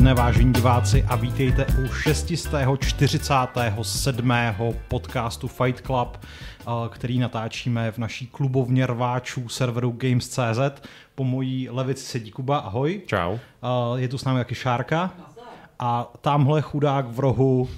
[0.00, 4.32] Odpoledne, vážení diváci, a vítejte u 647.
[4.88, 6.24] podcastu Fight Club, eh,
[6.88, 10.82] který natáčíme v naší klubovně rváčů serveru Games.cz.
[11.14, 13.00] Po mojí levici sedí Kuba, ahoj.
[13.06, 13.36] Čau.
[13.36, 13.38] Eh,
[14.00, 15.10] Je tu s námi taky Šárka.
[15.78, 17.68] A tamhle chudák v rohu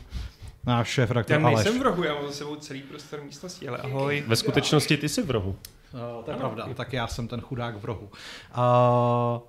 [0.66, 1.64] náš šéf Já redaktor Aleš.
[1.64, 4.24] nejsem v rohu, já mám za sebou celý prostor místnosti, ale ahoj.
[4.26, 5.56] Ve skutečnosti ty jsi v rohu.
[5.94, 8.10] Uh, to je pravda, tak já jsem ten chudák v rohu.
[8.56, 9.40] Uh,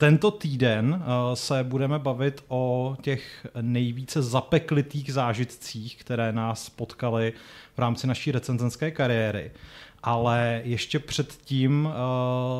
[0.00, 7.32] tento týden uh, se budeme bavit o těch nejvíce zapeklitých zážitcích, které nás potkaly
[7.74, 9.50] v rámci naší recenzenské kariéry.
[10.02, 11.92] Ale ještě předtím uh,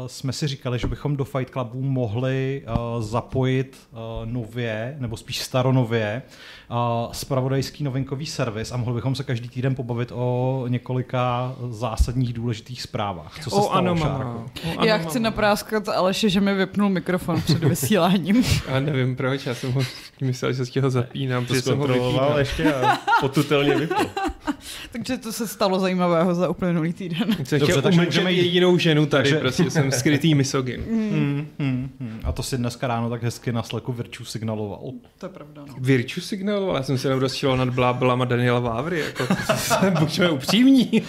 [0.06, 2.62] jsme si říkali, že bychom do Fight Clubu mohli
[2.96, 6.22] uh, zapojit uh, nově, nebo spíš staronově,
[6.70, 6.76] uh,
[7.12, 13.34] spravodajský novinkový servis a mohli bychom se každý týden pobavit o několika zásadních důležitých zprávách.
[13.44, 14.18] Co se O stalo, ano, mama.
[14.66, 15.30] O, ano, Já chci mama.
[15.30, 18.44] napráskat Aleše, že mi vypnul mikrofon před vysíláním.
[18.68, 19.82] Já nevím proč, já jsem ho
[20.20, 22.38] myslel, že si ho zapínám, To že jsem ho vypínal.
[22.38, 23.94] ještě a potutelně vypl.
[24.92, 27.36] Takže to se stalo zajímavého za uplynulý týden.
[27.58, 30.80] Dobře, takže můžeme jít- jedinou ženu tady, takže- prostě jsem skrytý misogyn.
[30.90, 32.20] Hmm, hmm, hmm.
[32.24, 34.80] A to si dneska ráno tak hezky na Slacku Virtue signaloval.
[35.18, 35.74] To je pravda, no.
[35.78, 39.26] Virtue signáloval, já jsem se rozčíval nad bláblama Daniela Vávry, jako
[40.00, 41.02] buďme upřímní.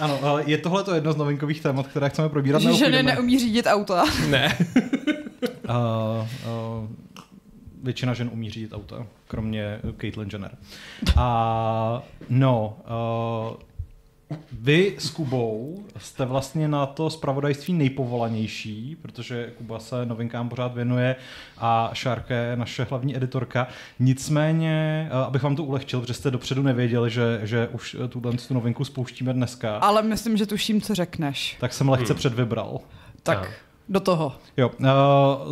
[0.00, 2.62] Ano, ale je tohle to jedno z novinkových témat, které chceme probírat?
[2.62, 4.04] Že ženy neumí řídit auta.
[4.28, 4.58] ne.
[5.68, 5.74] Uh,
[6.76, 6.88] uh,
[7.82, 10.58] většina žen umí řídit auta, kromě Caitlyn Jenner.
[11.16, 12.76] A no,
[13.50, 13.56] uh,
[14.52, 21.16] vy s Kubou jste vlastně na to zpravodajství nejpovolanější, protože Kuba se novinkám pořád věnuje
[21.58, 23.66] a Šárka je naše hlavní editorka.
[23.98, 28.32] Nicméně, uh, abych vám to ulehčil, protože jste dopředu nevěděli, že, že už uh, tuhle
[28.32, 31.56] tu novinku spouštíme dneska, Ale myslím, že tuším, co řekneš.
[31.60, 32.80] tak jsem lehce předvybral.
[33.22, 33.48] Tak, Ano.
[33.90, 34.32] Do toho.
[34.56, 34.86] Jo, uh,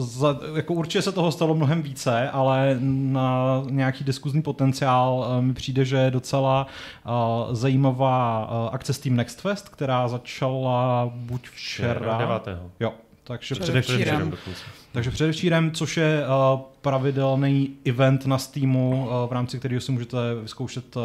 [0.00, 5.54] za, jako určitě se toho stalo mnohem více, ale na nějaký diskuzní potenciál uh, mi
[5.54, 11.48] přijde, že je docela uh, zajímavá uh, akce s Team Next Fest, která začala buď
[11.48, 12.18] včera.
[12.18, 12.70] Devátého.
[12.80, 12.94] Jo,
[13.24, 13.98] takže Předevčírem.
[13.98, 14.30] předevčírem.
[14.30, 14.60] dokonce.
[14.92, 20.16] Takže předevčírem, což je uh, pravidelný event na Steamu, uh, v rámci kterého si můžete
[20.42, 21.02] vyzkoušet uh,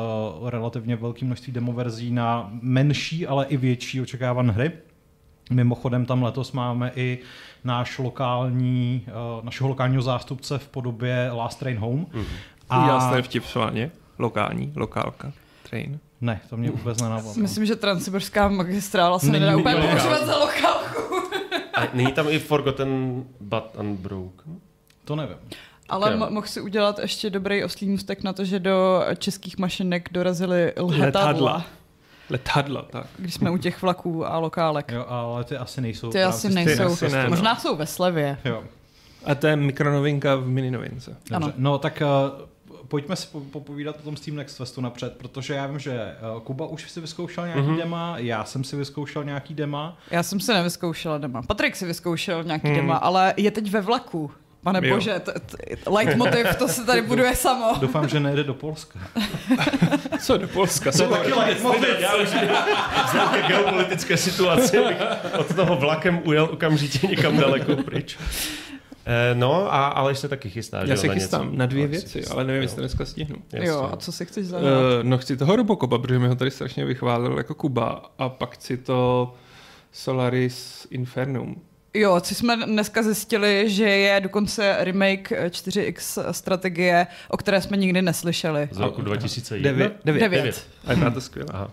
[0.49, 4.71] relativně velké množství demoverzí na menší, ale i větší očekávané hry.
[5.51, 7.19] Mimochodem tam letos máme i
[7.63, 9.05] náš lokální,
[9.37, 12.05] uh, našeho lokálního zástupce v podobě Last Train Home.
[12.13, 12.25] Mhm.
[12.69, 12.87] A...
[12.87, 13.43] Já jsem vtip.
[14.19, 15.31] Lokální, lokálka,
[15.69, 15.99] train.
[16.21, 17.33] Ne, to mě vůbec nenavalo.
[17.35, 21.15] Myslím, že transsibirská magistrála se nedá úplně používat za lokálku.
[21.73, 24.55] A není tam i Forgotten but Unbroken?
[25.05, 25.37] To nevím.
[25.89, 30.09] Ale mo- mohl si udělat ještě dobrý oslý můstek na to, že do českých mašinek
[30.11, 31.65] dorazily lhetadla, Letadla.
[32.29, 33.05] Letadla, tak.
[33.17, 34.91] když jsme u těch vlaků a lokálek.
[34.91, 36.09] Jo, ale ty asi nejsou.
[36.09, 36.83] Ty asi nejsou.
[36.83, 37.23] Asi ne, Festu.
[37.23, 37.29] no.
[37.29, 38.37] Možná jsou ve slevě.
[38.45, 38.63] Jo.
[39.25, 41.11] A to je mikronovinka v mininovince.
[41.11, 41.35] Dobře.
[41.35, 41.53] Ano.
[41.57, 42.03] No tak
[42.71, 46.15] uh, pojďme si po- popovídat o tom Steam Next Festu napřed, protože já vím, že
[46.35, 47.71] uh, Kuba už si vyzkoušel nějaký Mhm.
[47.73, 47.77] mm-hmm.
[47.79, 49.97] dema, já jsem si vyzkoušel nějaký dema.
[50.11, 51.41] Já jsem se nevyzkoušela dema.
[51.41, 52.75] Patrik si vyzkoušel nějaký Hmm.
[52.75, 54.31] dema, ale je teď ve vlaku.
[54.63, 54.95] Pane Jo.
[54.95, 55.57] bože, t- t-
[55.89, 57.73] leitmotiv, to se tady buduje samo.
[57.81, 58.99] Doufám, že nejde do Polska.
[60.19, 60.91] Co do Polska?
[60.91, 61.03] Co
[61.99, 64.97] Já už vzhledem ke geopolitické situaci bych
[65.39, 68.17] od toho vlakem ujel okamžitě někam daleko pryč.
[69.05, 71.57] Eh, no, a Aleš se taky chystá, že Já se chystám něco.
[71.57, 72.63] na dvě se věci, chystá, ale nevím, jo.
[72.63, 73.35] jestli to dneska stihnu.
[73.53, 73.69] Jasně.
[73.69, 74.71] Jo, a co si chceš Uh, zahrát?
[75.03, 78.77] no chci toho Robocopa, protože mi ho tady strašně vychválil jako Kuba a pak chci
[78.77, 79.33] to
[79.91, 81.55] Solaris Infernum.
[81.93, 87.77] Jo, co jsme dneska zjistili, že je dokonce remake eh, 4X strategie, o které jsme
[87.77, 88.69] nikdy neslyšeli.
[88.71, 89.71] Z roku 2001?
[89.71, 89.93] Devět.
[90.05, 90.21] Devět.
[90.21, 90.37] Devět.
[90.39, 90.67] Devět.
[90.85, 91.49] A je to skvělé.
[91.53, 91.71] Aha.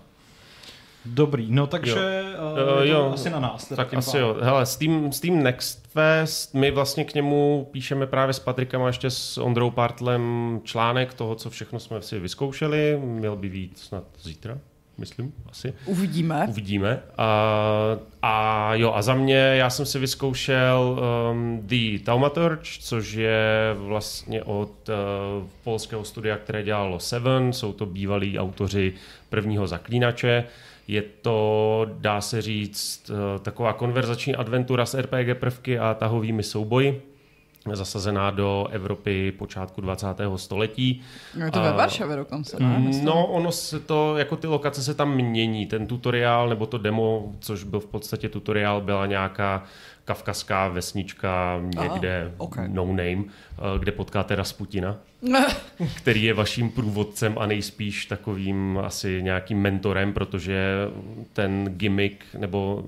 [1.05, 1.99] Dobrý, no takže Jo.
[2.77, 3.11] uh, Eh, jo.
[3.15, 3.65] asi na nás.
[3.69, 4.27] teda Tak tím asi pádem.
[4.27, 4.37] jo.
[4.43, 9.11] Hele, Steam, Steam Next Fest, my vlastně k němu píšeme právě s Patrikem a ještě
[9.11, 12.99] s Ondrou Partlem článek toho, co všechno jsme si vyzkoušeli.
[13.05, 14.59] Měl by být snad zítra,
[15.01, 15.73] myslím, asi.
[15.87, 16.47] Uvidíme.
[16.49, 17.01] Uvidíme.
[17.19, 21.01] A, a jo, a za mě, já jsem si vyzkoušel
[21.33, 27.53] um, The Taumaturge, což je vlastně od uh, polského studia, které dělalo Seven.
[27.53, 28.93] Jsou to bývalí autoři
[29.29, 30.45] prvního zaklínače.
[30.89, 37.10] Je to, dá se říct, uh, taková konverzační adventura s RPG prvky a tahovými souboji
[37.73, 40.07] zasazená do Evropy počátku 20.
[40.37, 41.03] století.
[41.45, 42.79] Je to ve Varšavě dokonce, ne?
[42.79, 43.05] Myslím.
[43.05, 45.67] No, ono se to, jako ty lokace se tam mění.
[45.67, 49.65] Ten tutoriál nebo to demo, což byl v podstatě tutoriál, byla nějaká
[50.05, 52.69] kavkazská vesnička někde Aha, okay.
[52.69, 54.97] no name, eh, kde potkáte Rasputina,
[55.97, 60.75] který je vaším průvodcem a nejspíš takovým asi nějakým mentorem, protože
[61.33, 62.85] ten gimmick nebo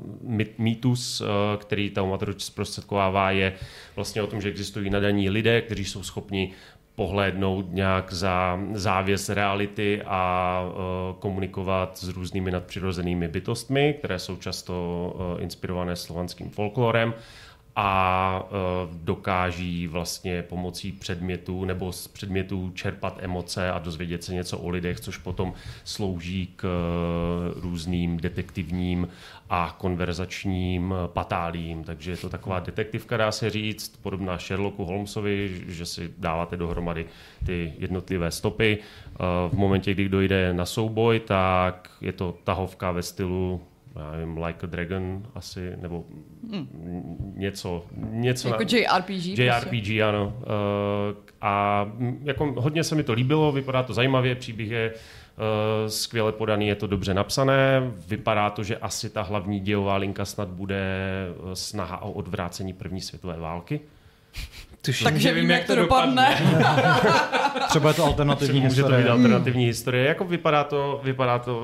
[0.58, 3.52] mýtus, eh, který Taumatroč zprostředkovává, je
[3.96, 6.52] vlastně o tom, že existují nadaní lidé, kteří jsou schopni
[6.94, 14.74] pohlédnout nějak za závěs reality a uh, komunikovat s různými nadpřirozenými bytostmi, které jsou často
[15.14, 17.14] uh, inspirované slovanským folklorem
[17.76, 24.58] a uh, dokáží vlastně pomocí předmětů nebo z předmětů čerpat emoce a dozvědět se něco
[24.58, 25.52] o lidech, což potom
[25.84, 29.08] slouží k uh, různým detektivním
[29.50, 31.84] a konverzačním patálím.
[31.84, 37.06] Takže je to taková detektivka, dá se říct, podobná Sherlocku Holmesovi, že si dáváte dohromady
[37.46, 38.78] ty jednotlivé stopy.
[39.48, 43.60] V momentě, kdy dojde na souboj, tak je to tahovka ve stylu
[43.96, 46.04] já nevím, Like a Dragon asi, nebo
[46.50, 47.34] hmm.
[47.36, 47.86] něco.
[47.96, 49.38] něco jako na, JRPG?
[49.38, 50.02] JRPG, prostě.
[50.02, 50.36] ano.
[50.36, 51.86] Uh, a
[52.22, 56.74] jako hodně se mi to líbilo, vypadá to zajímavě, příběh je uh, skvěle podaný, je
[56.74, 60.82] to dobře napsané, vypadá to, že asi ta hlavní dějová linka snad bude
[61.54, 63.80] snaha o odvrácení první světové války.
[64.84, 66.36] Tuším, Takže vím, jak to dopadne.
[67.68, 68.98] Třeba je to alternativní Může historie.
[68.98, 70.06] to být alternativní historie.
[70.06, 71.62] Jako vypadá to, vypadá to,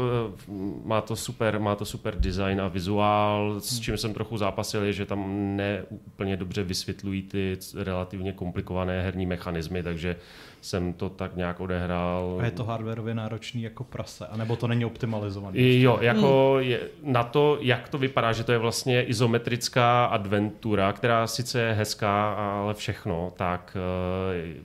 [0.49, 0.53] eh,
[0.85, 4.93] má to super, má to super design a vizuál, s čím jsem trochu zápasil, je,
[4.93, 5.27] že tam
[5.57, 10.17] neúplně dobře vysvětlují ty relativně komplikované herní mechanismy, takže
[10.61, 12.39] jsem to tak nějak odehrál.
[12.41, 15.81] A je to hardwareově náročný jako prase, anebo to není optimalizovaný?
[15.81, 16.71] Jo, jako hmm.
[16.71, 21.73] je, na to, jak to vypadá, že to je vlastně izometrická adventura, která sice je
[21.73, 23.77] hezká, ale všechno, tak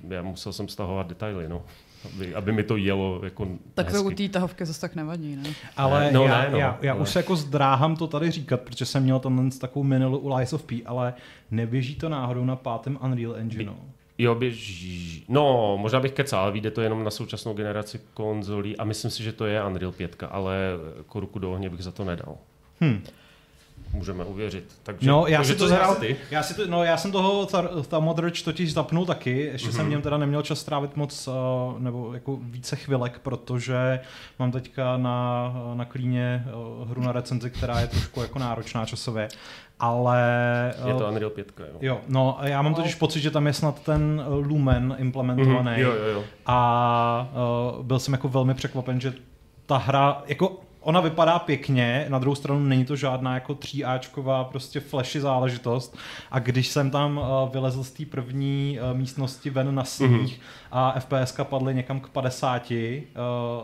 [0.05, 1.61] uh, já musel jsem stahovat detaily, no.
[2.05, 5.49] Aby, aby mi to jelo jako Tak to u té tahovky zase tak nevadí, ne?
[5.77, 8.85] Ale no, já, ne, no, já, já už se jako zdráhám to tady říkat, protože
[8.85, 11.13] jsem měl tenhle takovou minulu u Lies of P, ale
[11.51, 13.75] neběží to náhodou na pátém Unreal Engineu.
[14.17, 15.25] Jo, běží.
[15.29, 19.33] No, možná bych kecal, vyjde to jenom na současnou generaci konzolí a myslím si, že
[19.33, 20.57] to je Unreal 5, ale
[20.97, 22.37] jako ruku do ohně bych za to nedal.
[22.79, 23.03] Hmm.
[23.93, 24.65] Můžeme uvěřit.
[24.83, 26.15] Takže, no, já si to zhrál ty.
[26.31, 27.47] Já, si to, no, já jsem toho
[27.87, 29.75] Tamodrč totiž zapnul taky, ještě mm-hmm.
[29.75, 31.33] jsem v něm teda neměl čas strávit moc, uh,
[31.79, 33.99] nebo jako více chvilek, protože
[34.39, 36.45] mám teďka na, na klíně
[36.81, 39.29] uh, hru na recenzi, která je trošku jako náročná časově
[39.79, 40.19] ale...
[40.87, 41.77] Je to Unreal 5, jo.
[41.81, 45.71] Jo, no já mám totiž pocit, že tam je snad ten Lumen implementovaný.
[45.71, 46.23] Mm, jo, jo, jo.
[46.45, 47.27] A
[47.75, 49.13] uh, byl jsem jako velmi překvapen, že
[49.65, 54.79] ta hra, jako ona vypadá pěkně, na druhou stranu není to žádná jako 3Ačková prostě
[54.79, 55.97] flashy záležitost
[56.31, 60.39] a když jsem tam uh, vylezl z té první uh, místnosti ven na sníh mm-hmm.
[60.71, 62.77] a FPS padly někam k 50 uh,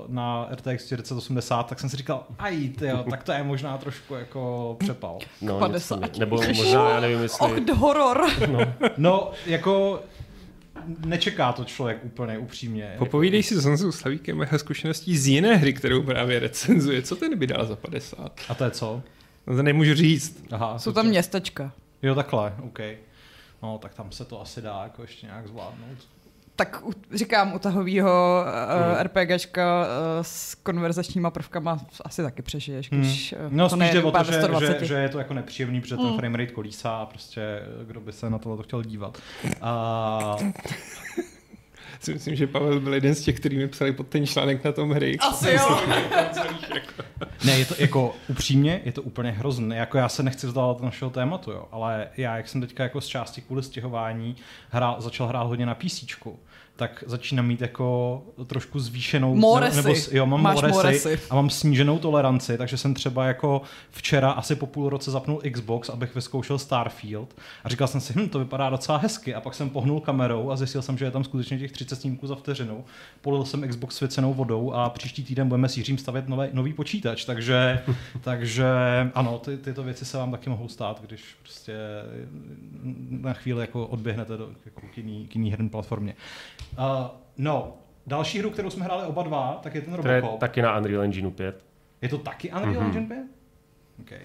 [0.07, 4.75] na RTX 4080, tak jsem si říkal, aj tyjo, tak to je možná trošku jako
[4.79, 5.19] přepal.
[5.41, 6.17] No, 50.
[6.17, 7.61] Nebo možná, já nevím, jestli...
[7.71, 8.29] Och, horor.
[8.47, 8.59] No.
[8.97, 9.99] no, jako
[11.05, 12.95] nečeká to člověk úplně upřímně.
[12.97, 17.01] Popovídej si s Honzou Slavíkem jeho zkušeností z jiné hry, kterou právě recenzuje.
[17.01, 18.39] Co ten by dal za 50?
[18.49, 19.03] A to je co?
[19.47, 20.43] No to nemůžu říct.
[20.51, 21.71] Aha, Jsou tam městečka.
[22.03, 22.79] Jo, takhle, OK.
[23.63, 25.97] No, tak tam se to asi dá jako ještě nějak zvládnout
[26.59, 28.95] tak u, říkám, u tahovýho uh, mm.
[29.03, 29.87] RPGčka uh,
[30.21, 33.01] s konverzačníma prvkama asi taky přežiješ, hmm.
[33.01, 33.57] když mm.
[33.57, 36.01] No to spíš jde o to, že, že, že, je to jako nepříjemný, protože mm.
[36.01, 39.17] ten framerate kolísá a prostě kdo by se na to chtěl dívat.
[39.61, 40.35] A...
[41.99, 44.71] si myslím, že Pavel byl jeden z těch, kteří mi psali pod ten článek na
[44.71, 45.17] tom hry.
[45.19, 45.79] Asi jo.
[47.45, 49.75] ne, je to jako upřímně, je to úplně hrozné.
[49.75, 53.07] Jako já se nechci vzdávat našeho tématu, jo, ale já, jak jsem teďka jako z
[53.07, 54.35] části kvůli stěhování
[54.69, 56.03] hrál, začal hrát hodně na PC,
[56.79, 59.35] tak začínám mít jako trošku zvýšenou...
[59.35, 59.75] Moresy.
[59.77, 64.31] Nebo, jo, mám Máš moresy, moresy a mám sníženou toleranci, takže jsem třeba jako včera
[64.31, 68.39] asi po půl roce zapnul Xbox, abych vyzkoušel Starfield a říkal jsem si, hm, to
[68.39, 71.59] vypadá docela hezky a pak jsem pohnul kamerou a zjistil jsem, že je tam skutečně
[71.59, 72.85] těch 30 snímků za vteřinu.
[73.21, 77.25] Polil jsem Xbox svěcenou vodou a příští týden budeme s Jiřím stavět nový, nový počítač,
[77.25, 77.79] takže,
[78.21, 78.65] takže
[79.13, 81.73] ano, ty, tyto věci se vám taky mohou stát, když prostě
[83.09, 86.15] na chvíli jako odběhnete do jako k jiný, k jiný herní platformě.
[86.77, 87.07] Uh,
[87.37, 87.73] no,
[88.07, 90.21] další hru, kterou jsme hráli oba dva, tak je ten Robocop.
[90.21, 91.65] To je taky na Unreal Engine 5.
[92.01, 92.85] Je to taky Unreal mm-hmm.
[92.85, 93.17] Engine 5?
[94.01, 94.21] Okay.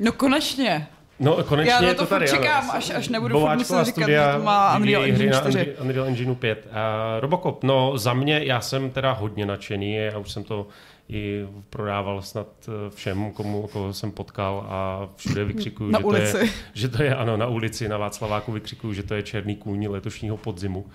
[0.00, 0.86] No konečně.
[1.20, 2.28] No konečně Já je to, to tady.
[2.28, 2.74] čekám, ano.
[2.74, 5.74] až, až nebudu furt muset říkat, že to má Unreal Engine 4.
[5.78, 6.66] Na Unreal Engine 5.
[6.66, 6.72] Uh,
[7.20, 10.66] Robocop, no za mě, já jsem teda hodně nadšený, já už jsem to
[11.08, 16.32] i prodával snad eh, všem, komu, koho jsem potkal a všude vykřikuju, na že, ulici.
[16.32, 19.56] To je, že to je, ano, na ulici, na Václaváku vykřikuju, že to je černý
[19.56, 20.88] kůň letošního podzimu, uh,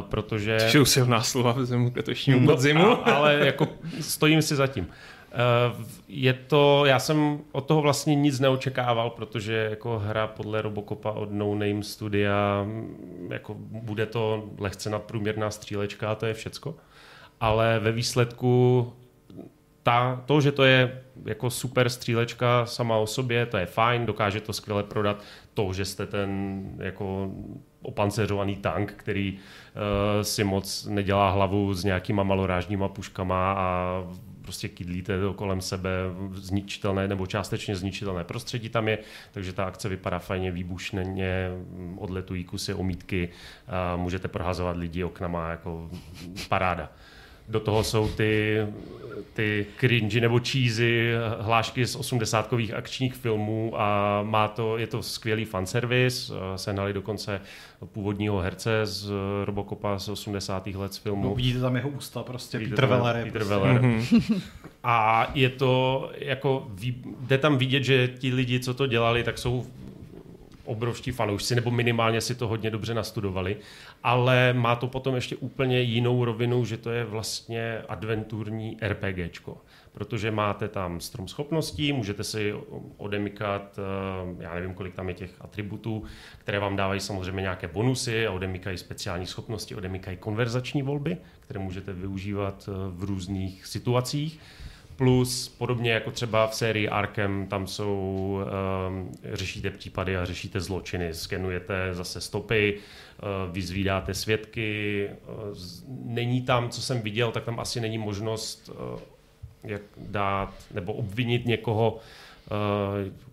[0.00, 0.58] protože...
[0.60, 2.86] To jsou silná slova v letošního no, podzimu.
[2.86, 3.68] A, ale jako
[4.00, 4.86] stojím si zatím.
[4.86, 11.10] Uh, je to, já jsem od toho vlastně nic neočekával, protože jako hra podle Robocopa
[11.10, 16.74] od No Name Studia, mm, jako bude to lehce nadprůměrná střílečka a to je všecko.
[17.40, 18.92] Ale ve výsledku
[19.88, 24.40] ta, to, že to je jako super střílečka sama o sobě, to je fajn, dokáže
[24.40, 25.22] to skvěle prodat.
[25.54, 27.30] To, že jste ten jako
[27.82, 34.02] opanceřovaný tank, který uh, si moc nedělá hlavu s nějakýma malorážníma puškama a
[34.42, 35.90] prostě kydlíte kolem sebe
[36.34, 38.98] zničitelné nebo částečně zničitelné prostředí tam je,
[39.32, 41.04] takže ta akce vypadá fajně, výbušně,
[41.96, 43.28] odletují kusy omítky,
[43.96, 45.90] můžete prohazovat lidi oknama, jako
[46.48, 46.92] paráda
[47.48, 48.58] do toho jsou ty,
[49.32, 55.44] ty cringy nebo cheesy, hlášky z osmdesátkových akčních filmů a má to, je to skvělý
[55.44, 57.40] fanservice, sehnali dokonce
[57.92, 59.10] původního herce z
[59.44, 60.66] Robocopa z 80.
[60.66, 61.24] let z filmu.
[61.24, 63.24] No, vidíte tam jeho ústa, prostě Peter, Peter Weller.
[63.24, 63.54] Peter prostě.
[63.54, 63.82] Weller.
[63.82, 64.40] Mm-hmm.
[64.84, 66.66] A je to, jako,
[67.20, 69.66] jde tam vidět, že ti lidi, co to dělali, tak jsou
[70.68, 73.56] obrovští fanoušci, nebo minimálně si to hodně dobře nastudovali,
[74.02, 79.56] ale má to potom ještě úplně jinou rovinu, že to je vlastně adventurní RPGčko,
[79.92, 82.54] protože máte tam strom schopností, můžete si
[82.96, 86.04] odemykat, eh, já nevím, kolik tam je těch atributů,
[86.38, 91.92] které vám dávají samozřejmě nějaké bonusy a odemykají speciální schopnosti, odemykají konverzační volby, které můžete
[91.92, 94.40] využívat eh, v různých situacích
[94.98, 98.40] Plus podobně jako třeba v sérii Arkham, tam jsou,
[98.88, 105.08] um, řešíte případy a řešíte zločiny, skenujete zase stopy, uh, vyzvídáte svědky.
[105.10, 105.58] Uh,
[106.04, 109.00] není tam, co jsem viděl, tak tam asi není možnost uh,
[109.64, 111.98] jak dát nebo obvinit někoho,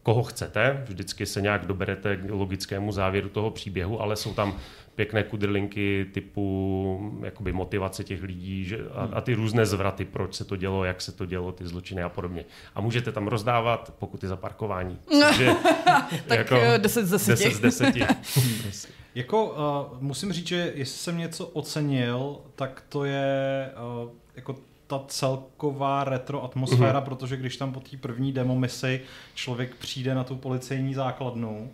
[0.04, 0.84] koho chcete.
[0.88, 4.58] Vždycky se nějak doberete k logickému závěru toho příběhu, ale jsou tam
[4.96, 10.46] pěkné kudrlinky typu jakoby motivace těch lidí že, a, a ty různé zvraty, proč se
[10.46, 12.46] to dělo, jak se to dělo, ty zločiny a podobně.
[12.76, 15.00] A můžete tam rozdávat pokuty za parkování.
[15.22, 15.52] Takže,
[16.28, 17.32] tak jako 10 z 10.
[17.32, 17.96] 10 z 10.
[19.16, 23.70] jako uh, musím říct, že jestli jsem něco ocenil, tak to je
[24.04, 24.56] uh, jako
[24.88, 27.04] ta celková retro atmosféra, mm-hmm.
[27.04, 29.02] protože když tam po té první demo misi
[29.34, 31.72] člověk přijde na tu policejní základnu,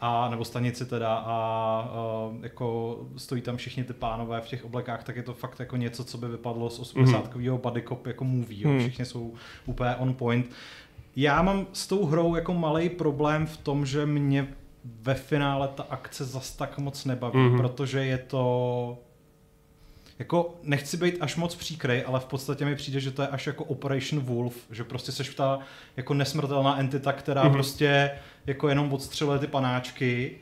[0.00, 5.04] a nebo stanici teda a, a jako stojí tam všichni ty pánové v těch oblekách,
[5.04, 7.56] tak je to fakt jako něco, co by vypadlo z 80 mm.
[7.56, 8.70] body cop jako movie, jo.
[8.70, 8.78] Mm.
[8.78, 9.34] všichni jsou
[9.66, 10.50] úplně on point.
[11.16, 14.48] Já mám s tou hrou jako malý problém v tom, že mě
[14.84, 17.56] ve finále ta akce zas tak moc nebaví, mm.
[17.56, 18.98] protože je to
[20.18, 23.46] jako nechci být až moc příkrej, ale v podstatě mi přijde, že to je až
[23.46, 25.58] jako Operation Wolf, že prostě seš ta
[25.96, 27.52] jako nesmrtelná entita, která mm-hmm.
[27.52, 28.10] prostě
[28.46, 30.38] jako jenom odstřeluje ty panáčky.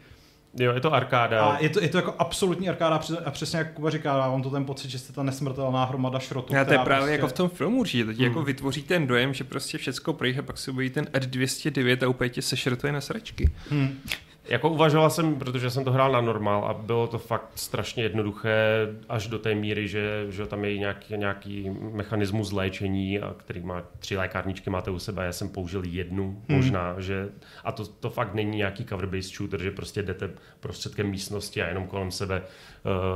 [0.59, 1.45] Jo, je to arkáda.
[1.45, 4.51] A je to, je to jako absolutní arkáda a přesně jak Kuba říká, mám to
[4.51, 6.55] ten pocit, že jste ta nesmrtelná hromada šrotu.
[6.55, 7.13] Já to je právě prostě...
[7.13, 8.31] jako v tom filmu určitě, teď jako hmm.
[8.31, 12.09] jako vytvoří ten dojem, že prostě všecko projde, pak se bojí ten Ed 209 a
[12.09, 13.51] úplně tě sešrtuje na sračky.
[13.71, 14.01] Hmm.
[14.49, 18.87] Jako uvažoval jsem, protože jsem to hrál na normál a bylo to fakt strašně jednoduché
[19.09, 23.83] až do té míry, že, že tam je nějaký, nějaký mechanismus léčení, a který má
[23.99, 26.57] tři lékárničky máte u sebe, já jsem použil jednu hmm.
[26.57, 27.29] možná, že
[27.65, 31.87] a to, to fakt není nějaký cover-based shooter, že prostě jdete prostředkem místnosti a jenom
[31.87, 32.43] kolem sebe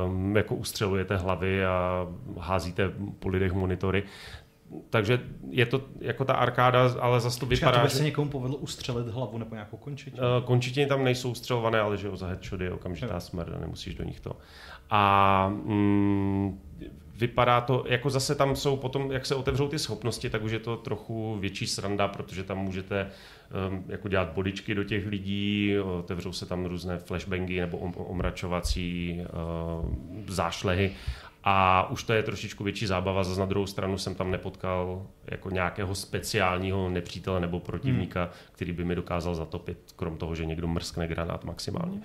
[0.07, 2.07] um, jako ustřelujete hlavy a
[2.39, 4.03] házíte po lidech monitory
[4.91, 7.71] takže je to jako ta arkáda, ale zase to vypadá...
[7.71, 10.27] Počkej, to by se někomu povedlo ustřelit hlavu nebo nějakou končetinu?
[10.39, 13.21] Uh, končetiny tam nejsou ustřelované, ale že jo, za headshot je okamžitá jo.
[13.21, 14.37] smrt, nemusíš do nich to.
[14.91, 16.61] A mm,
[17.21, 20.59] vypadá to, jako zase tam jsou potom, jak se otevřou ty schopnosti, tak už je
[20.59, 23.11] to trochu větší sranda, protože tam můžete
[23.69, 30.25] um, jako dělat bodičky do těch lidí, otevřou se tam různé flashbangy nebo omračovací uh,
[30.29, 30.93] zášlehy
[31.45, 35.51] a už to je trošičku větší zábava, zase na druhou stranu jsem tam nepotkal jako
[35.51, 38.33] nějakého speciálního nepřítele nebo protivníka, hmm.
[38.53, 42.01] který by mi dokázal zatopit, krom toho, že někdo mrskne granát maximálně.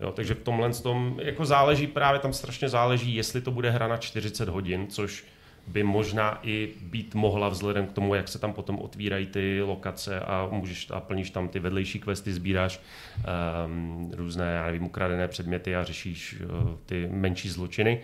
[0.00, 3.88] Jo, takže v tomhle tom jako záleží, právě tam strašně záleží, jestli to bude hra
[3.88, 5.24] na 40 hodin, což
[5.66, 10.20] by možná i být mohla vzhledem k tomu, jak se tam potom otvírají ty lokace
[10.20, 12.80] a můžeš a plníš tam ty vedlejší questy, sbíráš
[13.66, 18.00] um, různé, já nevím, ukradené předměty a řešíš uh, ty menší zločiny.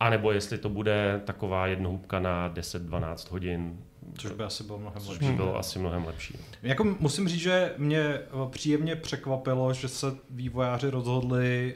[0.00, 3.78] A nebo jestli to bude taková jednohubka na 10-12 hodin.
[4.18, 5.18] Což by asi bylo mnohem lepší.
[5.18, 6.38] Což by bylo asi mnohem lepší.
[6.62, 11.74] Jako musím říct, že mě eh, příjemně překvapilo, že se vývojáři rozhodli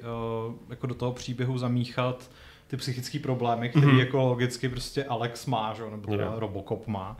[0.49, 2.31] uh, jako do toho příběhu zamíchat
[2.67, 3.99] ty psychické problémy, které mm-hmm.
[3.99, 5.83] jako logicky prostě Alex má, že?
[5.91, 6.39] nebo teda yeah.
[6.39, 7.17] Robocop má.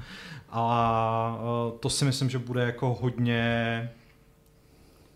[0.51, 1.39] A
[1.73, 3.43] uh, to si myslím, že bude jako hodně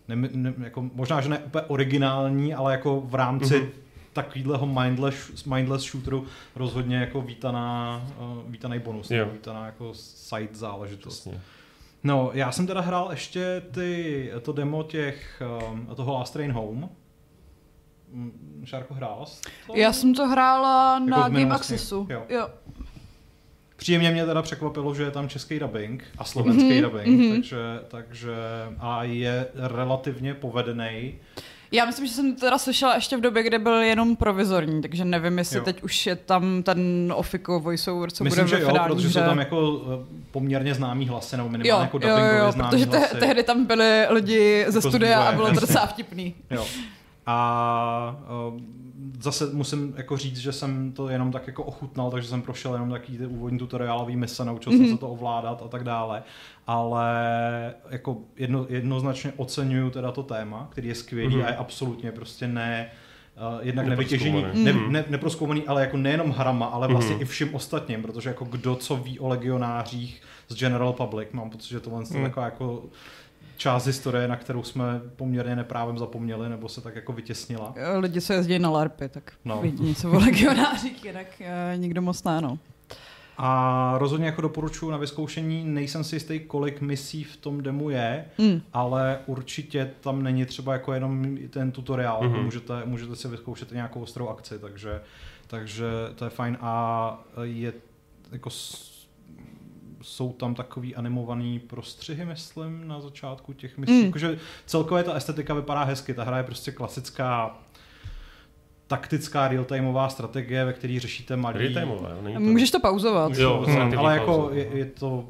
[0.07, 3.84] ne, ne, jako, možná, že ne úplně originální, ale jako v rámci mm-hmm
[4.15, 9.17] takovýhleho mindless, mindless shooteru rozhodně jako vítaná, uh, vítaný bonus, Jo.
[9.17, 9.29] jo.
[9.33, 11.19] vítaná jako side záležitost.
[11.19, 11.41] Přesně.
[12.03, 15.41] No, já jsem teda hrál ještě ty, to demo těch,
[15.71, 16.89] um, toho Last Train Home.
[18.11, 19.73] Mm, Šárko, hrál jsi to?
[19.75, 21.55] Já jsem to hrála na v Game.
[21.55, 22.07] Accessu.
[22.09, 22.23] Jo.
[22.29, 22.49] jo.
[23.75, 27.31] Příjemně mě teda překvapilo, že je tam český dubbing a slovenský Mhm, dubbing, mhm.
[27.31, 27.57] takže,
[27.87, 28.35] takže
[28.79, 31.15] a je relativně povedený.
[31.71, 35.37] Já myslím, že jsem teda slyšela ještě v době, kdy byl jenom provizorní, takže nevím,
[35.37, 35.63] jestli Jo.
[35.63, 39.07] teď už je tam ten Ofiko voiceover, co Myslím, bude že ve jo, finální protože
[39.07, 39.19] hře.
[39.19, 42.69] jsou tam jako eh, poměrně známý hlasy, nebo minimálně jo, jako jo, dubbingově jo, známý
[42.71, 43.15] protože te- hlasy.
[43.15, 46.35] tehdy tam byli lidi ze Jako studia a vývoje, bylo to docela vtipný.
[46.51, 46.65] Jo.
[47.25, 48.15] A
[48.53, 48.59] uh,
[49.21, 52.89] zase musím jako říct, že jsem to jenom tak jako ochutnal, takže jsem prošel jenom
[52.91, 54.81] takový ty úvodní tutoriálový mise, naučil Mhm.
[54.85, 56.23] jsem se to ovládat a tak dále.
[56.67, 57.13] Ale
[57.89, 61.45] jako jedno, jednoznačně oceňuju teda to téma, který je skvělý Mhm.
[61.45, 62.89] a je absolutně prostě ne
[63.53, 64.65] Uh, jednak nevytěžený, Neprozkoumaný.
[64.65, 64.91] ne, Mhm.
[64.91, 67.21] ne, neproskoumaný, ale jako nejenom hrama, ale vlastně Mhm.
[67.21, 71.69] i vším ostatním, protože jako kdo co ví o legionářích z General Public, mám pocit,
[71.69, 72.23] že tohle je Mhm.
[72.23, 72.83] taková jako
[73.57, 77.73] část historie, na kterou jsme poměrně neprávem zapomněli, nebo se tak jako vytěsnila.
[77.75, 79.61] Jo, Lidi, co jezdí na LARPy, tak No.
[79.61, 82.59] vidí něco o legionářích, jinak uh, nikdo moc ne, no.
[83.37, 88.25] A rozhodně jako doporučuji na vyzkoušení, nejsem si jistý, kolik misí v tom demu je,
[88.37, 88.61] Mm.
[88.73, 92.33] ale určitě tam není třeba jako jenom ten tutoriál, Mhm.
[92.33, 92.43] mm-hmm.
[92.43, 95.01] můžete, můžete si vyzkoušet i nějakou ostrou akci, takže,
[95.47, 95.85] takže
[96.15, 97.73] to je fajn a je
[98.31, 98.49] jako
[100.05, 103.93] jsou tam takový animovaný prostřihy, myslím, na začátku těch misí.
[103.93, 104.05] Mm.
[104.05, 107.57] Jakože celkově ta estetika vypadá hezky, ta hra je prostě klasická
[108.87, 111.73] taktická real-timeová strategie, ve které řešíte malý...
[111.73, 112.39] To...
[112.39, 113.37] Můžeš to pauzovat.
[113.37, 115.27] Jo, Hmm, ale jako je, je to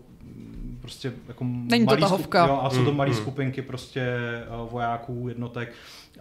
[0.86, 2.48] prostě jako Není to malý tahovka.
[2.48, 3.16] jo, a jsou to Mm, malé mm.
[3.16, 5.74] skupinky prostě eh, vojáků, jednotek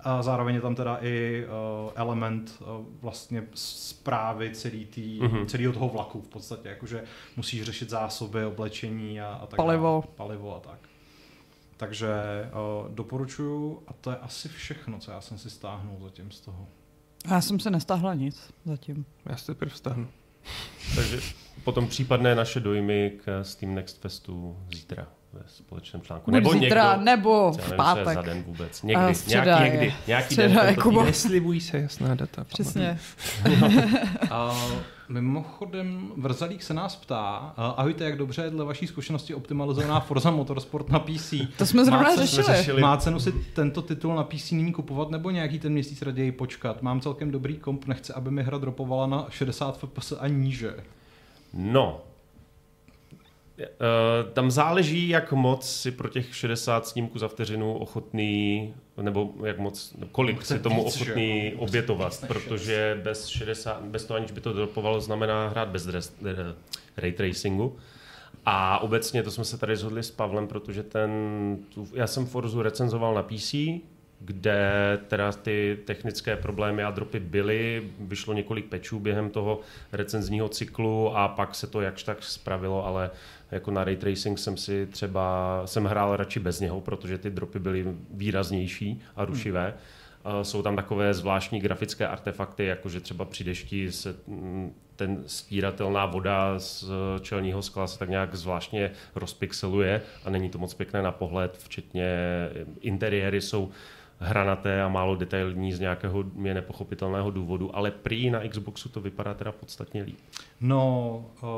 [0.02, 1.44] a zároveň je tam teda i
[1.84, 5.46] uh, element uh, vlastně zprávy celý tý, Mhm.
[5.46, 7.04] celého toho vlaku v podstatě, jakože
[7.36, 10.04] musíš řešit zásoby, oblečení a, a tak Palivo.
[10.04, 10.14] dále.
[10.16, 10.78] Palivo a tak.
[11.76, 12.08] Takže
[12.86, 16.66] uh, doporučuju a to je asi všechno, co já jsem si stáhnul zatím z toho.
[17.30, 19.04] Já jsem se nestáhla nic zatím.
[19.26, 20.08] Já si teprve vstáhnu.
[20.94, 21.20] Takže
[21.64, 26.30] potom případné naše dojmy k Steam Next Festu zítra ve společném článku.
[26.30, 28.14] Buď Nebo zítra, někdo, nebo v nevím, pátek.
[28.14, 28.84] za den vůbec.
[28.84, 29.70] A Někdy, středa nějaký, je.
[29.80, 31.04] někdy, nějaký Středa den je, Kubo.
[31.04, 32.44] Neslibují se jasná data.
[32.48, 32.98] Přesně.
[34.30, 34.54] A
[35.08, 40.30] mimochodem, Vrzalík se nás ptá, a ahojte, jak dobře je dle vaší zkušenosti optimalizovaná Forza
[40.30, 41.34] Motorsport na PC?
[41.58, 42.44] To jsme zrovna Má řešili.
[42.44, 42.82] jsme řešili.
[42.82, 46.82] Má cenu si tento titul na PC nyní kupovat nebo nějaký ten měsíc raději počkat?
[46.82, 50.74] Mám celkem dobrý komp, nechci, aby mi hra dropovala na 60 fps a níže.
[51.56, 52.04] No,
[53.58, 59.58] Eh, tam záleží, jak moc si pro těch 60 snímků za vteřinu ochotný, nebo jak
[59.58, 64.52] moc, kolik Chce si tomu ochotný obětovat, protože bez 60, bez toho aniž by to
[64.52, 66.54] dropovalo, znamená hrát bez dres, eh,
[66.96, 67.76] ray tracingu.
[68.46, 71.10] A obecně, to jsme se tady shodli s Pavlem, protože ten,
[71.74, 73.54] tu, já jsem Forzu recenzoval na PC,
[74.24, 79.60] kde teda ty technické problémy a dropy byly, vyšlo několik pečů během toho
[79.92, 83.10] recenzního cyklu a pak se to jakž tak spravilo, ale
[83.50, 87.58] jako na ray tracing jsem si třeba, jsem hrál radši bez něho, protože ty dropy
[87.58, 89.74] byly výraznější a rušivé.
[90.24, 95.22] Eh, Jsou tam takové zvláštní grafické artefakty, jako že třeba při dešti se mm, ten
[95.26, 96.84] stíratelná voda z
[97.20, 102.08] čelního skla se tak nějak zvláštně rozpixeluje a není to moc pěkné na pohled, včetně
[102.80, 103.70] interiéry jsou
[104.24, 109.34] hranaté a málo detailní z nějakého mě nepochopitelného důvodu, ale prý na Xboxu to vypadá
[109.34, 110.18] teda podstatně líp.
[110.60, 111.48] No, uh,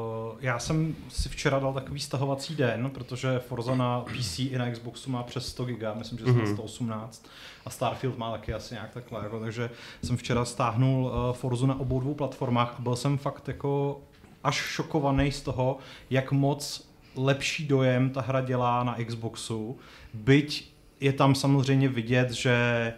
[0.41, 5.11] já jsem si včera dal takový stahovací den, protože Forza na PC i na Xboxu
[5.11, 6.45] má přes 100 GB, myslím, že mm-hmm.
[6.45, 6.55] Mhm.
[6.55, 7.29] 118
[7.65, 9.71] a Starfield má taky asi nějak takhle, jako, takže
[10.05, 14.01] jsem včera stáhnul uh, Forzu na obou dvou platformách a byl jsem fakt jako
[14.45, 15.79] až šokovaný z toho,
[16.11, 19.79] jak moc lepší dojem ta hra dělá na Xboxu,
[20.15, 22.93] byť je tam samozřejmě vidět, že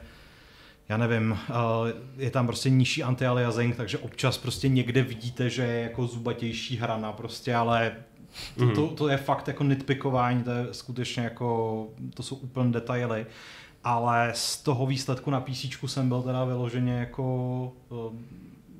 [0.88, 1.52] já nevím, eh,
[2.16, 7.12] je tam prostě nižší anti-aliasing, takže občas prostě někde vidíte, že je jako zubatější hrana
[7.12, 7.92] prostě, ale
[8.58, 8.74] to, Mhm.
[8.74, 13.26] to, to je fakt jako nitpikování, to je skutečně jako, to jsou úplně detaily.
[13.84, 18.16] Ale z toho výsledku na PC jsem byl teda vyloženě jako eh,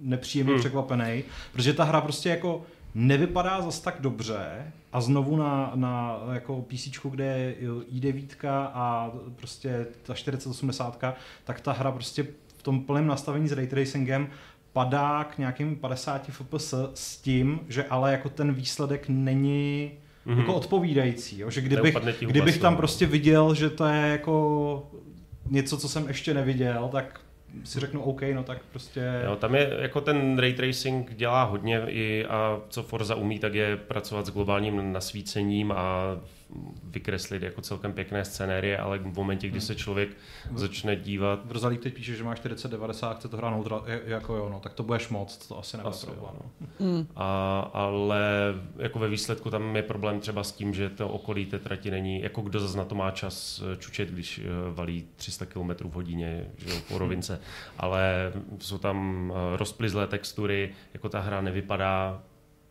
[0.00, 0.60] nepříjemně Hmm.
[0.60, 2.62] překvapený, protože ta hra prostě jako
[2.94, 7.54] nevypadá zas tak dobře a znovu na, na jako PC, kde je
[7.94, 8.26] i9
[8.74, 11.04] a prostě ta 4080,
[11.44, 12.26] tak ta hra prostě
[12.58, 14.28] v tom plném nastavení s ray tracingem
[14.72, 19.90] padá k nějakým 50 fps s tím, že ale jako ten výsledek není
[20.26, 20.38] Mhm.
[20.38, 21.50] jako odpovídající, jo?
[21.50, 22.76] že kdybych, kdybych tam toho.
[22.78, 24.90] prostě viděl, že to je jako
[25.50, 27.20] něco, co jsem ještě neviděl, tak
[27.64, 29.22] si řeknu OK, no tak prostě...
[29.24, 33.54] Jo, tam je, jako ten ray tracing dělá hodně i a co Forza umí, tak
[33.54, 36.16] je pracovat s globálním nasvícením a
[36.84, 40.08] vykreslit jako celkem pěkné scenérie, ale v momentě, kdy se člověk
[40.54, 41.40] začne dívat...
[41.46, 44.72] V Rozalí teď píše, že má 4090 chce to hrát neutral, jako jo, no, tak
[44.72, 46.34] to budeš moc, to asi nebude Asi problém.
[46.34, 46.86] jo, no.
[46.86, 47.06] Mm.
[47.16, 51.58] A, ale jako ve výsledku tam je problém třeba s tím, že to okolí té
[51.58, 55.46] trati není, jako kdo zase na to má čas eh, čučet, když eh, valí 300
[55.46, 57.40] km v hodině že jo, po rovince,
[57.78, 62.22] ale jsou tam eh, rozplizlé textury, jako ta hra nevypadá,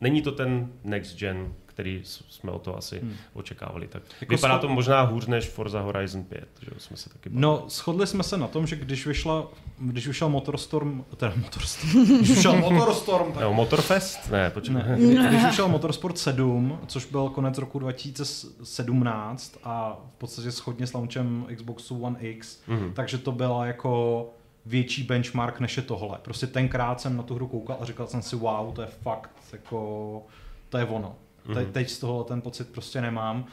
[0.02, 3.13] není to ten next gen, který jsme o to asi Hmm.
[3.34, 3.88] očekávali.
[3.88, 7.10] Tak Jako vypadá scho- to možná hůř než Forza Horizon 5, že jo, jsme se
[7.10, 7.42] taky bavili.
[7.42, 9.48] No, shodli jsme se na tom, že když vyšla,
[9.80, 14.32] když vyšel Motorstorm, teda Motorstorm, když vyšel Motorstorm, tak No, Motorfest?
[14.32, 14.76] Ne, počkej.
[14.76, 14.98] Ne.
[15.30, 21.46] Když vyšel Motorsport 7, což byl konec roku 2017 a v podstatě schodně s launchem
[21.56, 22.94] Xboxu One X, Mhm.
[22.94, 24.26] takže to byla jako
[24.66, 26.18] větší benchmark než je tohle.
[26.22, 29.30] Prostě tenkrát jsem na tu hru koukal a říkal jsem si, wow, to je fakt,
[29.54, 30.22] jako,
[30.70, 31.16] to je ono.
[31.53, 31.71] Te, Mhm.
[31.71, 33.45] teď z toho ten pocit prostě nemám.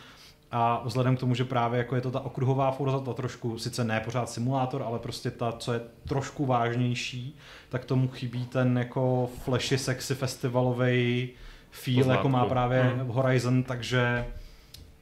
[0.51, 3.85] A vzhledem k tomu, že právě jako je to ta okruhová Forza, ta trošku, sice
[3.85, 7.37] ne pořád simulátor, ale prostě ta, co je trošku vážnější,
[7.69, 11.29] tak tomu chybí ten jako flashy sexy festivalový
[11.71, 12.19] feel, Poznátku.
[12.19, 13.09] jako má právě Hmm.
[13.09, 14.27] Horizon, takže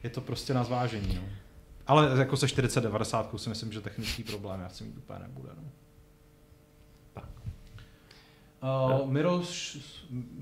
[0.02, 1.14] je to prostě na zvážení.
[1.14, 1.22] No.
[1.86, 5.48] Ale jako se 4090 si myslím, že technický problém já si mít úplně nebude.
[5.56, 5.62] No.
[8.62, 9.78] Uh, Miroš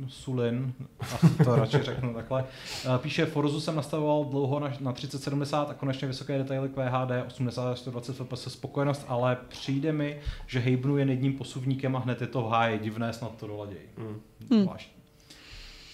[0.09, 2.45] Sulin, asi to radši řeknu takhle,
[2.87, 7.73] uh, píše, Forzu jsem nastavoval dlouho na, na 3070 a konečně vysoké detaily QHD, 80
[7.73, 12.27] až 120 fps spokojenost, ale přijde mi, že hejbnu jen jedním posuvníkem a hned je
[12.27, 13.83] to v háji, divné, snad to doladějí.
[13.97, 14.21] Mm.
[14.63, 14.93] Zvláštní.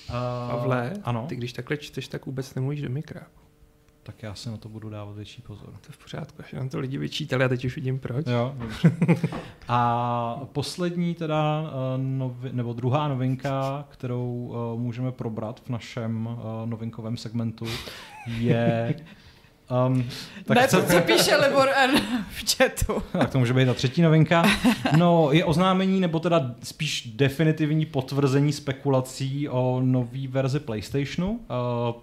[0.08, 3.26] Uh, Pavle, ano, ty když takhle čteš, tak vůbec nemluvíš do mikra.
[4.06, 5.66] Tak já si na to budu dávat větší pozor.
[5.66, 8.26] To je v pořádku, až nám to lidi vyčítali a teď už vidím proč.
[8.26, 8.54] Jo.
[9.68, 16.66] A poslední teda, eh, novi, nebo druhá novinka, kterou eh, můžeme probrat v našem eh,
[16.66, 17.66] novinkovém segmentu,
[18.26, 18.94] je...
[19.86, 20.08] Um,
[20.44, 22.00] Tak ne, co, to, co píše Libor N
[22.30, 23.02] v chatu.
[23.18, 24.44] tak to může být ta třetí novinka.
[24.96, 31.30] No, je oznámení, nebo teda spíš definitivní potvrzení spekulací o nový verzi PlayStationu.
[31.30, 31.38] Uh,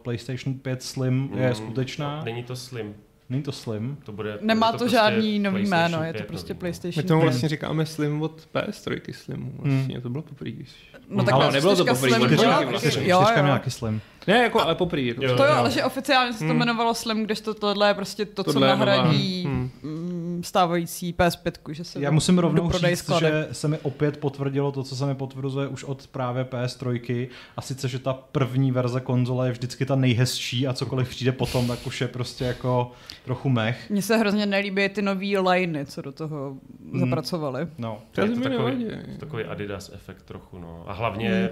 [0.01, 2.21] PlayStation 5 Slim je Mm, skutečná.
[2.23, 2.93] Není to slim.
[3.29, 3.97] Není to Slim.
[4.05, 6.59] To bude, Nemá bude to, prostě žádný nový jméno, je to 5 prostě nový, no.
[6.59, 7.25] PlayStation My tomu 5.
[7.29, 9.53] vlastně říkáme Slim od PS3 Slimu.
[9.59, 10.51] Vlastně to bylo poprvé.
[10.51, 10.69] když-
[11.09, 12.27] No tak Ale ale nebylo to poprvé, to
[12.69, 12.91] vlastně.
[12.91, 13.01] Čtyřka
[13.37, 13.43] jo.
[13.43, 14.01] měla taky Slim.
[14.27, 15.01] Ne, jako, ale poprvé.
[15.01, 16.55] Jako Jo, To jo, ale že oficiálně se to Hmm.
[16.55, 18.85] jmenovalo Slim, kdežto tohle je prostě to, co Tohle nová.
[18.85, 19.69] nahradí Hmm.
[19.83, 23.33] mm, stávající PS5, že se Já musím rovnou prodej říct, skladeb.
[23.33, 27.61] že se mi opět potvrdilo to, co se mi potvrzuje už od právě PS3, a
[27.61, 31.87] sice, že ta první verze konzole je vždycky ta nejhezčí a cokoliv přijde potom, tak
[31.87, 32.91] už je prostě jako
[33.25, 33.89] trochu mech.
[33.89, 36.55] Mně se hrozně nelíbí ty nový liney, co do toho
[36.91, 36.99] Hmm.
[36.99, 37.67] zapracovali.
[37.77, 37.99] No.
[38.11, 38.85] To Je to takový,
[39.19, 40.83] takový Adidas efekt trochu, no.
[40.87, 41.47] A hlavně Hmm.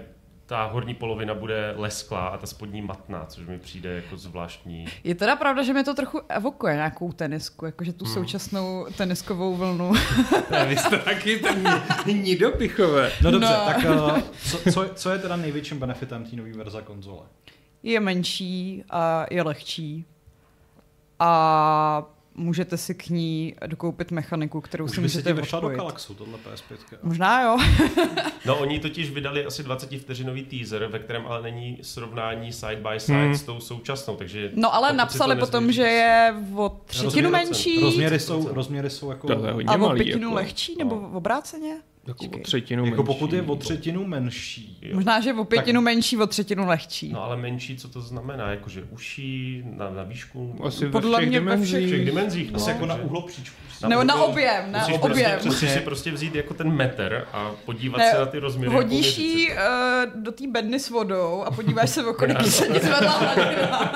[0.52, 4.86] Ta horní polovina bude lesklá a ta spodní matná, což mi přijde jako zvláštní.
[5.04, 8.14] Je teda pravda, že mi to trochu evokuje nějakou tenisku, jakože tu Hmm.
[8.14, 9.94] současnou teniskovou vlnu.
[10.52, 11.64] Ne, vy jste taky ten
[12.22, 13.12] nidopichové.
[13.24, 13.66] No dobře, No.
[13.66, 14.20] tak uh,
[14.52, 17.22] co, co, co je teda největším benefitem té nové verze konzole?
[17.84, 20.06] je menší a je lehčí.
[21.20, 22.04] A
[22.36, 25.70] můžete si k ní dokoupit mechaniku, kterou Už si by se můžete ti vešla do.
[25.70, 26.98] Galaxu, tohle PS5.
[27.04, 27.58] Možná jo.
[28.46, 33.00] No oni totiž vydali asi 20 vteřinový teaser, ve kterém ale není srovnání side by
[33.00, 33.36] side Hmm.
[33.36, 34.52] s tou současnou, takže...
[34.56, 38.54] No ale napsali to potom, že je o třetinu Rozměry menší Rozměry jsou, 100%.
[38.54, 39.28] rozměry jsou jako...
[39.68, 41.18] A o pětinu jako, lehčí, nebo no.
[41.18, 41.82] obráceně?
[42.12, 42.44] Jako o Počkej.
[42.44, 43.52] třetinu Jako pokud je menší.
[43.52, 44.78] o třetinu menší.
[44.82, 44.96] Jo.
[44.96, 47.10] Možná, že o pětinu menší, o třetinu lehčí.
[47.14, 48.50] No ale menší, co to znamená?
[48.52, 51.88] Jakože uší, na, na výšku, Asi ve Podle všech mě ve v dimenzích.
[51.88, 52.56] všech dimenzích.
[52.56, 53.56] Asi No, jako na uhlopříčku.
[53.88, 55.32] Nebo na objem, na Musíš objem.
[55.32, 58.74] prostě, musíš si prostě vzít jako ten metr a podívat Ne, se na ty rozměry.
[58.76, 59.58] Hodíš jako ji měřit
[60.16, 63.92] uh, do té bedny s vodou a podíváš se, o kolik se ti zvedla hladina.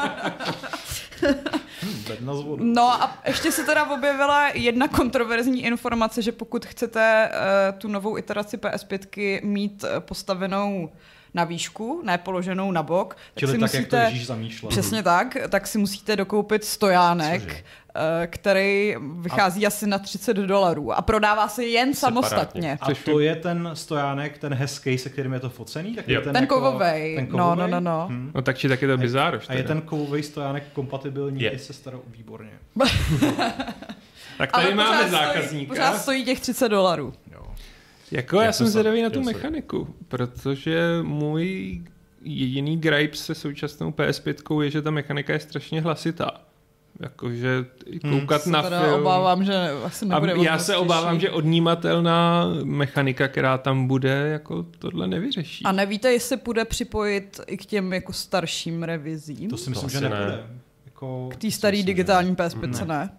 [2.58, 8.18] No a ještě se teda objevila jedna kontroverzní informace, že pokud chcete uh, tu novou
[8.18, 10.90] iteraci PS5 mít uh, postavenou
[11.34, 14.12] na výšku, ne položenou na bok, tak Čili si tak, jak to musíte...
[14.12, 14.70] Ježíš zamýšlel.
[14.70, 17.64] Přesně tak, tak si musíte dokoupit stojánek, Cože?
[17.96, 22.22] Eh, který vychází asi na 30 dolarů a prodává se jen Separátně.
[22.30, 22.78] samostatně.
[22.82, 25.96] A to je ten stojánek, ten hezký, se kterým je to focený?
[25.96, 27.72] Tak je ten, Ten jako, kovovej, ten no, no, kovovej?
[27.72, 28.08] no, no.
[28.10, 28.32] Hm.
[28.36, 29.46] No tak či tak je to bizároš.
[29.50, 31.50] A je ten kovový stojánek kompatibilní Je.
[31.52, 32.02] i se starou?
[32.08, 32.52] Výborně.
[34.38, 35.70] Tak tady Ale máme pořád stojí, zákazníka.
[35.74, 37.14] pořád stojí těch 30 dolarů.
[37.34, 37.46] Jo.
[38.12, 41.82] Jako já Já jsem zvědavý na tu já jsem- mechaniku, protože můj
[42.22, 46.32] jediný gripe se současnou PS5 je, že ta mechanika je strašně hlasitá.
[47.00, 47.66] Jakože
[48.04, 48.20] Hmm.
[48.20, 49.02] koukat Se na teda film.
[49.02, 50.82] obávám, že asi A nebude já moc se těžší.
[50.82, 55.64] obávám, že odnímatelná mechanika, která tam bude, jako tohle nevyřeší.
[55.66, 59.50] A nevíte, jestli půjde připojit i k těm jako starším revizím?
[59.50, 60.10] To si myslím, asi že ne.
[60.10, 60.44] nepůjde.
[60.86, 62.86] Jako, K té staré digitální PS5 Ne.
[62.86, 63.10] ne.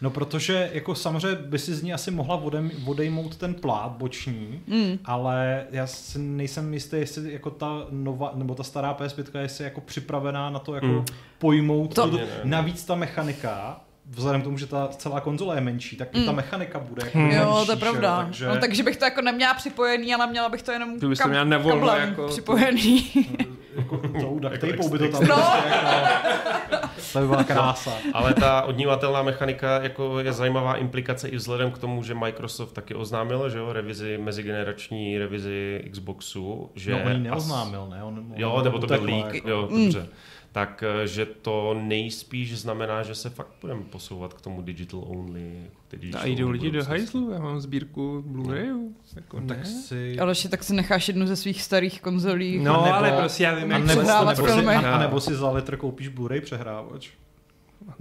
[0.00, 4.60] No protože jako samozřejmě by si z ní asi mohla odem, odejmout ten plát boční,
[4.66, 4.98] Mm.
[5.04, 9.66] ale já si nejsem jistý, jestli jako ta nová, nebo ta stará PS5 jestli je
[9.66, 11.04] jako připravená na to jako Mm.
[11.38, 11.94] pojmout.
[11.94, 13.80] To- To, navíc ta mechanika,
[14.10, 17.18] vzhledem k tomu, že ta celá konzole je menší, tak i ta mechanika bude jako
[17.18, 17.24] Mm.
[17.24, 18.22] menší, Jo, to je že pravda.
[18.24, 21.18] Takže, No, takže bych to jako neměla připojený, ale měla bych to jenom Ty bys
[21.18, 23.04] to kam- měla na volno kablem jako- připojený.
[23.76, 27.90] jako tou duct Jako tapou by to tam ex- prostě jako, to by byla krása.
[28.12, 32.94] Ale ta odnímatelná mechanika jako je zajímavá implikace i vzhledem k tomu, že Microsoft taky
[32.94, 36.92] oznámil, že jo, revizi, mezigenerační revizi Xboxu, že...
[36.92, 38.04] No, on ji as- neoznámil, ne?
[38.04, 39.48] On, Jo, on nebo to byl leak, jako.
[39.50, 40.06] jo, dobře.
[40.52, 45.70] Tak, eh, že to nejspíš znamená, že se fakt budeme posouvat k tomu digital only.
[46.18, 48.92] A jdou lidi do hajzlu, já mám sbírku Blu-rayů.
[49.16, 50.18] Jako Tak si...
[50.18, 52.58] Ale ještě tak si necháš jednu ze svých starých konzolí.
[52.58, 54.74] No, nebo- ale prostě já vím, A jak nebo, nebo, si, filmy.
[54.74, 57.08] a, a nebo si za litr koupíš Blu-ray přehrávač.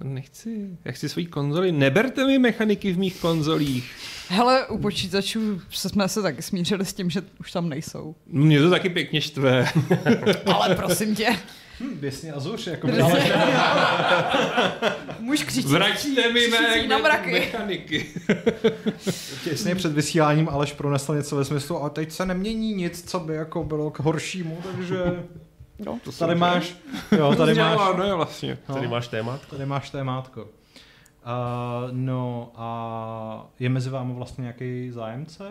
[0.03, 1.71] Nechci, já chci svoji konzoli.
[1.71, 3.91] Neberte mi mechaniky v mých konzolích.
[4.29, 8.15] Hele, u počítačů se jsme se taky smířili s tím, že už tam nejsou.
[8.27, 9.65] Mě to taky pěkně štve.
[10.53, 11.27] Ale prosím tě,
[11.79, 13.23] Hm, běsně Azuř, jako by, ale,
[15.19, 15.67] muž křičí.
[15.67, 17.31] Vraťte mi křičící na mé mraky.
[17.31, 18.05] mechaniky.
[19.43, 23.35] těsně před vysíláním Aleš pronesl něco ve smyslu, a teď se nemění nic, co by
[23.35, 25.23] jako bylo k horšímu, takže
[25.85, 25.99] No.
[26.03, 26.75] to tady máš,
[27.17, 28.57] jo, tady máš, No, jo, vlastně.
[28.69, 29.39] no, Tady máš téma?
[29.49, 30.41] tady máš témátko.
[30.43, 30.47] Uh,
[31.91, 35.43] no a je mezi vámi vlastně nějaký zájemce?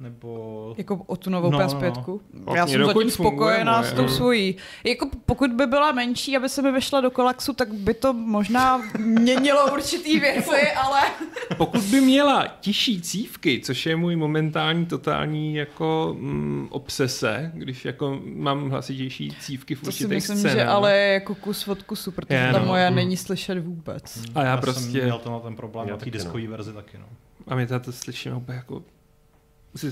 [0.00, 0.74] Nebo...
[0.78, 2.20] Jako o tu novou No, no, no, PS5.
[2.46, 2.54] no.
[2.54, 4.08] Já jsem zatím funguje spokojená moje, s tou no.
[4.08, 4.56] svojí.
[4.84, 8.82] Jako pokud by byla menší, aby se mi vešla do kolaxu, tak by to možná
[8.98, 11.00] měnilo určitý věci, ale
[11.56, 18.20] Pokud by měla tižší cívky, což je můj momentální totální jako mm, obsese, když jako
[18.24, 20.56] mám hlasitější cívky v to si určitých myslím, scénách.
[20.56, 22.66] že ale je jako kus od kusu, protože Je, ta no.
[22.66, 22.96] moje Mm.
[22.96, 24.22] není slyšet vůbec.
[24.34, 26.22] A já jsem prostě- měl tenhle ten problém Já na té taky, no.
[26.24, 27.06] diskové verzi taky, no.
[27.48, 28.82] A mě to slyším úplně jako...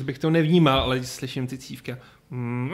[0.03, 1.99] Bych to nevnímal, ale když slyším ty cívky, a-
[2.31, 2.71] mm,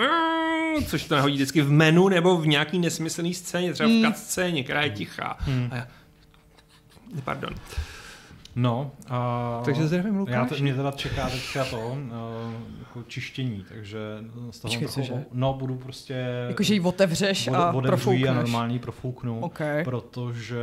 [0.86, 4.82] což to nahodí vždycky v menu nebo v nějaký nesmyslný scéně, třeba v scéně, která
[4.82, 5.36] je tichá.
[5.40, 5.68] Hmm.
[5.72, 5.88] A já...
[7.24, 7.54] Pardon.
[8.60, 9.60] No, a...
[9.64, 10.48] Takže zdravím Já Lukáš.
[10.48, 11.96] te, mě teda čeká teďka to, uh,
[12.78, 13.98] jako čištění, takže
[14.50, 16.26] z toho Počkej, trochu, no budu prostě...
[16.48, 18.34] Jakože ji otevřeš a a profoukneš.
[18.34, 19.58] normální profouknu, OK.
[19.84, 20.58] protože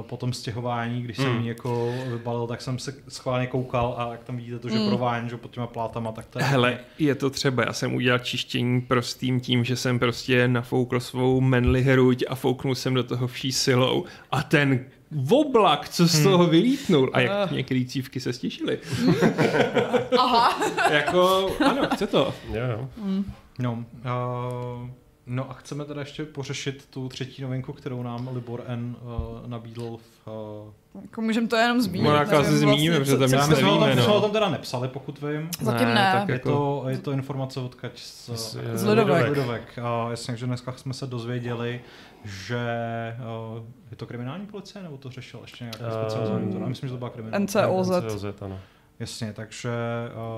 [0.00, 1.42] eh, po tom stěhování, když jsem Hmm.
[1.42, 4.88] ji jako vybalil, tak jsem se schválně koukal a jak tam vidíte to, že Hmm.
[4.88, 6.44] prování, že pod těma plátama, tak to je...
[6.44, 11.40] Hele, je to třeba, já jsem udělal čištění prostým tím, že jsem prostě nafoukl svou
[11.40, 14.80] menly hruď a fouknul jsem do toho vší silou a ten
[15.30, 18.78] oblak, co z toho vylítnul a jak některé cívky se stišily.
[20.18, 20.58] Aha.
[20.90, 22.34] jako, ano, chce to.
[22.52, 22.88] Jo, jo.
[23.58, 24.88] No, uh,
[25.26, 29.96] no a chceme teda ještě pořešit tu třetí novinku, kterou nám Libor N uh, nabídl
[29.96, 30.28] v...
[30.96, 32.04] Uh, Jako můžeme to jenom zmínit.
[32.04, 34.02] No, jako asi zmíníme, co- protože tam nic já my jsme, o tom, nevíme, my
[34.02, 34.16] jsme no.
[34.16, 35.48] o tom teda nepsali, pokud vím.
[35.60, 36.12] Zatím Ne, ne.
[36.18, 39.28] tak Je jako- to, je to informace odkaď z, Z- z Lidovek.
[39.28, 39.78] Lidovek.
[39.82, 41.80] A jasně, že dneska jsme se dozvěděli,
[42.24, 42.66] že
[43.56, 46.62] uh, je to kriminální policie, nebo to řešil ještě nějaký Ehm, specializovaný útvar?
[46.62, 47.44] Já myslím, že to byla kriminální.
[47.44, 47.90] NCOZ.
[48.04, 48.60] NCOZ, ano.
[48.98, 49.70] Jasně, takže...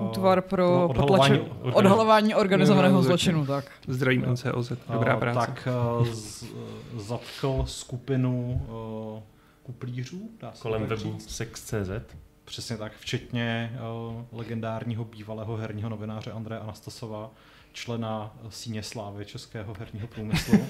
[0.01, 3.71] Uh, Útvar pro odhalování, potlačení, odhalování organizovaného No, zločinu, tak.
[3.89, 5.39] Zdravím NCOZ, dobrá uh, práce.
[5.47, 5.69] Tak
[6.01, 6.45] uh, z,
[6.97, 8.63] zatkl skupinu
[9.17, 9.23] uh,
[9.63, 12.15] kuplířů, dá se Kolem webu sex.cz.
[12.45, 17.31] Přesně tak, včetně uh, legendárního bývalého herního novináře Andreje Anastasova,
[17.77, 20.67] člena síně slávy českého herního průmyslu.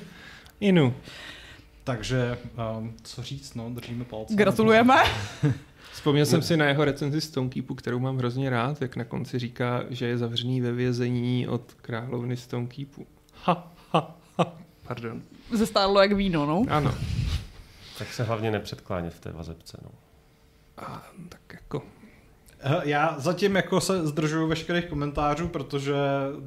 [0.60, 0.94] Inu.
[1.84, 2.38] Takže,
[2.78, 4.34] um, co říct, no, držíme palce.
[4.34, 5.02] Gratulujeme.
[5.92, 9.84] Vzpomněl jsem si na jeho recenzi Stonekeepu, kterou mám hrozně rád, jak na konci říká,
[9.90, 13.06] že je zavřený ve vězení od královny Stonekeepu.
[13.44, 14.58] Ha, ha, ha.
[14.82, 15.22] Pardon.
[15.52, 16.64] Zestárlo jak víno, no.
[16.68, 16.94] Ano.
[17.98, 19.78] Tak se hlavně nepředklánět v té vazebce.
[19.82, 19.90] No.
[20.76, 21.82] A, tak jako...
[22.82, 25.94] Já zatím jako se zdržuju veškerých komentářů, protože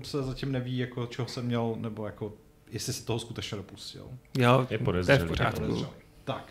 [0.04, 2.34] se zatím neví, jako čeho jsem měl, nebo jako
[2.72, 4.06] jestli si toho skutečně dopustil.
[4.38, 5.86] Jo, Je to je podezřelý.
[6.24, 6.44] Tak.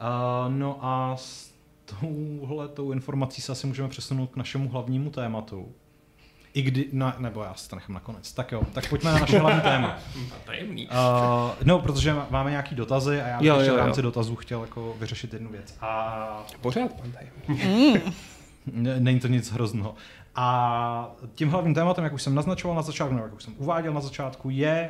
[0.00, 1.52] Uh, no a s
[2.00, 5.72] touhle tou informací se asi můžeme přesunout k našemu hlavnímu tématu.
[6.54, 8.32] I kdy, no, nebo já si to nechám nakonec.
[8.32, 9.98] Tak jo, tak pojďme na naše hlavní téma.
[10.46, 10.88] Tajemný.
[10.88, 13.84] Uh, no, protože má- máme nějaký dotazy a já bych Jo, ještě jo, v jo.
[13.84, 15.74] rámci dotazů chtěl jako vyřešit jednu věc.
[15.80, 18.00] A Pořád pan tajemný.
[18.66, 19.94] Ne- Není to nic hrozného.
[20.34, 23.92] A tím hlavním tématem, jak už jsem naznačoval na začátku, nebo jak už jsem uváděl
[23.92, 24.88] na začátku, je,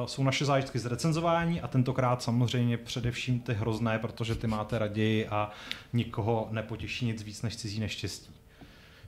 [0.00, 4.78] uh, jsou naše zážitky z recenzování a tentokrát samozřejmě především ty hrozné, protože ty máte
[4.78, 5.50] raději a
[5.92, 8.32] nikoho nepotěší nic víc než cizí neštěstí.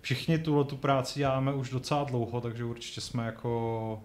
[0.00, 4.00] Všichni tuhle tu práci děláme už docela dlouho, takže určitě jsme jako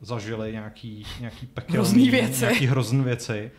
[0.00, 2.40] zažili nějaký, nějaký pekelný, Hrozný věci.
[2.40, 3.50] nějaký hrozný věci.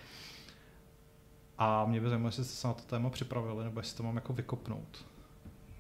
[1.57, 4.15] A mě by zajímalo, jestli jste se na to téma připravili, nebo jestli to mám
[4.15, 5.05] jako vykopnout.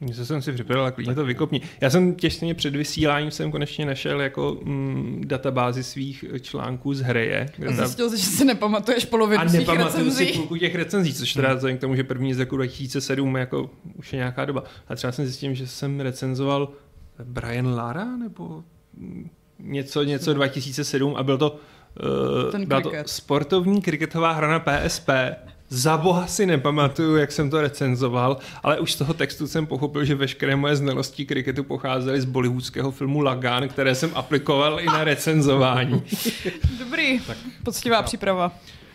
[0.01, 1.61] Něco jsem si připravil, ale klidně to vykopni.
[1.81, 7.37] Já jsem těsně před vysíláním jsem konečně našel jako mm, databázi svých článků z hry.
[7.37, 10.37] A zjistil jsi, že si nepamatuješ polovinu a nepamatuju si recenzí.
[10.37, 14.13] půlku těch recenzí, což teda vzhledem k tomu, že první z roku 2007 jako už
[14.13, 14.63] je nějaká doba.
[14.87, 16.69] A třeba jsem zjistil, že jsem recenzoval
[17.23, 18.63] Brian Lara nebo
[18.97, 19.29] mm,
[19.59, 21.59] něco, něco 2007 a byl to,
[22.53, 25.09] uh, byla to sportovní kriketová hra na PSP.
[25.69, 30.05] Za boha si nepamatuju, jak jsem to recenzoval, ale už z toho textu jsem pochopil,
[30.05, 35.03] že veškeré moje znalosti kriketu pocházely z bollywoodského filmu Lagan, které jsem aplikoval i na
[35.03, 36.03] recenzování.
[36.79, 37.19] Dobrý,
[37.63, 38.51] poctivá příprava.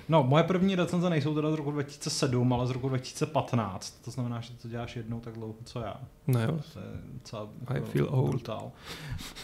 [0.08, 4.00] No, moje první recenze nejsou teda z roku 2007, ale z roku 2015.
[4.04, 5.96] To znamená, že to děláš jednou tak dlouho, co já.
[6.26, 6.58] No jo.
[6.72, 8.28] To je docela I feel old.
[8.30, 8.72] brutál.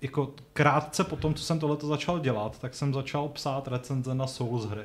[0.05, 4.27] jako krátce po tom, co jsem tohleto začal dělat, tak jsem začal psát recenze na
[4.27, 4.85] Souls hry.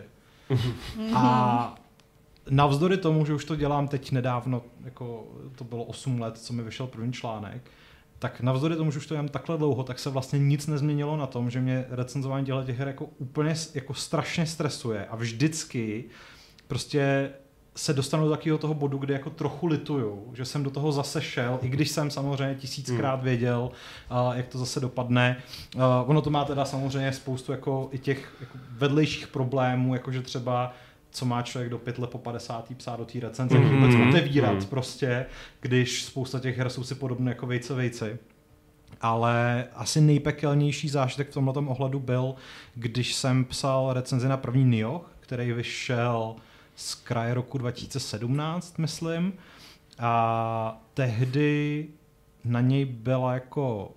[1.15, 1.75] A
[2.49, 6.63] navzdory tomu, že už to dělám teď nedávno, jako to bylo 8 let, co mi
[6.63, 7.71] vyšel první článek,
[8.19, 11.27] tak navzdory tomu, že už to dělám takhle dlouho, tak se vlastně nic nezměnilo na
[11.27, 15.05] tom, že mě recenzování těchto těch her jako úplně jako strašně stresuje.
[15.05, 16.05] A vždycky
[16.67, 17.31] prostě
[17.79, 21.21] se dostanu do takového toho bodu, kde jako trochu lituju, že jsem do toho zase
[21.21, 23.71] šel, i když jsem samozřejmě tisíckrát věděl,
[24.11, 25.37] uh, jak to zase dopadne.
[25.75, 30.73] Uh, ono to má teda samozřejmě spoustu jako i těch jako vedlejších problémů, jakože třeba
[31.11, 32.73] co má člověk do pytle po 50.
[32.77, 34.65] psát do té recenze, Mm, mm, vůbec mm, otevírat mm.
[34.65, 35.25] prostě,
[35.61, 38.17] když spousta těch her jsou si podobné jako vejce vejci.
[39.01, 42.35] Ale asi nejpekelnější zážitek v tomhle ohledu byl,
[42.75, 46.35] když jsem psal recenzi na první Nioh, který vyšel
[46.79, 49.33] z kraje roku 2017, myslím.
[49.99, 51.87] A tehdy
[52.43, 53.91] na něj byla jako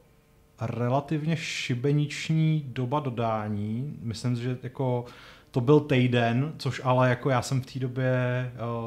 [0.61, 3.99] relativně šibeniční doba dodání.
[4.03, 5.05] Myslím, že jako
[5.51, 8.12] to byl týden, což ale jako já jsem v té době,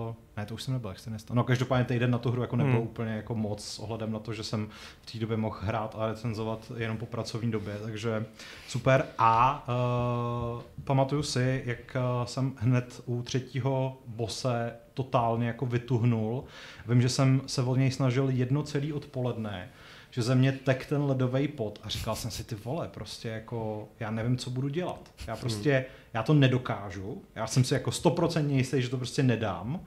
[0.08, 2.72] uh, ne, to už jsem nebyl externista, no každopádně týden na tu hru jako nebyl
[2.72, 2.82] Hmm.
[2.82, 2.90] hmm.
[2.90, 4.70] úplně jako moc s ohledem na to, že jsem
[5.02, 8.26] v té době mohl hrát a recenzovat jenom po pracovní době, takže
[8.68, 9.06] super.
[9.18, 16.44] A uh, pamatuju si, jak uh, jsem hned u třetího bose totálně jako vytuhnul.
[16.88, 19.70] Vím, že jsem se od něj snažil jedno celý odpoledne,
[20.12, 23.88] že ze mě tek ten ledový pot a říkal jsem si ty vole, prostě jako
[24.00, 25.12] já nevím, co budu dělat.
[25.28, 29.80] Já prostě, já to nedokážu, já jsem si jako stoprocentně jistý, že to prostě nedám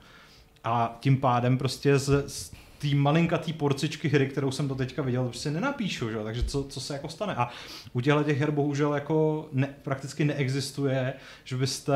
[0.68, 5.22] a tím pádem prostě z, z té malinkatý porcičky hry, kterou jsem do teďka viděl,
[5.22, 6.18] to prostě nenapíšu, že?
[6.24, 7.34] takže co, co se jako stane.
[7.34, 7.48] A
[7.92, 11.94] u těchto těch her bohužel jako ne, prakticky neexistuje, že byste,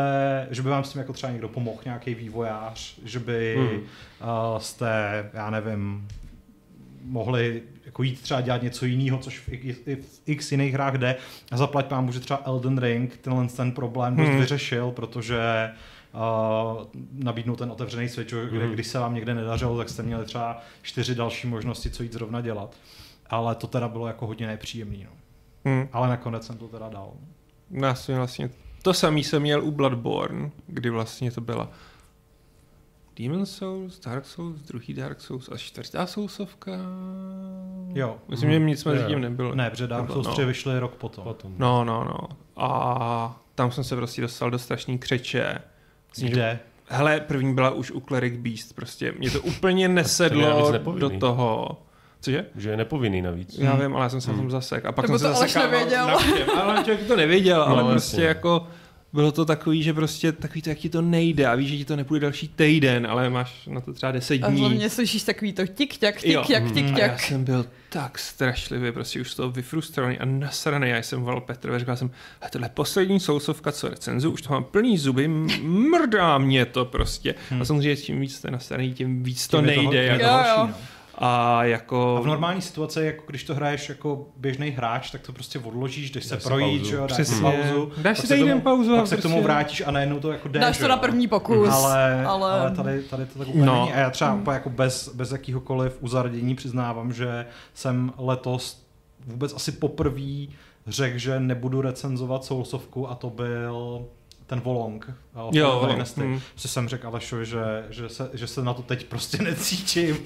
[0.50, 3.68] že by vám s tím jako třeba někdo pomohl, nějaký vývojář, že by Hmm.
[3.68, 4.90] uh, jste,
[5.32, 6.08] já nevím,
[7.04, 11.16] mohli jako jít třeba dělat něco jiného, což v, i, v x jiných hrách jde.
[11.50, 14.38] A zaplať pámu, že třeba Elden Ring tenhle ten problém dost Hmm.
[14.38, 15.91] vyřešil, protože uh,
[17.12, 18.72] nabídnul ten otevřený svět, kde, Hmm.
[18.74, 22.40] když se vám někde nedařilo, tak jste měli třeba čtyři další možnosti, co jít zrovna
[22.40, 22.76] dělat.
[23.26, 25.04] Ale to teda bylo jako hodně nepříjemný.
[25.04, 25.10] No.
[25.64, 25.88] Hmm.
[25.92, 27.12] Ale nakonec jsem to teda dal.
[27.70, 28.50] Vlastně, vlastně
[28.82, 31.68] to samý jsem měl u Bloodborne, kdy vlastně to byla
[33.18, 36.72] Demon Souls, Dark Souls, druhý Dark Souls a čtvrtá Soulsovka.
[37.94, 38.18] Jo.
[38.28, 39.54] Myslím, že nic mezi tím nebylo.
[39.54, 40.32] Ne, protože Dark Souls no.
[40.32, 41.24] 3 vyšly rok potom.
[41.24, 41.54] Potom.
[41.58, 42.28] No, no, no.
[42.56, 45.58] A tam jsem se prostě dostal do strašný křeče.
[46.20, 46.58] Kde?
[46.88, 51.82] Hele, první byla už u Cleric Beast, prostě mě to úplně nesedlo do toho.
[52.20, 52.44] Cože?
[52.56, 53.58] Že je nepovinný navíc.
[53.58, 53.80] Já Hmm.
[53.82, 54.84] vím, ale já jsem se v tom zasek.
[54.84, 56.06] A pak Nebo jsem to se Aleš zasekával nevěděl.
[56.06, 56.50] na všem.
[56.60, 58.24] Ale člověk to nevěděl, ale No, prostě jasně.
[58.28, 58.66] jako
[59.12, 61.84] bylo to takový, že prostě takový to, jak ti to nejde a víš, že ti
[61.84, 64.60] to nepůjde další týden, ale máš na to třeba 10 A dní.
[64.60, 66.42] hlavně slyšíš takový to tik-tak, Jo.
[66.42, 67.20] tik-tak, A já tik-tak.
[67.20, 70.88] jsem byl tak strašlivě, prostě už z toho vyfrustrovaný a nasraný.
[70.88, 74.52] Já jsem volal Petrovi, říkal jsem, "Hele, tohle je poslední sousovka, co recenzu, už to
[74.52, 75.28] mám plný zuby,
[75.62, 77.34] mrdá mě to prostě.
[77.60, 79.98] A samozřejmě čím víc jste nasraný, tím víc to Tím je nejde.
[79.98, 80.18] je jako.
[80.24, 80.74] to Jo, horší, jo.
[81.24, 82.16] A jako...
[82.18, 86.10] A v normální situaci, jako když to hraješ jako běžný hráč, tak to prostě odložíš,
[86.10, 87.92] jdeš se projít, že jo, dáš si pauzu.
[88.02, 90.20] Dáš si se týden tomu- pauzu a Pak se k tomu prostě- vrátíš a najednou
[90.20, 92.60] to jako jde, Dáš to na první pokus, ale, ale...
[92.60, 93.74] ale tady, tady to tak úplně No.
[93.74, 93.80] no.
[93.80, 93.92] není.
[93.92, 98.82] A já třeba úplně jako bez, bez jakýhokoliv uzardění přiznávám, že jsem letos
[99.26, 100.46] vůbec asi poprvé
[100.86, 104.04] řekl, že nebudu recenzovat Soulsovku a to byl
[104.52, 105.10] ten Volong.
[105.48, 106.20] uh, Jo, Volong, Dynasty.
[106.20, 106.40] hm.
[106.54, 110.16] Že jsem řekl Alešovi, že, že, se, že se na to teď prostě necítím.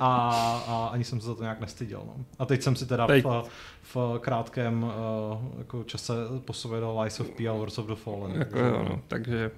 [0.00, 0.30] a,
[0.66, 2.02] a ani jsem se za to nějak nestyděl.
[2.06, 2.24] No.
[2.38, 3.24] A teď jsem si teda Teď.
[3.24, 3.44] v,
[3.94, 4.90] v krátkém uh,
[5.58, 6.12] jako čase
[6.44, 8.32] posovědal Lies of P a Wars of the Fallen.
[8.32, 9.50] Jako takže- jo, no, takže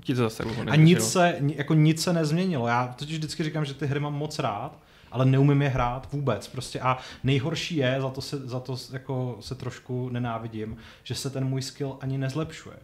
[0.00, 2.66] ti to zase a nic se, jako nic se nezměnilo.
[2.68, 4.78] Já totiž vždycky říkám, že ty hry mám moc rád,
[5.12, 6.48] ale neumím je hrát vůbec.
[6.48, 11.30] Prostě a nejhorší je, za to se, za to jako se trošku nenávidím, že se
[11.30, 12.76] ten můj skill ani nezlepšuje.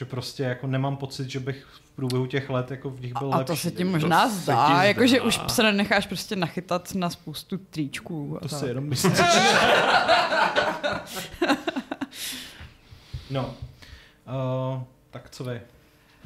[0.00, 3.34] Že prostě jako nemám pocit, že bych v průběhu těch let jako v nich byl
[3.34, 3.46] A lepší.
[3.46, 7.58] to se ti To možná se zdá, jakože už se nenecháš prostě nachytat na spoustu
[7.58, 8.36] tričků.
[8.36, 8.58] a To tak.
[8.58, 9.12] si jenom myslím.
[13.30, 13.54] no.
[14.26, 15.60] Uh, tak co vy?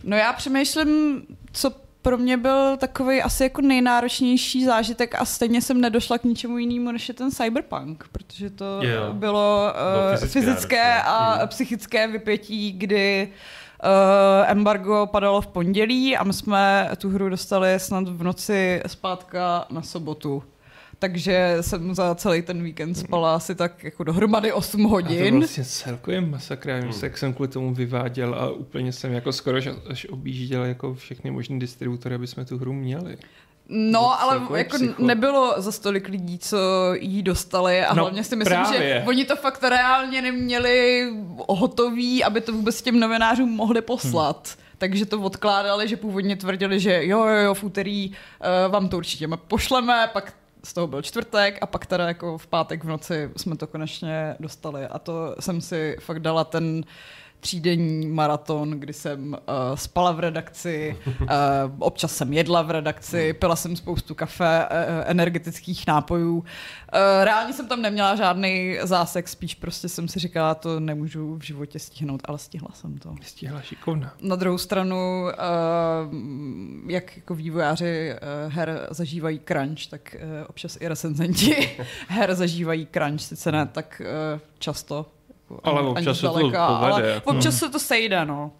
[0.04, 1.22] No já přemýšlím,
[1.52, 1.70] co
[2.02, 6.92] pro mě byl takový asi jako nejnáročnější zážitek a stejně jsem nedošla k ničemu jinému,
[6.92, 8.80] než je ten cyberpunk, protože to Jo.
[9.00, 9.72] bylo, bylo Bylo
[10.04, 11.02] uh, fyzicky fyzické náročné.
[11.02, 11.48] a Mhm.
[11.48, 13.34] psychické vypětí, kdy uh,
[14.46, 19.82] embargo padalo v pondělí a my jsme tu hru dostali snad v noci zpátka na
[19.82, 20.42] sobotu.
[20.98, 25.38] Takže jsem za celý ten víkend spala asi tak jako dohromady 8 A to hodin.
[25.38, 27.00] vlastně celkově masakr, já vím, Hmm.
[27.02, 31.30] jak jsem kvůli tomu vyváděl a úplně jsem jako skoro až, až objížděl jako všechny
[31.30, 33.16] možné distributory, aby jsme tu hru měli.
[33.68, 35.02] No, To ale celkově jako psycho.
[35.04, 36.56] nebylo za stolik lidí, co
[36.94, 38.78] jí dostali a No, hlavně si myslím, právě.
[38.78, 41.08] že oni to fakt reálně neměli
[41.48, 44.48] hotový, aby to vůbec těm novinářům mohli poslat.
[44.56, 44.64] Hmm.
[44.78, 48.96] Takže to odkládali, že původně tvrdili, že jo, jo, jo, v úterý uh, vám to
[48.96, 50.32] určitě pošleme, pak
[50.64, 54.36] z toho byl čtvrtek a pak teda jako v pátek v noci jsme to konečně
[54.40, 56.84] dostali a to jsem si fakt dala ten
[57.44, 59.38] třídenní maraton, kdy jsem uh,
[59.74, 61.26] spala v redakci, uh,
[61.78, 64.76] občas jsem jedla v redakci, pila jsem spoustu kafe, uh,
[65.06, 66.38] energetických nápojů.
[66.38, 66.44] Uh,
[67.24, 71.78] reálně jsem tam neměla žádný zásek, spíš prostě jsem si říkala, to nemůžu v životě
[71.78, 73.14] stihnout, ale stihla jsem to.
[73.22, 74.14] Stihla šikovna.
[74.20, 75.30] Na druhou stranu, uh,
[76.90, 81.70] jak jako vývojáři uh, her zažívají crunch, tak uh, občas i recenzenti
[82.08, 84.02] her zažívají crunch, sice ne tak
[84.34, 85.06] uh, často.
[85.54, 87.12] Jako Ale ani- občas ani se to zdaleka, povede.
[87.12, 88.52] Ale občas se to sejde, no.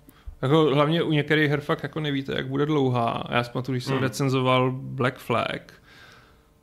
[0.43, 3.25] Jako hlavně u některých her fakt jako nevíte, jak bude dlouhá.
[3.31, 4.03] Já si pamatuju, když jsem Hmm.
[4.03, 5.73] recenzoval Black Flag,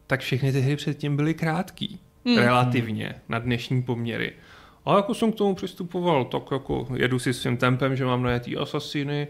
[0.07, 1.99] tak všechny ty hry předtím byly krátký.
[2.25, 2.37] Hmm.
[2.37, 4.33] Relativně na dnešní poměry.
[4.85, 8.57] A jako jsem k tomu přistupoval, tak jako jedu si svým tempem, že mám najetý
[8.57, 9.27] asasíny,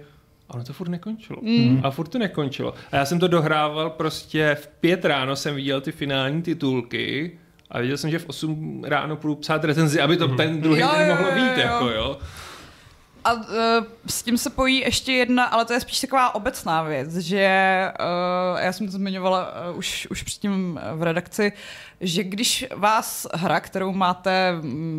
[0.49, 1.39] ale to furt nekončilo.
[1.41, 1.81] Mm.
[1.83, 2.73] A furt to nekončilo.
[2.91, 7.31] A já jsem to dohrával prostě v pět ráno jsem viděl ty finální titulky
[7.71, 10.89] a věděl jsem, že v 8 ráno půjdu psát recenzi, aby to ten druhý Jo,
[10.97, 11.63] den mohlo jo, být, jo.
[11.63, 12.17] jako jo.
[13.23, 13.43] A uh,
[14.07, 18.59] s tím se pojí ještě jedna, ale to je spíš taková obecná věc, že uh,
[18.59, 21.51] já jsem to zmiňovala uh, už, už předtím v redakci,
[21.99, 24.53] že když vás hra, kterou máte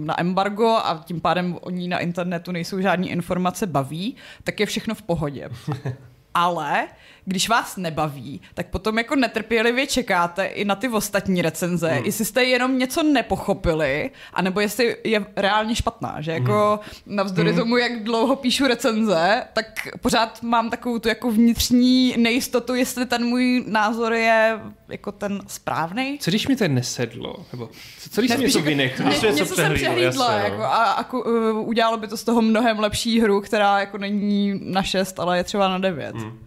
[0.05, 4.67] na embargo a tím pádem o ní na internetu nejsou žádné informace baví, tak je
[4.67, 5.49] všechno v pohodě.
[6.35, 6.89] Ale
[7.25, 12.05] když vás nebaví, tak potom jako netrpělivě čekáte i na ty ostatní recenze, hmm.
[12.05, 17.59] jestli jste jenom něco nepochopili, anebo jestli je reálně špatná, že jako navzdory Hmm.
[17.61, 23.25] tomu, jak dlouho píšu recenze, tak pořád mám takovou tu jako vnitřní nejistotu, jestli ten
[23.25, 26.19] můj názor je jako ten správný.
[26.21, 27.37] Co když mi to nesedlo?
[27.53, 29.07] Nebo co, co když jsem něco jako- vynechal?
[29.07, 30.55] Když jsi něco něco jsem přehlídl, přehlídla jasně, no.
[30.55, 34.61] jako, a, a uh, udělalo by to z toho mnohem lepší hru, která jako není
[34.65, 36.15] na 6, ale je třeba na 9.
[36.17, 36.39] Hmm.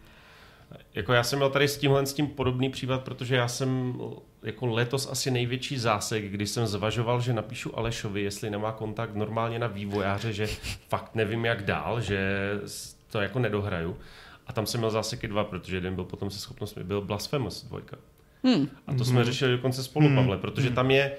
[0.95, 3.99] Jako já jsem měl tady s tímhle s tím podobný případ, protože já jsem
[4.43, 9.59] jako letos asi největší zásek, když jsem zvažoval, že napíšu Alešovi, jestli nemá kontakt normálně
[9.59, 10.47] na vývojáře, že
[10.89, 12.51] fakt nevím jak dál, že
[13.11, 13.97] to jako nedohraju.
[14.47, 17.97] A tam jsem měl záseky dva, protože jeden byl potom se schopnostmi, byl Blasphemous dvojka.
[18.43, 18.69] Hmm.
[18.87, 20.15] A to jsme řešili dokonce spolu, Mhm.
[20.15, 21.11] Pavle, protože tam je,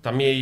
[0.00, 0.32] tam je,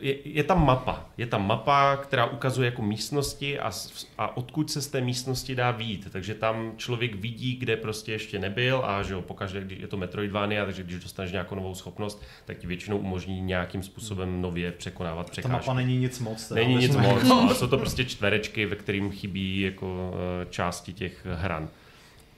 [0.00, 1.06] je, je tam mapa.
[1.18, 3.70] Je tam mapa, která ukazuje jako místnosti a,
[4.18, 6.08] a odkud se z té místnosti dá výjít.
[6.12, 9.96] Takže tam člověk vidí, kde prostě ještě nebyl a že jo, pokaždé, když je to
[9.96, 15.26] Metroidvania, takže když dostaneš nějakou novou schopnost, tak ti většinou umožní nějakým způsobem nově překonávat
[15.26, 15.52] Ta překážky.
[15.68, 16.48] mapa není nic moc.
[16.48, 20.46] teda, Není nic jsme- moc, ale jsou to prostě čtverečky, ve kterým chybí jako eh,
[20.50, 21.68] části těch hran.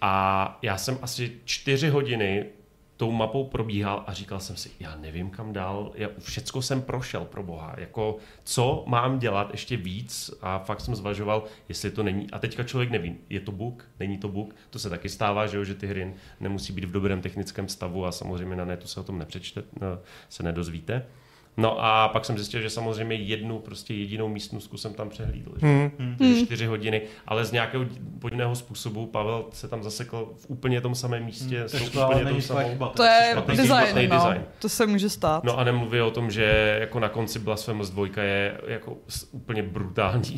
[0.01, 2.44] A já jsem asi čtyři hodiny
[2.99, 7.24] tou mapou probíhal a říkal jsem si, já nevím kam dál, já všecko jsem prošel
[7.24, 10.30] pro boha, jako co mám dělat ještě víc?
[10.42, 14.18] A fakt jsem zvažoval, jestli to není, a teďka člověk neví, je to bug, není
[14.18, 17.20] to bug, to se taky stává, že, jo, že ty hry nemusí být v dobrém
[17.20, 21.07] technickém stavu a samozřejmě na netu se o tom nepřečte, no, se nedozvíte.
[21.59, 25.52] No a pak jsem zjistil, že samozřejmě jednu prostě jedinou místnostku jsem tam přehlídl.
[25.61, 25.66] Že?
[25.66, 26.16] Hmm.
[26.20, 26.44] Hmm.
[26.46, 27.84] čtyři hodiny, ale z nějakého
[28.18, 32.42] podivného způsobu Pavel se tam zasekl v úplně tom samém místě, Hmm, to úplně tvoje
[32.42, 32.68] samou.
[32.68, 32.88] chyba.
[32.88, 34.16] To je špatný design, špatný no.
[34.16, 34.44] design.
[34.59, 35.44] To se může stát.
[35.44, 38.96] No a nemluvě o tom, že jako na konci Blasphemous 2 je jako
[39.32, 40.36] úplně brutální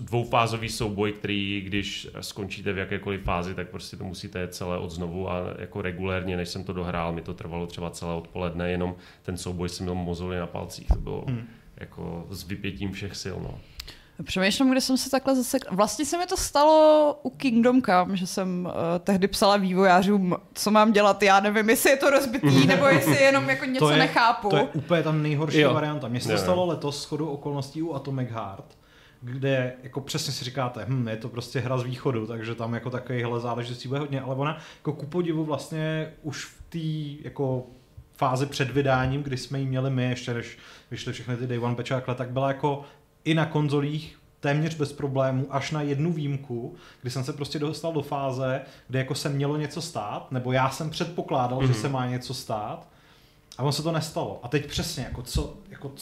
[0.00, 4.90] dvoufázový souboj, který když skončíte v jakékoliv fázi, tak prostě to musíte jet celé od
[4.90, 8.94] znovu a jako regulérně, než jsem to dohrál, mi to trvalo třeba celé odpoledne, jenom
[9.22, 11.46] ten souboj jsem měl mozoly na palcích, to bylo Hmm.
[11.76, 13.58] jako s vypětím všech sil, no.
[14.24, 15.58] Přemýšlím, kde jsem se takhle zase...
[15.70, 20.70] Vlastně se mi to stalo u Kingdom Come, že jsem uh, tehdy psala vývojářům, co
[20.70, 24.48] mám dělat, já nevím, jestli je to rozbitý, nebo jestli jenom jako něco je, nechápu.
[24.48, 25.74] To je úplně tam nejhorší Jo.
[25.74, 26.08] varianta.
[26.08, 28.78] Mně se to stalo letos s chodou okolností u Atomic Heart,
[29.20, 32.90] kde jako přesně si říkáte, hm, je to prostě hra z východu, takže tam jako
[32.90, 37.66] takovýhle záležitostí bude hodně, ale ona jako ku podivu vlastně už v té jako
[38.20, 40.58] fázi před vydáním, kdy jsme ji měli my, ještě než
[40.90, 42.82] vyšly všechny ty Day One takhle, tak byla jako
[43.24, 47.92] i na konzolích téměř bez problémů, až na jednu výjimku, kdy jsem se prostě dostal
[47.92, 51.66] do fáze, kde jako se mělo něco stát, nebo já jsem předpokládal, mm-hmm.
[51.66, 52.88] že se má něco stát,
[53.58, 54.40] a ono se to nestalo.
[54.42, 55.92] A teď přesně, jako co, jako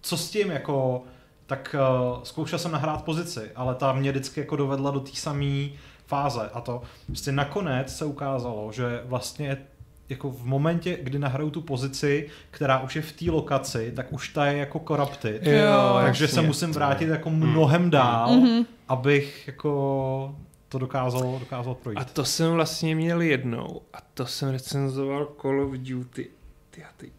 [0.00, 1.04] co s tím, jako,
[1.46, 5.68] tak uh, zkoušel jsem nahrát pozici, ale ta mě vždycky jako dovedla do té samé
[6.06, 6.50] fáze.
[6.52, 9.66] A to prostě nakonec se ukázalo, že vlastně
[10.12, 14.28] jako v momentě, kdy nahraju tu pozici, která už je v té lokaci, tak už
[14.28, 15.46] ta je jako corrupted.
[15.46, 16.34] Jo, takže jasně.
[16.34, 18.42] se musím vrátit jako mnohem dál,
[18.88, 20.36] abych jako
[20.68, 21.98] to dokázal, dokázal projít.
[21.98, 26.28] A to jsem vlastně měl jednou a to jsem recenzoval Call of Duty.
[26.70, 27.10] Ty a ty.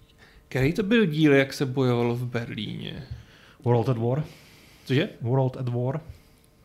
[0.47, 3.03] Který to byl díl, jak se bojovalo v Berlíně?
[3.63, 4.23] World at War?
[4.85, 5.09] Cože?
[5.21, 6.01] World at War?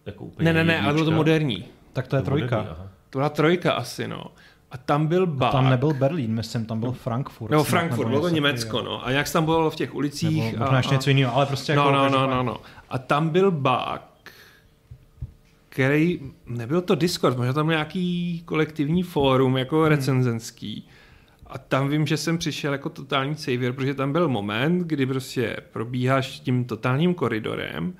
[0.06, 1.64] Jako úplně Ne, ne, ne, ale bylo to moderní.
[1.92, 2.56] Tak to je trojka.
[2.56, 2.88] Moderní, aha.
[3.10, 4.24] To byla trojka asi, no.
[4.70, 5.50] A tam byl bug.
[5.52, 7.48] Tam nebyl Berlín, myslím, tam byl Frankfurt.
[7.50, 9.06] Snad, Frankfurt, bylo to Německo, no.
[9.06, 10.52] A jak se tam bojovalo v těch ulicích.
[10.52, 10.96] Nebo a, možná ještě a...
[10.98, 11.92] něco jiného, ale prostě No, jako...
[11.92, 12.56] no, no, no, no.
[12.90, 14.00] A tam byl bug,
[15.68, 19.88] který, nebyl to Discord, možná tam nějaký kolektivní fórum, jako Hmm.
[19.88, 20.88] recenzenský.
[21.46, 25.56] A tam vím, že jsem přišel jako totální savior, protože tam byl moment, kdy prostě
[25.72, 27.94] probíháš tím totálním koridorem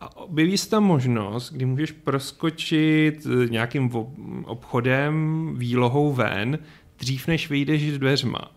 [0.00, 6.58] a objeví se tam možnost, kdy můžeš proskočit eh, nějakým ob- obchodem, výlohou ven,
[6.98, 8.52] dřív než vyjdeš dveřma.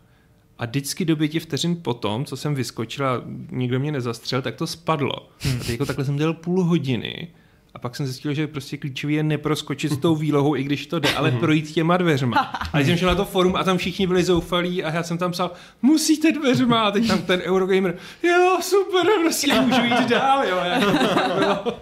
[0.58, 3.22] A vždycky do pěti vteřin potom, co jsem vyskočil a
[3.52, 5.30] nikdo mě nezastřel, tak to spadlo.
[5.39, 5.60] Hmm.
[5.68, 7.28] A jako takhle jsem dělal půl hodiny
[7.76, 10.99] a pak jsem zjistil, že prostě klíčový je neproskočit s tou výlohou, i když to
[10.99, 12.38] jde, ale projít těma dveřma.
[12.74, 15.17] A když jsem šel na to forum a tam všichni byli zoufalí a já jsem
[15.17, 15.51] tam psal,
[15.82, 20.57] musíte dveřma a teď tam ten Eurogamer, jo, super, prostě můžu jít dál, jo.
[20.57, 21.80] Jako.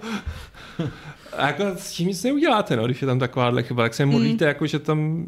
[1.37, 4.45] A jako s tím nic neuděláte, no, když je tam takováhle chyba, tak se modlíte,
[4.45, 5.25] jako, že tam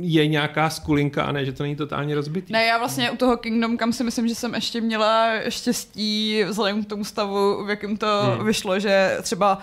[0.00, 2.52] je nějaká skulinka a ne, že to není totálně rozbitý.
[2.52, 6.84] Ne, já vlastně u toho Kingdom kam si myslím, že jsem ještě měla štěstí vzhledem
[6.84, 8.06] k tomu stavu, v jakém to
[8.36, 8.46] hmm.
[8.46, 9.62] vyšlo, že třeba uh,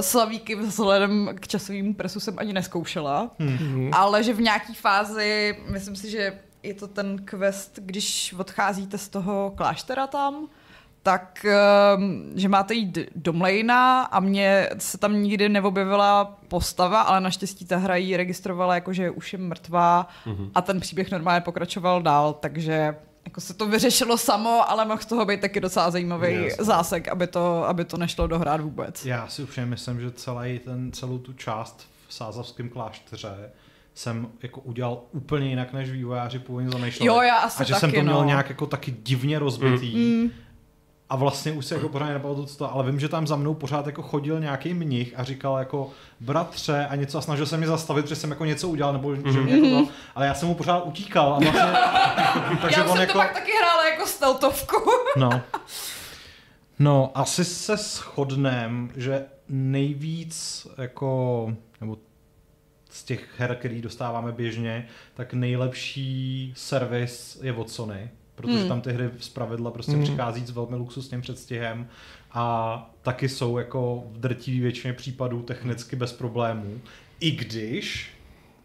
[0.00, 3.90] slavíky vzhledem k časovému presu jsem ani neskoušela, hmm.
[3.92, 9.08] ale že v nějaký fázi, myslím si, že je to ten quest, když odcházíte z
[9.08, 10.48] toho kláštera tam,
[11.02, 11.46] tak,
[11.96, 17.64] um, že máte jít do Mlejna a mně se tam nikdy neobjevila postava, ale naštěstí
[17.64, 20.50] ta hra ji registrovala jako, že už je mrtvá mm-hmm.
[20.54, 22.94] a ten příběh normálně pokračoval dál, takže
[23.24, 26.64] jako se to vyřešilo samo, ale mohl z toho být taky docela zajímavý Jasně.
[26.64, 29.06] zásek, aby to, aby to nešlo dohrát vůbec.
[29.06, 33.50] Já si upřímně myslím, že celý ten, celou tu část v Sázavském klášteře
[33.94, 37.06] jsem jako udělal úplně jinak, než vývojáři původně zamýšleli.
[37.08, 38.24] Jo, já asi A že jsem taky, to měl no.
[38.24, 39.96] nějak jako taky divně rozbitý.
[39.96, 40.30] Mm.
[41.10, 43.54] A vlastně už se jako pořád nepamatuju, co to, ale vím, že tam za mnou
[43.54, 45.90] pořád jako chodil nějaký mnich a říkal jako
[46.20, 49.40] bratře a něco a snažil se mě zastavit, že jsem jako něco udělal, nebo že
[49.40, 51.72] mě jako to, ale já jsem mu pořád utíkal a vlastně,
[52.62, 54.76] takže já on jsem jako, to pak taky hrála jako steltovku.
[55.16, 55.30] no.
[56.82, 61.98] No, asi se shodnem, že nejvíc jako, nebo
[62.90, 68.10] z těch her, který dostáváme běžně, tak nejlepší servis je od Sony,
[68.40, 68.68] protože Hmm.
[68.68, 70.02] tam ty hry z pravidla prostě Hmm.
[70.02, 71.86] přichází s velmi luxusním předstihem
[72.32, 76.80] a taky jsou jako v drtivé většině případů technicky bez problémů.
[77.20, 78.10] I když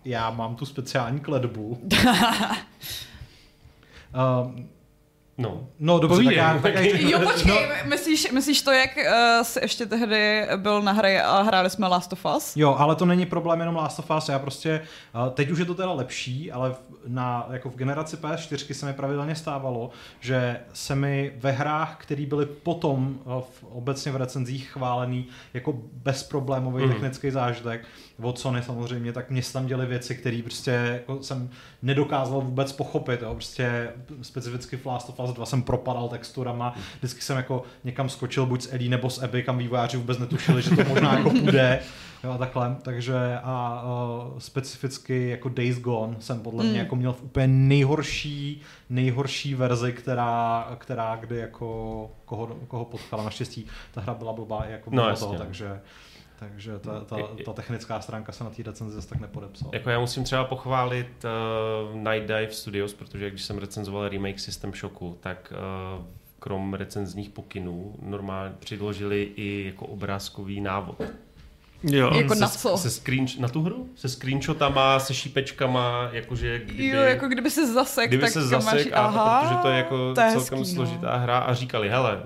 [0.06, 1.80] já mám tu speciální kledbu.
[4.46, 4.70] um,
[5.38, 9.04] No, no dobře, tak já, tak já Jo, počkej, no, myslíš, myslíš to, jak uh,
[9.44, 12.58] jsi ještě tehdy byl na hře a hráli jsme Last of Us?
[12.58, 14.82] Jo, ale to není problém jenom Last of Us, já prostě,
[15.16, 18.86] uh, teď už je to teda lepší, ale v, na, jako v generaci PS4 se
[18.86, 24.16] mi pravidelně stávalo, že se mi ve hrách, které byly potom uh, v, obecně v
[24.16, 26.92] recenzích chválený jako bezproblémový mm.
[26.92, 27.86] technický zážitek,
[28.22, 31.50] od Sony samozřejmě, tak mě se tam děly věci, které prostě jako jsem
[31.82, 33.22] nedokázal vůbec pochopit.
[33.22, 33.34] Jo.
[33.34, 33.90] Prostě
[34.22, 38.62] specificky v Last of Us 2 jsem propadal texturama, vždycky jsem jako někam skočil buď
[38.62, 41.80] s Ellie nebo s Abby, kam vývojáři vůbec netušili, že to možná jako půjde.
[42.24, 43.84] Jo, a takhle, takže a
[44.34, 46.78] uh, specificky jako Days Gone jsem podle mě Mm.
[46.80, 53.24] jako měl v úplně nejhorší, nejhorší verzi, která, která kdy jako koho, koho potkala.
[53.24, 55.80] Naštěstí ta hra byla blbá i jako No, toho, takže
[56.40, 59.72] takže ta, ta, ta technická stránka se na té recenzi zase tak nepodepsala.
[59.74, 64.74] Jako já musím třeba pochválit uh, Night Dive Studios, protože když jsem recenzoval remake System
[64.74, 65.54] Shocku, tak
[65.98, 66.06] uh,
[66.40, 71.02] krom recenzních pokynů normálně předložili i jako obrázkový návod.
[71.84, 72.14] Jo.
[72.14, 72.78] Jako se, na co?
[72.78, 73.90] Se screen, na tu hru?
[73.96, 76.88] Se screenshotama, se šípečkama, jakože kdyby...
[76.88, 79.78] Jo, jako kdyby se zasek, kdyby tak se máš, zasek, a, aha, protože to je
[79.78, 80.86] jako to je celkem hezký, no.
[80.86, 82.24] složitá hra a říkali, hele,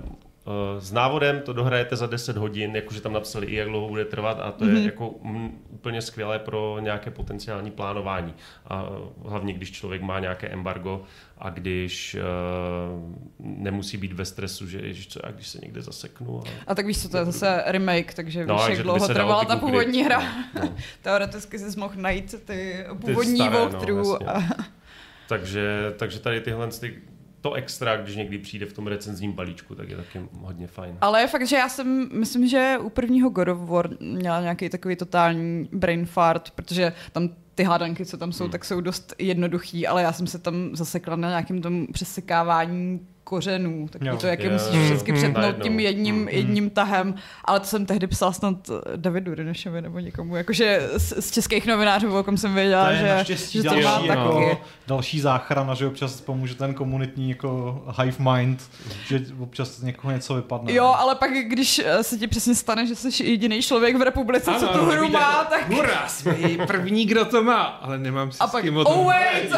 [0.80, 4.40] s návodem to dohrajete za 10 hodin, jakože tam napsali i jak dlouho bude trvat
[4.42, 4.76] a to Mhm.
[4.78, 8.34] je jako mm, úplně skvělé pro nějaké potenciální plánování.
[8.68, 11.04] A eh, hlavně, když člověk má nějaké embargo
[11.38, 16.40] a když uh, nemusí být ve stresu, že ježiš, co já, když se někde zaseknu.
[16.40, 16.44] A...
[16.68, 19.46] A tak víš co, to je zase remake, takže No, víš, jak dlouho trvala ty
[19.46, 20.22] ta původní hra.
[20.62, 20.74] No.
[21.02, 24.08] Teoreticky jsi mohl najít ty původní staré, no, walkthrough.
[24.22, 24.28] jasně.
[24.28, 24.64] a-
[25.30, 27.02] Takže, takže tady tyhle ty,
[27.42, 30.98] to extra, když někdy přijde v tom recenzním balíčku, tak je taky hodně fajn.
[31.02, 34.70] Ale je fakt, že já jsem, myslím, že u prvního God of War měla nějaký
[34.70, 38.52] takový totální brain fart, protože tam ty hádanky, co tam jsou, Hmm.
[38.52, 43.88] tak jsou dost jednoduchý, ale já jsem se tam zasekla na nějakém tom přesekávání kořenů,
[43.90, 44.18] tak Jo.
[44.18, 45.18] to, jak je Jo, musíš jo, všechny jo.
[45.18, 46.28] přetnout tím jedním, Hmm.
[46.28, 47.16] jedním tahem,
[47.46, 48.56] ale to jsem tehdy psala snad
[48.96, 53.24] Davidu Rinešovi nebo někomu, jakože z, z českých novinářů, o kom jsem věděla, to je
[53.28, 54.58] že, že to má jako, taky.
[54.88, 58.64] další záchrana, že občas pomůže ten komunitní jako hive mind,
[59.08, 60.74] že občas z někoho něco vypadne.
[60.74, 64.52] Jo, ale pak, když eh, se ti přesně stane, že jsi jediný člověk v republice,
[64.60, 66.36] co tu hru má, tak Hurá, jsme
[66.68, 69.00] první, kdo to má, ale nemám si A s pak, kým o tom.
[69.00, 69.52] oh wait!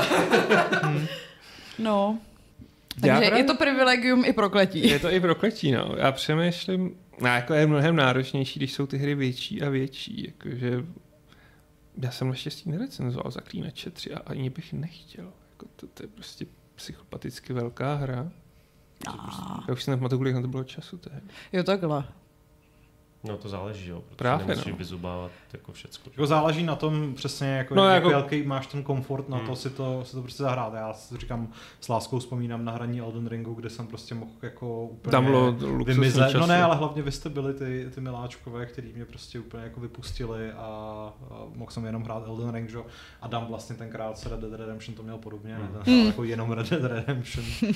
[1.80, 2.18] no.
[2.94, 4.88] Takže právě- je to privilegium i prokletí.
[4.90, 5.96] Je to i prokletí, no.
[5.98, 10.86] Já přemýšlím, no, jako je mnohem náročnější, když jsou ty hry větší a větší, jakože
[11.98, 15.34] já jsem naštěstí nerecenzoval Zaklínače 3 a ani bych nechtěl.
[15.52, 18.32] Jako to, to je prostě psychopaticky velká hra.
[19.06, 21.22] To Prostě, já už si nepamatuju, kolik na to bylo času tehdy.
[21.54, 22.04] Jo, takhle.
[23.24, 24.78] No to záleží, jo, protože Právě, nemusíš no.
[24.78, 26.10] vyzubávat jako všecko.
[26.10, 29.48] Jako záleží na tom přesně, jako, No, no, jako- jaký máš ten komfort na Hmm.
[29.48, 30.74] to si to, si to prostě zahrát.
[30.74, 31.48] Já si říkám,
[31.82, 35.52] s láskou vzpomínám na hraní Elden Ringu, kde jsem prostě mohl jako úplně Tam bylo
[35.86, 36.24] vymizet.
[36.32, 36.38] času.
[36.40, 39.80] No ne, ale hlavně vy jste byli ty, ty miláčkové, který mě prostě úplně jako
[39.80, 40.58] vypustili a,
[41.32, 42.78] a mohl jsem jenom hrát Elden Ring, že?
[42.78, 42.86] jo.
[43.22, 45.64] A Adam vlastně tenkrát s Red Dead Redemption to měl podobně, Hmm.
[45.74, 45.80] ne?
[45.86, 47.46] Ten hrál jako jenom Red Dead Redemption.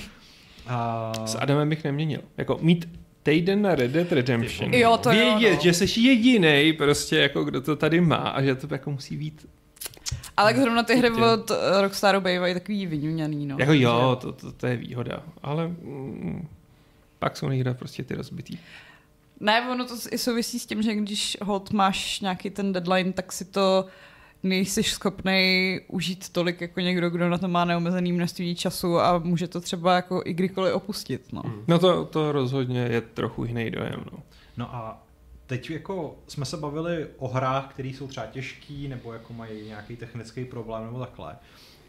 [0.68, 1.12] A...
[1.26, 2.20] S Adamem bych neměnil.
[2.36, 4.74] Jako mít týden na Red Dead Redemption.
[4.74, 5.62] Jo, to jo, Vědět, no.
[5.62, 9.46] že jsi jediný prostě jako kdo to tady má a že to jako musí být.
[10.36, 11.50] Ale tak zrovna ty hry od
[11.80, 13.56] Rockstaru bývají takový vyňuňaný, no.
[13.58, 16.48] Jako jo, to, to, to, je výhoda, ale mm,
[17.18, 18.58] pak jsou nejde prostě ty rozbitý.
[19.40, 23.32] Ne, ono to i souvisí s tím, že když hod máš nějaký ten deadline, tak
[23.32, 23.86] si to
[24.48, 29.48] nejsi schopný užít tolik jako někdo, kdo na to má neomezený množství času a může
[29.48, 31.32] to třeba jako i kdykoliv opustit.
[31.32, 31.42] No.
[31.44, 31.64] Hmm.
[31.68, 34.04] No to, to rozhodně je trochu jiný dojem.
[34.12, 34.18] No.
[34.56, 35.02] No a
[35.46, 39.96] teď jako jsme se bavili o hrách, které jsou třeba těžký nebo jako mají nějaký
[39.96, 41.36] technický problém nebo takhle.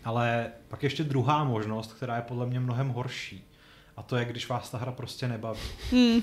[0.04, 3.48] Ale pak ještě druhá možnost, která je podle mě mnohem horší.
[3.98, 5.60] A to je, když vás ta hra prostě nebaví.
[5.92, 6.22] Hmm.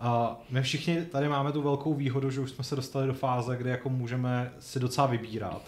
[0.00, 3.56] A my všichni tady máme tu velkou výhodu, že už jsme se dostali do fáze,
[3.56, 5.62] kdy jako můžeme si docela vybírat.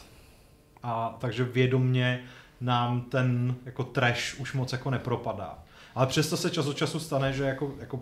[0.83, 2.25] A takže vědomně
[2.61, 5.59] nám ten jako trash už moc jako nepropadá.
[5.95, 8.01] Ale přesto se čas od času stane, že jako, jako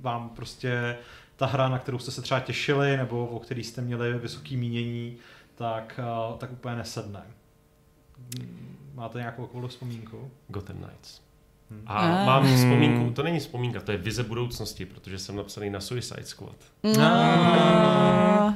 [0.00, 0.96] vám prostě
[1.36, 5.16] ta hra, na kterou jste se třeba těšili, nebo o který jste měli vysoký mínění,
[5.54, 6.00] tak,
[6.30, 7.22] uh, tak úplně nesedne.
[8.94, 10.30] Máte nějakou takovou vzpomínku?
[10.48, 11.20] Gotham Knights.
[11.70, 11.82] Hmm.
[11.86, 12.26] A Ah.
[12.26, 12.56] mám Hmm.
[12.56, 16.56] vzpomínku, to není vzpomínka, to je vize budoucnosti, protože jsem napsaný na Suicide Squad.
[16.82, 18.54] No,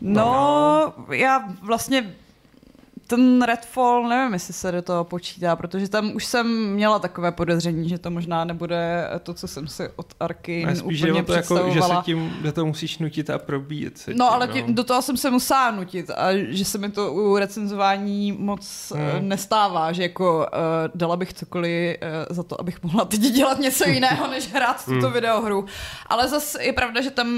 [0.00, 2.14] no, já vlastně
[3.10, 7.88] ten Redfall, nevím, jestli se do toho počítá, protože tam už jsem měla takové podezření,
[7.88, 10.34] že to možná nebude to, co jsem si od Ale
[10.76, 14.10] spíš, že, úplně to jako, že se tím, že to musíš nutit a probíjet se.
[14.10, 17.12] No tím, ale tím, do toho jsem se musela nutit a že se mi to
[17.12, 19.10] u recenzování moc Hmm.
[19.10, 19.28] hmm.
[19.28, 20.48] nestává, že jako uh,
[20.94, 25.06] dala bych cokoliv uh, za to, abych mohla teď dělat něco jiného, než hrát tuto
[25.06, 25.12] Hmm.
[25.12, 25.64] videohru.
[26.06, 27.28] Ale zase je pravda, že tam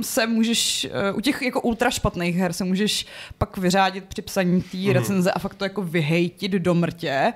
[0.00, 3.06] se můžeš, uh, u těch jako ultra špatných her se můžeš
[3.38, 4.94] pak vyřádit při psaní té Mhm.
[4.94, 7.32] recenze a fakt to jako vyhejtit do mrtě.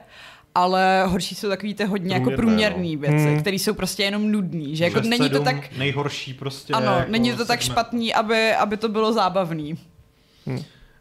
[0.55, 3.41] Ale horší jsou takový ty hodně jako Průměrné, průměrné věci, Hmm.
[3.41, 4.77] které jsou prostě jenom nudný.
[4.77, 6.73] Že jako Že není to tak, Nejhorší prostě.
[6.73, 7.63] ano, jako není to tak segment.
[7.79, 9.79] špatný, aby, aby to bylo zábavný.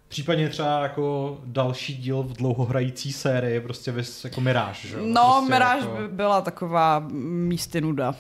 [0.08, 4.96] Případně třeba jako další díl v dlouhohrající sérii, prostě vys, jako Mirage, že?
[4.98, 5.02] jo?
[5.06, 5.98] No, prostě Mirage jako...
[6.02, 7.04] by byla taková
[7.48, 8.16] místy nuda.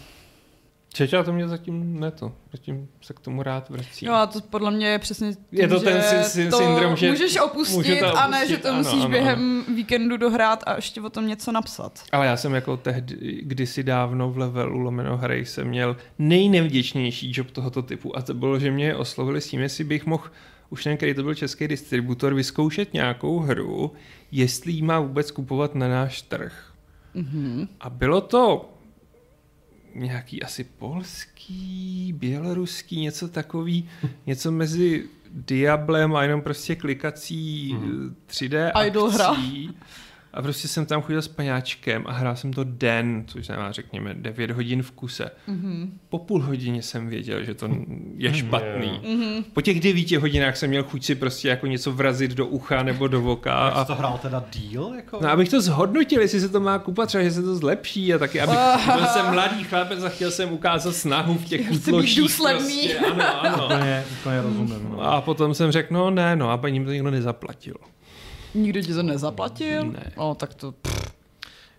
[0.93, 2.31] Čeča to mě zatím ne to.
[2.51, 4.05] Zatím se k tomu rád vrací.
[4.05, 6.57] Jo a to podle mě je přesně tím, Je to že ten sy- sy- to
[6.57, 10.17] syndrom, že můžeš opustit, to a ne, že opustit, to ano, musíš ano, během víkendu
[10.17, 12.03] dohrát a ještě o tom něco napsat.
[12.11, 17.51] Ale já jsem jako tehdy, kdysi dávno v levelu lomeno hry jsem měl nejnevděčnější job
[17.51, 20.23] tohoto typu a to bylo, že mě oslovili s tím, jestli bych mohl
[20.69, 23.91] už ten, který to byl český distributor, vyzkoušet nějakou hru,
[24.31, 26.73] jestli ji má vůbec kupovat na náš trh.
[27.13, 27.67] Mhm.
[27.79, 28.70] A bylo to
[29.95, 33.89] nějaký asi polský, běloruský, něco takový,
[34.25, 38.15] něco mezi Diablem a jenom prostě klikací Mhm.
[38.27, 39.69] 3D Idol akcí.
[40.33, 44.13] A prostě jsem tam chodil s paňáčkem a hrál jsem to den, což znamená, řekněme,
[44.13, 45.31] 9 hodin v kuse.
[45.47, 45.99] Mhm.
[46.09, 47.69] Po půl hodině jsem věděl, že to
[48.17, 49.01] je špatný.
[49.09, 49.43] Mhm.
[49.53, 53.07] Po těch devíti hodinách jsem měl chuť si prostě jako něco vrazit do ucha nebo
[53.07, 53.53] do voka.
[53.53, 54.93] A to hrál teda díl?
[54.95, 55.19] Jako?
[55.21, 58.17] No, abych to zhodnotil, jestli se to má kupat, třeba, že se to zlepší a
[58.17, 58.57] taky, abych,
[58.95, 62.19] byl jsem mladý chlapec a chtěl jsem ukázat snahu v těch útloších.
[62.19, 62.89] důsledný.
[62.89, 63.65] Prostě, ano, ano.
[63.65, 64.87] Úplně, úplně rozumím.
[64.89, 65.01] No.
[65.01, 67.75] A potom jsem řekl, no ne, no a paní mi to nikdo nezaplatil.
[68.53, 69.91] Nikdo ti to nezaplatil?
[69.91, 70.11] Ne.
[70.15, 70.73] O, tak to...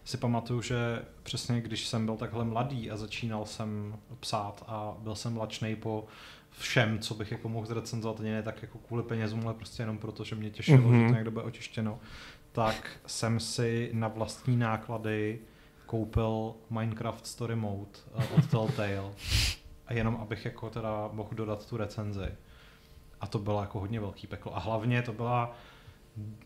[0.04, 5.14] si pamatuju, že přesně když jsem byl takhle mladý a začínal jsem psát a byl
[5.14, 6.04] jsem lačnej po
[6.50, 10.24] všem, co bych jako mohl zrecenzovat, ne tak jako kvůli penězům, ale prostě jenom proto,
[10.24, 10.90] že mě těšilo, mm-hmm.
[10.92, 11.08] že Mhm.
[11.08, 11.98] to někdo bude očištěno,
[12.52, 15.38] tak jsem si na vlastní náklady
[15.86, 19.12] koupil Minecraft Story Mode eh, od Telltale.
[19.86, 22.28] A jenom abych jako teda mohl dodat tu recenzi.
[23.20, 24.56] A to bylo jako hodně velký peklo.
[24.56, 25.56] A hlavně to byla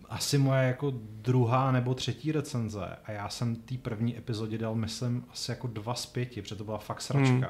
[0.09, 5.25] asi moje jako druhá nebo třetí recenze a já jsem té první epizodě dal, myslím,
[5.31, 7.33] asi jako dva z pěti, protože to byla fakt sračka.
[7.33, 7.45] Hmm.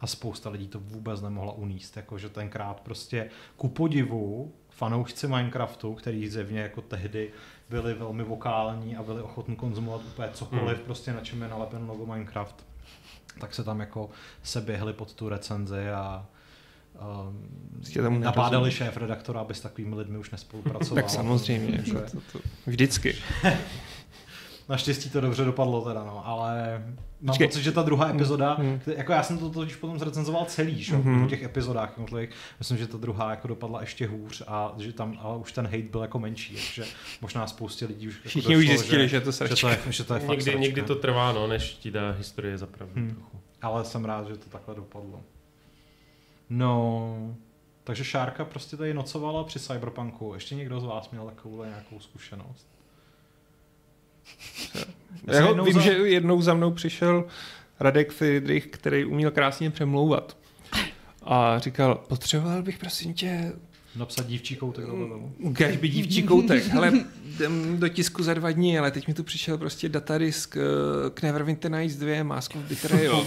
[0.00, 6.28] A spousta lidí to vůbec nemohla uníst, jakože tenkrát prostě ku podivu fanoušci Minecraftu, který
[6.28, 7.30] zjevně jako tehdy
[7.70, 10.84] byli velmi vokální a byli ochotní konzumovat úplně cokoliv, Hmm.
[10.84, 12.66] prostě na čem je nalepen logo Minecraft,
[13.40, 14.10] tak se tam jako
[14.42, 16.26] se běhli pod tu recenzi a
[17.00, 18.74] um, nabádali nerozumíš.
[18.74, 21.02] šéf redaktora, aby s takovými lidmi už nespolupracoval.
[21.02, 23.14] Tak samozřejmě, Jako je- to, to, vždycky.
[24.68, 26.82] Naštěstí to dobře dopadlo teda, no, ale
[27.20, 27.46] mám Počkej.
[27.48, 28.78] pocit, že ta druhá epizoda, Hmm.
[28.86, 30.96] kte- jako já jsem to totiž potom zrecenzoval celý, že?
[30.96, 31.14] Mhm.
[31.14, 31.26] Mm-hmm.
[31.26, 32.30] v těch epizodách jednotlivých.
[32.58, 35.82] Myslím, že ta druhá jako dopadla ještě hůř a že tam, ale už ten hate
[35.90, 36.84] byl jako menší, takže
[37.20, 39.78] možná spoustě lidí už Všichni jako už došlo, zjistili, že, že to že, to je,
[39.90, 40.60] že to je fakt Někdy, sračka.
[40.60, 43.10] někdy to trvá, no, než ti dá historie za pravdu Hmm.
[43.10, 43.40] trochu.
[43.62, 45.20] Ale jsem rád, že to takhle dopadlo.
[46.50, 47.36] No,
[47.84, 50.34] takže Šárka prostě tady nocovala při Cyberpunku.
[50.34, 52.66] Ještě někdo z vás měl takovou nějakou zkušenost?
[55.26, 57.24] Já Já vím, za- že jednou za mnou přišel
[57.80, 60.36] Radek Friedrich, který uměl krásně přemlouvat.
[61.22, 63.52] A říkal, potřeboval bych prosím tě,
[63.96, 65.32] Napsat dívčí koutek do levelu.
[65.38, 66.66] ukaž by dívčí koutek.
[66.66, 66.92] Hele,
[67.24, 70.60] jdem do tisku za dva dny, ale teď mi tu přišel prostě datadisk eh,
[71.14, 73.26] k Neverwinter Nights 2, Mask of Betrayal.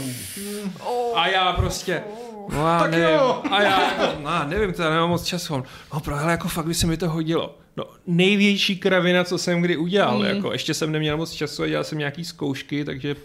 [1.16, 2.04] A já prostě,
[2.52, 3.08] no já Tak nevím.
[3.16, 3.42] jo.
[3.52, 5.54] A já jako, no, nevím, to nemám moc času.
[5.54, 5.64] On,
[5.94, 7.58] No pro, hele, jako fakt by se mi to hodilo.
[7.78, 10.20] No, největší kravina, co jsem kdy udělal.
[10.20, 10.26] Mm.
[10.26, 13.16] Jako, ještě jsem neměl moc času a dělal jsem nějaký zkoušky, takže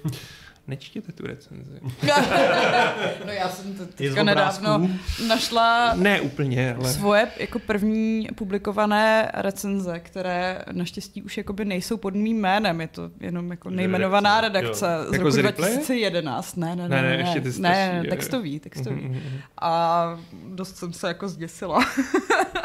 [0.68, 1.80] nečtěte tu recenzi.
[3.26, 4.88] no já jsem to teďka nedávno
[5.28, 6.92] našla Ne úplně, ale...
[6.92, 13.10] svoje jako první publikované recenze, které naštěstí už jakoby nejsou pod mým jménem, je to
[13.20, 15.72] jenom jako nejmenovaná Redakce, redakce z Jako roku z Ripley?
[15.72, 16.56] 2011.
[16.56, 18.10] Ne, ne, Ne, ne, ne, ne, ještě ty ne, starší, ne, jo.
[18.10, 19.04] textový, textový.
[19.04, 19.40] Mhm, mhm.
[19.60, 21.78] A dost jsem se jako zděsila.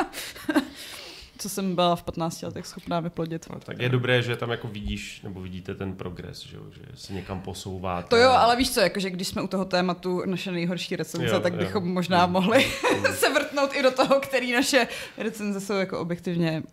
[1.44, 3.46] Co jsem byla v 15 letech schopná vyplodit.
[3.54, 6.82] No, tak je dobré, že tam jako vidíš, nebo vidíte ten progres, že, jo, že
[6.96, 8.08] se někam posouváte.
[8.10, 11.40] To jo, ale víš co, jakože když jsme u toho tématu naše nejhorší recenze, Jo,
[11.40, 11.60] tak jo.
[11.60, 12.32] bychom možná Mm.
[12.34, 12.66] mohli
[12.98, 13.06] Mm.
[13.16, 14.88] se vrtnout i do toho, který naše
[15.18, 16.64] recenze jsou jako objektivně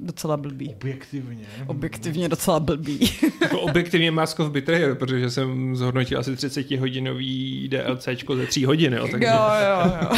[0.00, 0.68] docela blbý.
[0.68, 1.46] Objektivně.
[1.66, 3.10] Objektivně docela blbý.
[3.40, 8.92] Jako objektivně Mask of Betrayal, protože jsem zhodnotil asi 30 hodinový DLCčko ze 3 hodin,
[8.92, 9.26] jo, takže...
[9.28, 10.08] Jo, jo, jo.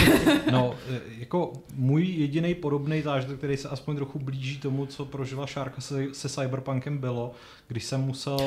[0.52, 5.46] No, e, jako můj jediný podobný zážitek, který se aspoň trochu blíží tomu, co prožila
[5.46, 7.32] Šárka se, se Cyberpunkem, bylo,
[7.68, 8.38] když jsem musel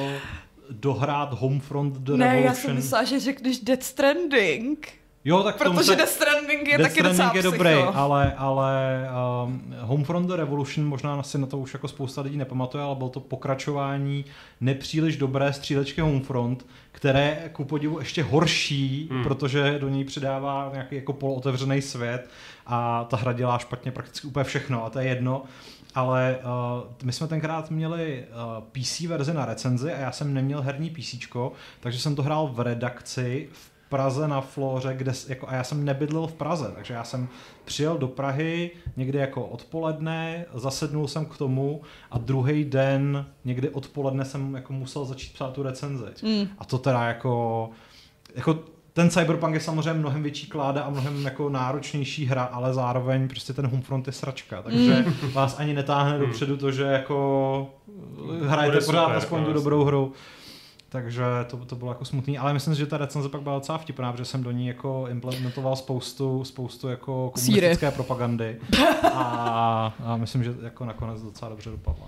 [0.69, 2.45] dohrát Homefront The Ne, Revolution.
[2.45, 4.87] já jsem myslela, že řekneš Death Stranding.
[5.25, 5.95] Jo, tak v tom Protože se...
[5.95, 7.57] Death Stranding je Death taky docela Stranding je psycho.
[7.57, 9.01] dobrý, ale, ale
[9.45, 13.09] um, Homefront The Revolution, možná si na to už jako spousta lidí nepamatuje, ale bylo
[13.09, 14.25] to pokračování
[14.61, 19.17] nepříliš dobré střílečky Homefront, které je ku podivu ještě horší, Hmm.
[19.17, 19.23] hmm.
[19.27, 22.29] protože do ní přidává nějaký jako polootevřený svět
[22.65, 25.43] a ta hra dělá špatně prakticky úplně všechno a to je jedno.
[25.95, 28.23] Ale uh, my jsme tenkrát měli
[28.57, 31.15] uh, PC verzi na recenzi a já jsem neměl herní PC,
[31.79, 35.85] takže jsem to hrál v redakci v Praze na Floře, kde, jako, a já jsem
[35.85, 37.27] nebydlel v Praze, takže já jsem
[37.65, 41.81] přijel do Prahy někdy jako odpoledne, zasednul jsem k tomu
[42.11, 46.05] a druhý den někdy odpoledne jsem jako musel začít psát tu recenzi.
[46.23, 46.47] Mm.
[46.57, 47.69] A to teda jako,
[48.35, 48.59] jako
[48.93, 53.53] ten Cyberpunk je samozřejmě mnohem větší kláda a mnohem jako náročnější hra, ale zároveň prostě
[53.53, 57.69] ten Homefront je sračka, takže vás ani netáhne dopředu to, že jako
[58.47, 59.63] hrajete pořád aspoň no, tu jasně.
[59.63, 60.13] dobrou hru.
[60.93, 63.77] Takže to, to bylo jako smutný, ale myslím si, že ta recenze pak byla docela
[63.77, 67.55] vtipná, protože jsem do ní jako implementoval spoustu, spoustu jako Síry.
[67.55, 68.59] komunistické propagandy
[69.03, 72.07] a, a myslím, že jako nakonec docela dobře dopadla.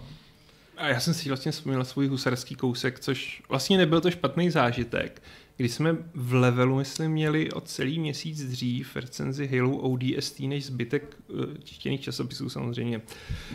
[0.77, 5.21] A já jsem si vlastně vzpomněl svůj husarský kousek, což vlastně nebyl to špatný zážitek.
[5.57, 11.17] Když jsme v levelu, myslím, měli o celý měsíc dřív recenzi Halo ODST než zbytek
[11.29, 13.01] eh, tištěných časopisů samozřejmě.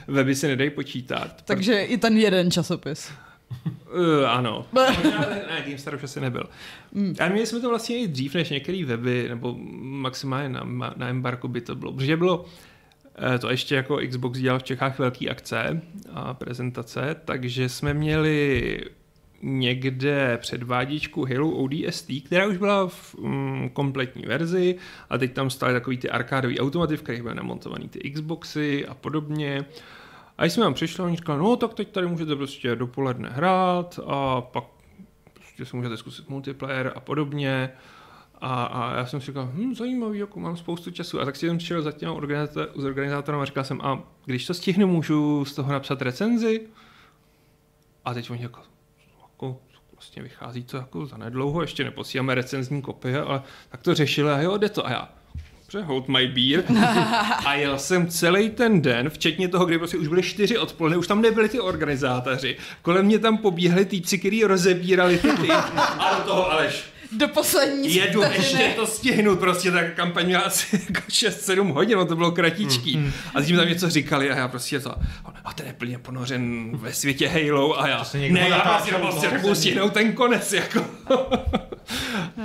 [0.09, 1.43] Weby se nedají počítat.
[1.43, 3.11] Takže i ten jeden časopis.
[3.93, 4.67] Uh, ano.
[4.73, 6.45] Ne, GameStar už asi nebyl.
[6.93, 7.15] Mm.
[7.21, 11.49] A měli jsme to vlastně i dřív než některé weby, nebo maximálně na, na embarku
[11.49, 11.93] by to bylo.
[11.93, 12.45] Protože bylo
[13.35, 15.83] eh, to ještě jako Xbox dělal v Čechách velký akce
[16.13, 18.81] a prezentace, takže jsme měli
[19.43, 24.77] někde předvádičku Halo ODST, která už byla v mm, kompletní verzi
[25.11, 28.95] a teď tam stály takový ty arkádový automaty, v kterých byly namontovaný ty Xboxy a
[28.95, 29.65] podobně.
[30.41, 34.01] A když jsme tam přišli, oni říkali, no tak teď tady můžete prostě dopoledne hrát
[34.07, 34.65] a pak
[35.35, 37.71] prostě si můžete zkusit multiplayer a podobně.
[38.41, 41.21] A, a já jsem si říkal, hm, zajímavý, jako mám spoustu času.
[41.21, 44.87] A tak jsem šel za těm organizátor, organizátorem a říkal jsem, a když to stihnu,
[44.87, 46.67] můžu z toho napsat recenzi?
[48.05, 48.61] A teď oni jako,
[49.23, 49.61] jako
[49.93, 54.41] vlastně vychází to jako za nedlouho, ještě neposíláme recenzní kopie, ale tak to řešili a
[54.41, 54.87] jo, jde to.
[54.87, 55.09] A já,
[55.73, 56.65] dobře, hold my beer.
[57.47, 61.07] A jel jsem celý ten den, včetně toho, kdy prostě už byly čtyři odpoledne, už
[61.07, 62.57] tam nebyli ty organizátoři.
[62.83, 65.51] Kolem mě tam pobíhali týpci, kteří rozebírali ty ty.
[65.51, 68.63] A do toho Aleš, Do poslední jedu, vteřiny.
[68.63, 73.13] ještě to stihnu, prostě tak kampaň měla asi jako 6-7 hodin, no to bylo kratičký.
[73.35, 74.95] A tím tam něco říkali a já prostě to,
[75.45, 79.55] a ten je plně ponořen ve světě Halo a já, ne, já prostě, prostě nebudu
[79.55, 80.85] jsem- stihnout ten konec, jako.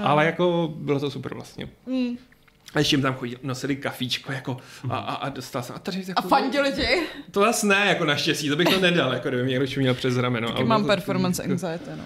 [0.04, 1.70] Ale jako bylo to super vlastně.
[1.86, 2.18] Mm.
[2.76, 4.58] A ještě jim tam chodili, nosili kafíčko, jako,
[4.90, 6.88] a, a, a dostal jsem, a tady A jako, fandili ti?
[7.32, 10.18] to zase ne, jako naštěstí, to bych to nedal, jako kdyby mě někdo čuměl přes
[10.18, 10.48] rameno.
[10.52, 12.04] Taky mám to- performance anxiety, no.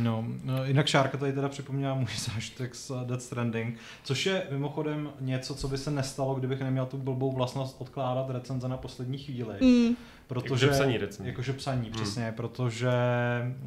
[0.00, 4.42] No, no, jinak Šárka tady teda připomněla můj zážitek s uh, Death Stranding, což je
[4.50, 9.18] mimochodem něco, co by se nestalo, kdybych neměl tu blbou vlastnost odkládat recenze na poslední
[9.18, 9.54] chvíli.
[9.60, 9.96] Mm.
[10.26, 11.28] Protože, Jakože psaní recenzí.
[11.28, 12.88] Jakože psaní, přesně, protože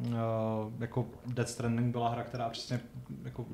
[0.08, 0.12] uh,
[0.78, 2.80] jako Death Stranding byla hra, která přesně
[3.24, 3.46] jako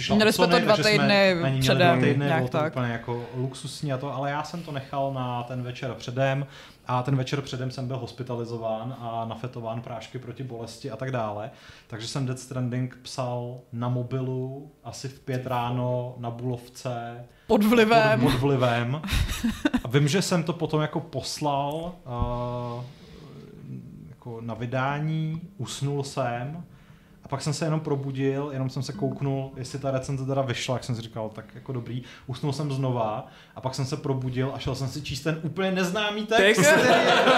[0.00, 2.72] přišla Měli jsme to dva jsme týdny měli předem, dva týdny, nějak bylo to tak.
[2.72, 6.46] úplně jako luxusní a to, ale já jsem to nechal na ten večer předem
[6.86, 11.50] a ten večer předem jsem byl hospitalizován a nafetován prášky proti bolesti a tak dále.
[11.86, 18.20] Takže jsem Death Stranding psal na mobilu asi v pět ráno na bulovce Pod vlivem.
[18.20, 19.02] pod, pod vlivem.
[19.84, 22.84] A vím, že jsem to potom jako poslal uh,
[24.08, 26.64] jako na vydání, usnul jsem
[27.30, 30.84] pak jsem se jenom probudil, jenom jsem se kouknul, jestli ta recenze teda vyšla, jak
[30.84, 32.02] jsem si říkal, tak jako dobrý.
[32.26, 33.26] Usnul jsem znova
[33.56, 36.56] a pak jsem se probudil a šel jsem si číst ten úplně neznámý text.
[36.56, 36.72] Text.
[36.72, 37.30] který jako,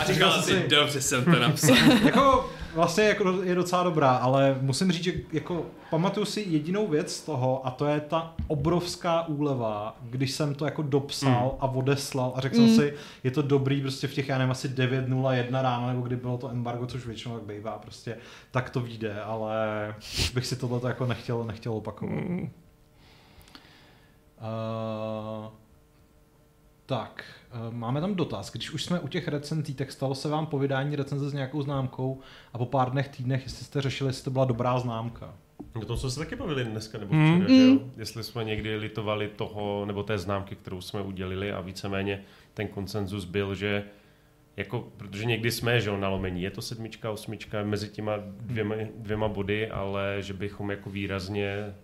[0.00, 1.76] A říkal si, dobře jsem to napsal.
[2.04, 7.16] jako vlastně jako je docela dobrá, ale musím říct, že jako pamatuju si jedinou věc
[7.16, 12.32] z toho a to je ta obrovská úleva, když jsem to jako dopsal a odeslal
[12.36, 12.94] a řekl jsem si,
[13.24, 16.50] je to dobrý prostě v těch, já nevím, asi 9.01 ráno, nebo kdy bylo to
[16.50, 18.16] embargo, což většinou tak bývá, prostě
[18.50, 19.54] tak to vyjde, ale
[19.98, 22.14] už bych si tohle jako nechtěl, nechtěl opakovat.
[22.14, 22.50] Mm.
[24.42, 25.48] Uh,
[26.86, 27.24] tak,
[27.70, 28.52] máme tam dotaz.
[28.52, 31.62] Když už jsme u těch recenzí, tak stalo se vám po vydání recenze s nějakou
[31.62, 32.20] známkou
[32.52, 35.34] a po pár dnech, týdnech, jestli jste řešili, jestli to byla dobrá známka.
[35.74, 37.34] O tom jsme se taky bavili dneska nebo Mm.
[37.44, 37.78] včera, že jo?
[37.96, 42.22] Jestli jsme někdy litovali toho, nebo té známky, kterou jsme udělili a víceméně
[42.54, 43.84] ten konsenzus byl, že
[44.56, 49.28] jako, protože někdy jsme, že jo, nalomení, je to sedmička, osmička, mezi těma dvěma, dvěma
[49.28, 51.74] body, ale že bychom jako výrazně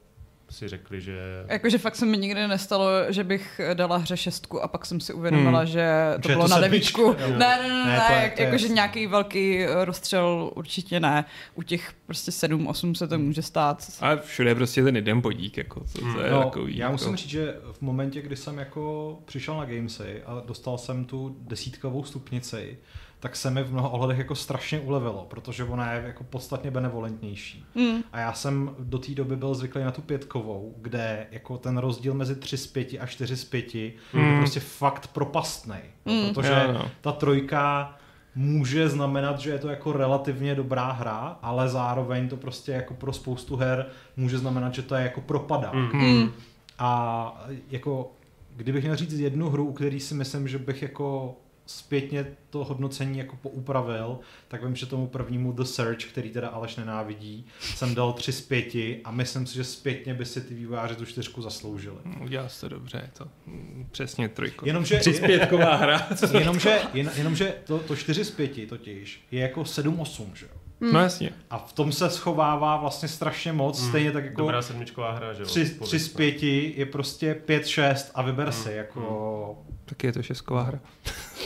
[0.50, 1.18] si řekli, že...
[1.48, 5.12] Jakože fakt se mi nikdy nestalo, že bych dala hře šestku a pak jsem si
[5.12, 5.66] uvědomila, Hmm.
[5.68, 5.88] že
[6.22, 7.12] to Že bylo to na devíčku.
[7.20, 11.24] Ne, ne, ne, Ne, ne, jak- jakože nějaký velký eh, rozstřel určitě ne.
[11.54, 13.90] U těch prostě sedm, osm se to může stát.
[14.00, 16.76] A všude je prostě ten jeden podík, jako, to, to je No, takový.
[16.76, 20.78] já jako, musím říct, že v momentě, kdy jsem jako přišel na Gamesy a dostal
[20.78, 22.78] jsem tu desítkovou stupnici,
[23.20, 27.64] tak se mi v mnoha ohledech jako strašně ulevilo, protože ona je jako podstatně benevolentnější.
[27.74, 28.02] Mm.
[28.12, 32.14] A já jsem do té doby byl zvyklý na tu pětkovou, kde jako ten rozdíl
[32.14, 34.38] mezi 3 z 5 a 4 z 5 je Mm.
[34.38, 35.80] prostě fakt propastnej.
[36.04, 36.22] Mm.
[36.26, 36.90] No, protože Jo, no.
[37.00, 37.94] ta trojka
[38.34, 43.12] může znamenat, že je to jako relativně dobrá hra, ale zároveň to prostě jako pro
[43.12, 45.72] spoustu her může znamenat, že to je jako propadá.
[45.72, 46.30] Mm.
[46.78, 48.12] A jako,
[48.56, 51.36] kdybych měl říct jednu hru, u který si myslím, že bych jako
[51.70, 56.76] zpětně to hodnocení jako poupravil, tak vím, že tomu prvnímu The Search, který teda Aleš
[56.76, 60.96] nenávidí, jsem dal 3 z 5 a myslím si, že zpětně by si ty vývojáři
[60.96, 61.96] tu čtyřku zasloužili.
[62.24, 64.66] Udělal jsi to dobře, je to mm, přesně trojko.
[64.66, 66.08] Jenomže, Přispětková hra.
[66.38, 70.67] jenomže, jen, jenomže to, to 4 z 5 totiž je jako 7-8, že jo?
[70.80, 71.30] No jasně.
[71.50, 75.32] A v tom se schovává vlastně strašně moc, Mm, stejně tak jako Dobrá sedmičková hra,
[75.32, 75.46] že jo?
[75.46, 76.16] 3, 3 z Povězme.
[76.16, 76.42] 5
[76.76, 79.58] je prostě 5-6 a vyber si, Mm, jako...
[79.84, 80.80] Taky je to šestková hra.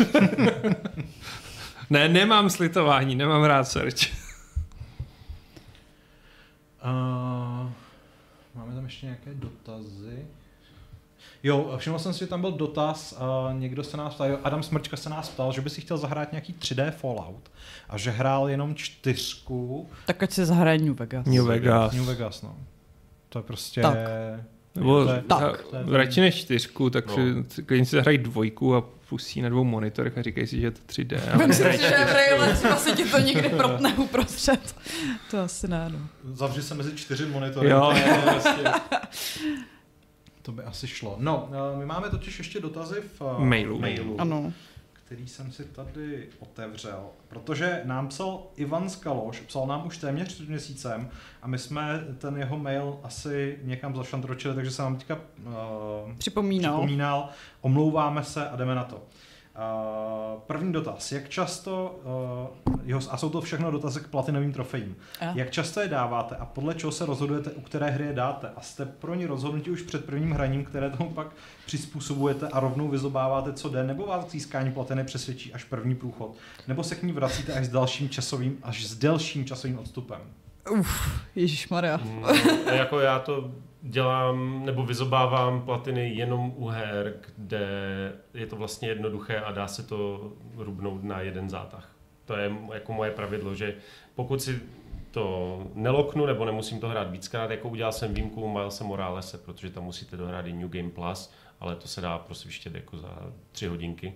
[1.91, 3.97] ne, nemám slitování, nemám rád search.
[6.85, 7.71] Uh,
[8.55, 10.27] máme tam ještě nějaké dotazy.
[11.43, 14.63] Jo, všiml jsem si, že tam byl dotaz, uh, někdo se nás ptal, jo, Adam
[14.63, 17.51] Smrčka se nás ptal, že by si chtěl zahrát nějaký 3D Fallout
[17.89, 21.27] a že hrál jenom čtyřku Tak ať se zahraje New Vegas.
[21.27, 21.93] New Vegas.
[21.93, 22.57] New Vegas, no.
[23.29, 23.83] To je prostě...
[23.83, 23.97] Tak.
[24.75, 25.61] Nebo tak.
[25.91, 27.17] radši než čtyřku, tak No.
[27.17, 27.45] no.
[27.67, 30.81] klidně si zahrají dvojku a pustí na dvou monitorech a říkají si, že je to
[30.89, 31.21] 3D.
[31.33, 34.77] A Vem si, že je třeba se ti to někdy protne uprostřed.
[35.31, 35.99] To asi ne, no.
[36.35, 37.71] Zavři se mezi čtyři monitory.
[37.71, 37.95] Jo,
[38.31, 38.63] prostě.
[40.43, 41.17] to by asi šlo.
[41.21, 43.79] No, uh, my máme totiž ještě dotazy v uh, Mailu.
[43.79, 44.21] mailu.
[44.21, 44.53] Ano.
[45.05, 50.49] který jsem si tady otevřel, protože nám psal Ivan Skaloš, psal nám už téměř před
[50.49, 51.09] měsícem
[51.43, 55.53] a my jsme ten jeho mail asi někam zašantročili, takže jsem vám teďka uh,
[56.19, 56.73] Připomínal.
[56.75, 57.29] připomínal,
[57.61, 59.03] omlouváme se a jdeme na to.
[59.57, 61.13] Uh, první dotaz.
[61.13, 62.01] Jak často,
[62.67, 65.25] uh, jo, a jsou to všechno dotazy k platinovým trofejím, A?
[65.35, 68.51] jak často je dáváte a podle čeho se rozhodujete, u které hry je dáte?
[68.57, 71.27] A jste pro ní rozhodnutí už před prvním hraním, které tomu pak
[71.67, 76.37] přizpůsobujete a rovnou vyzobáváte, co jde, nebo vás k získání platiny přesvědčí až první průchod?
[76.69, 80.21] Nebo se k ní vracíte až s dalším časovým, až s delším časovým odstupem?
[80.71, 81.97] Uf, ježišmarja.
[81.97, 82.25] Mm,
[82.73, 83.51] jako já to
[83.83, 87.69] dělám, nebo vyzobávám platiny jenom u her, kde
[88.35, 91.97] je to vlastně jednoduché a dá se to rubnout na jeden zátah.
[92.25, 93.75] To je jako moje pravidlo, že
[94.15, 94.61] pokud si
[95.11, 99.71] to neloknu, nebo nemusím to hrát víckrát, jako udělal jsem výjimku u Milesa Moralese, protože
[99.71, 103.19] tam musíte dohrát i New Game Plus, ale to se dá prostě vyštět jako za
[103.53, 104.15] tři hodinky.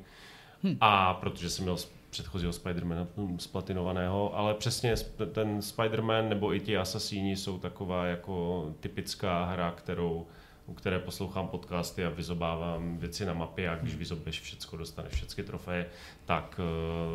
[0.63, 0.77] Hm.
[0.81, 1.77] A protože jsem měl
[2.11, 4.95] předchozího Spidermana hm, splatinovaného, ale přesně
[5.33, 10.27] ten Spider-Man nebo i ti Assassini jsou taková jako typická hra, kterou
[10.67, 15.45] u které poslouchám podcasty a vyzobávám věci na mapě a když vyzobeš všecko, dostaneš všechny
[15.45, 15.87] trofeje,
[16.25, 16.61] tak,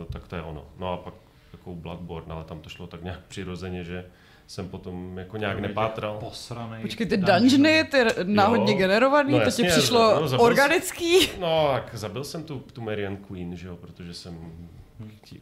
[0.02, 0.66] eh, tak to je ono.
[0.80, 1.14] No a pak
[1.54, 4.06] jako Bloodborne, ale tam to šlo tak nějak přirozeně, že
[4.48, 6.18] jsem potom jako nějak nepátral.
[6.18, 6.82] Posranej.
[6.82, 8.78] Počkej, ty dungeony, ty náhodně Jo.
[8.78, 11.30] generovaný, No to ti jasně, přišlo no, zabil organický?
[11.40, 14.52] No, tak zabil jsem tu, tu Marian Queen, že jo, protože jsem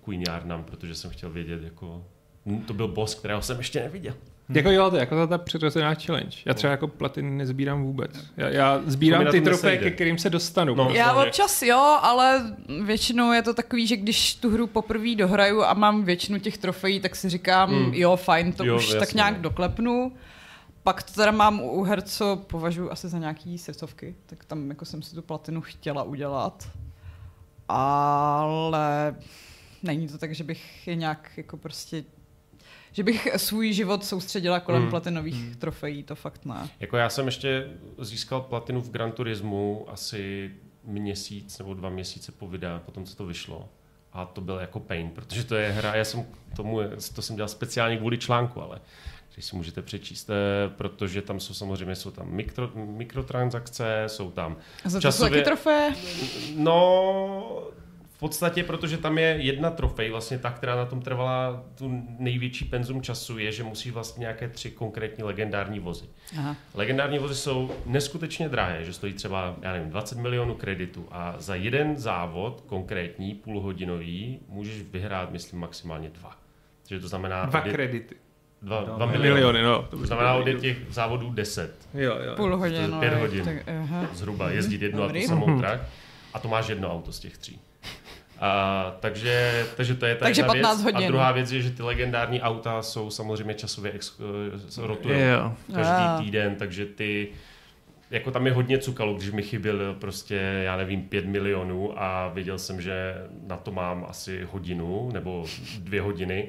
[0.05, 2.03] Queen Jarnam, protože jsem chtěl vědět, jako
[2.45, 4.14] hm, to byl boss, kterého jsem ještě neviděl.
[4.53, 6.38] Jako jo, to je jako ta, ta přirozená challenge.
[6.45, 8.12] Já třeba jako platiny nezbírám vůbec.
[8.38, 10.76] Já, já sbírám ty trofeje, ke kterým se dostanu.
[10.76, 10.89] No.
[10.93, 15.74] Já občas jo, ale většinou je to takový, že když tu hru poprvé dohraju a
[15.74, 17.93] mám většinu těch trofejí, tak si říkám, Mm.
[17.93, 19.41] jo, fajn, to Jo, už tak jasně, nějak no.
[19.41, 20.12] doklepnu.
[20.84, 24.86] Pak to teda mám u her, co považuji asi za nějaký srdcovky, tak tam jako
[24.86, 26.70] jsem si tu platinu chtěla udělat.
[27.70, 29.15] Ale
[29.84, 32.03] není to tak, že bych je nějak jako prostě
[32.91, 34.89] že bych svůj život soustředila kolem Mm.
[34.89, 36.70] platinových trofejí, to fakt ne.
[36.80, 37.67] Jako já jsem ještě
[37.99, 40.51] získal platinu v Gran Turismu asi
[40.84, 43.70] měsíc nebo dva měsíce po videa, potom co to vyšlo.
[44.13, 46.80] A to byl jako pain, protože to je hra, já jsem tomu,
[47.15, 48.82] to jsem dělal speciálně kvůli článku, ale
[49.39, 54.57] když si můžete přečíst, eh, protože tam jsou samozřejmě jsou tam mikro, mikrotransakce, jsou tam
[54.85, 55.93] A za to jsou trofeje?
[56.55, 57.63] No,
[58.09, 62.65] v podstatě, protože tam je jedna trofej, vlastně ta, která na tom trvala tu největší
[62.65, 66.05] penzum času, je, že musí vlastně nějaké tři konkrétní legendární vozy.
[66.37, 66.55] Aha.
[66.73, 71.55] Legendární vozy jsou neskutečně drahé, že stojí třeba, já nevím, 20 milionů kreditů a za
[71.55, 76.39] jeden závod, konkrétní, půlhodinový, můžeš vyhrát, myslím, maximálně dva.
[76.87, 77.45] Takže to znamená...
[77.45, 78.15] Dva kredity.
[78.62, 79.62] Dva, Dva dva Miliony, miliony.
[79.62, 79.82] no.
[79.89, 82.36] To znamená odjet těch závodů 10 Jo, jo.
[82.36, 82.88] Půl hodiny.
[82.88, 83.45] no, pět hodin.
[83.45, 84.05] Tak, aha.
[84.14, 85.22] zhruba jezdit jednu a Dobrý.
[85.22, 85.80] tu samou trať
[86.34, 87.60] a to máš jedno auto z těch tří.
[88.41, 90.93] A, takže, takže to je ta Takže jedna 15 věc.
[90.93, 91.07] hodin.
[91.07, 94.20] A druhá věc je, že ty legendární auta jsou samozřejmě časově ex,
[94.84, 95.53] eh, rotují Jo.
[95.76, 96.20] každý Ah.
[96.24, 97.28] týden, takže ty
[98.12, 102.57] jako tam je hodně cukalo, když mi chyběl prostě, já nevím, pět milionů a věděl
[102.57, 103.16] jsem, že
[103.47, 105.45] na to mám asi hodinu nebo
[105.80, 106.47] dvě hodiny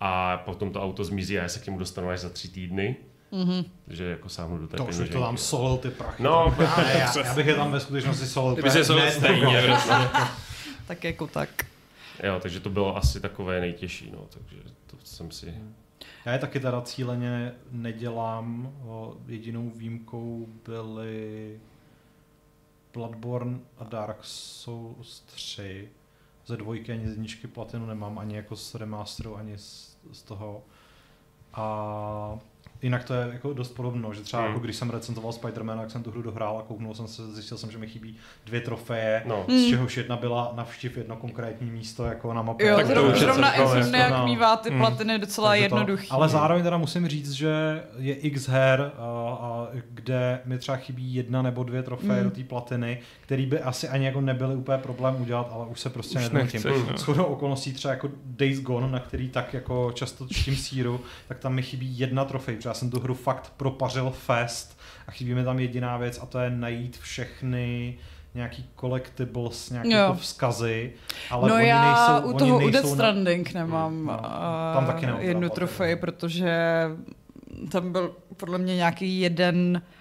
[0.00, 2.96] a potom to auto zmizí a já se k němu dostanu až za tři týdny.
[3.32, 3.64] Mm-hmm.
[3.88, 5.12] že jako sáhnu do té To už peněženky.
[5.12, 6.22] to tam solil ty prachy.
[6.22, 8.56] No, právě, já, já bych je tam ve skutečnosti solil.
[8.56, 9.92] Ty by se solil stejně, prostě.
[10.86, 11.48] Tak jako tak.
[12.22, 15.54] Jo, takže to bylo asi takové nejtěžší, no, takže to jsem si...
[16.24, 18.72] Já je taky teda cíleně nedělám.
[19.26, 21.60] Jedinou výjimkou byly
[22.94, 25.88] Bloodborne a Dark Souls 3.
[26.46, 30.62] Ze dvojky ani z jedničky platinu nemám, ani jako z remasteru, ani z, z toho.
[31.52, 32.38] A
[32.82, 34.50] jinak to je jako dost podobno, že třeba Hmm.
[34.52, 37.58] jako když jsem recenzoval Spider-Man, tak jsem tu hru dohrál a kouknul jsem se, zjistil
[37.58, 38.16] jsem, že mi chybí
[38.46, 42.66] dvě trofeje, No, z čehož jedna byla navštiv jedno konkrétní místo jako na mapě.
[42.68, 44.24] Jo, Tak to zrovna, už je zrovna Insomniac no.
[44.24, 44.78] mívá ty Mm.
[44.78, 46.08] platiny docela Takže to- jednoduchý.
[46.10, 49.02] ale zároveň teda musím říct, že je x her, a,
[49.40, 52.24] a, kde mi třeba chybí jedna nebo dvě trofeje Mm.
[52.24, 55.90] do té platiny, který by asi ani jako nebyly úplně problém udělat, ale už se
[55.90, 56.98] prostě nechceš, no.
[56.98, 61.54] Shodou okolností třeba jako Days Gone, na který tak jako často čtím síru, tak tam
[61.54, 65.58] mi chybí jedna trofej, já jsem tu hru fakt propařil fest a chybí mi tam
[65.58, 67.98] jediná věc a to je najít všechny
[68.34, 69.96] nějaký collectibles, nějaké Jo.
[69.98, 70.92] jako vzkazy,
[71.30, 74.12] ale no oni já nejsou, u oni toho u nejsou Death na- Stranding nemám No,
[74.12, 74.28] no,
[74.74, 76.58] tam taky nemám jednu trofej, protože
[77.70, 79.99] tam byl podle mě nějaký jeden uh,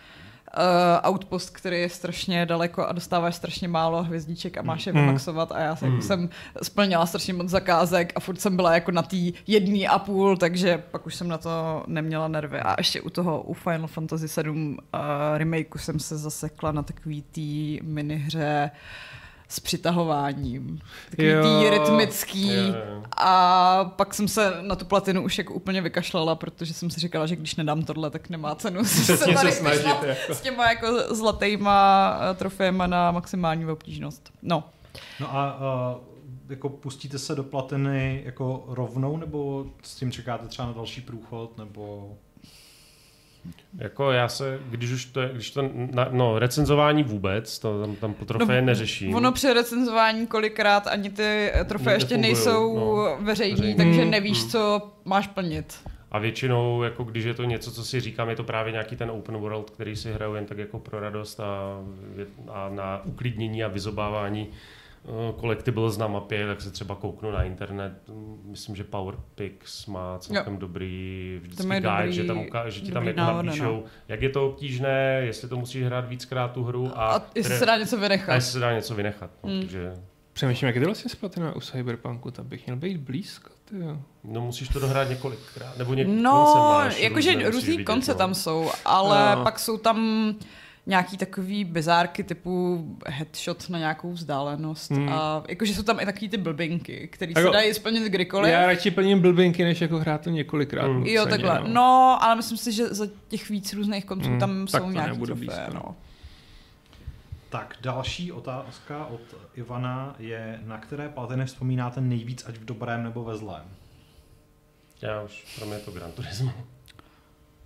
[1.09, 4.99] outpost, který je strašně daleko a dostáváš strašně málo hvězdiček a máš je Mm.
[5.01, 6.01] vymaxovat a já jsem, Mm.
[6.01, 6.29] jsem
[6.63, 10.77] splnila strašně moc zakázek a furt jsem byla jako na té jedný a půl, takže
[10.91, 12.59] pak už jsem na to neměla nervy.
[12.59, 14.99] A ještě u toho, u Final Fantasy 7 uh,
[15.37, 18.71] remakeu jsem se zasekla na takový tý minihře
[19.49, 20.79] s přitahováním.
[21.09, 21.43] Takový Jo.
[21.43, 22.47] tý rytmický.
[22.57, 23.03] Jo, jo.
[23.17, 27.27] A pak jsem se na tu platinu už jako úplně vykašlala, protože jsem si říkala,
[27.27, 30.33] že když nedám tohle, tak nemá cenu se Přesně tady se snažit, jako.
[30.35, 34.29] s těma jako zlatýma eh, trofejema na maximální obtížnost.
[34.41, 34.63] No,
[35.19, 35.55] No a
[35.95, 36.01] uh,
[36.49, 41.57] jako pustíte se do platiny jako rovnou, nebo s tím čekáte třeba na další průchod,
[41.57, 42.13] nebo...
[43.77, 47.95] Jako já se, když už to je, když to, na, no recenzování vůbec, to tam,
[47.95, 49.15] tam po trofeje No, neřeším.
[49.15, 51.23] ono při recenzování kolikrát ani ty
[51.53, 53.17] eh, trofeje ještě Nefungujou, nejsou no.
[53.25, 53.75] veřejný, Veřejný.
[53.77, 54.49] takže Mm, nevíš, mm.
[54.49, 55.73] co máš plnit.
[56.11, 59.11] A většinou, jako když je to něco, co si říkám, je to právě nějaký ten
[59.11, 61.45] open world, který si hraju jen tak jako pro radost a,
[62.51, 64.47] a na uklidnění a vyzobávání
[65.39, 67.93] collectibles na mapě, tak se třeba kouknu na internet.
[68.43, 70.59] Myslím, že PowerPix má celkem jo.
[70.59, 73.83] dobrý vždycky guide, dobrý- že, tam uká, že ti tam jako návody, napíšou, no.
[74.07, 77.65] jak je to obtížné, jestli to musíš hrát víckrát tu hru a, A jestli se
[77.65, 78.35] dá něco a vynechat.
[78.35, 79.29] jestli se dá něco vynechat.
[79.43, 79.59] No, Mm.
[79.59, 79.93] takže,
[80.33, 83.97] Přemýšlím, jak je to vlastně splatina u Cyberpunku, tam bych měl být blízko, tyjo.
[84.23, 88.11] no musíš to dohrát několikrát, nebo něk- konce No, máš jakože různé, různý vidět, konce
[88.11, 88.17] no.
[88.17, 89.43] tam jsou, ale No.
[89.43, 90.29] pak jsou tam
[90.89, 95.09] nějaký takový bizárky typu headshot na nějakou vzdálenost Hmm.
[95.09, 98.51] a jakože jsou tam i takový ty blbinky, které se Jako- dají splnit kdykoliv.
[98.51, 100.87] Já radši plním blbinky, než jako hrát to několikrát.
[100.87, 100.93] Mm.
[100.99, 101.59] nuceně, Jo, takhle.
[101.59, 101.67] No.
[101.67, 105.17] No, ale myslím si, že za těch víc různých konců Hmm, tam tak jsou nějaký
[105.19, 105.73] blízko.
[105.73, 105.95] no.
[107.49, 109.21] Tak další otázka od
[109.55, 113.63] Ivana je, na které platiny vzpomínáte nejvíc, ať v dobrém nebo ve zlém?
[115.01, 116.51] Já už, pro mě je to Gran Turismo.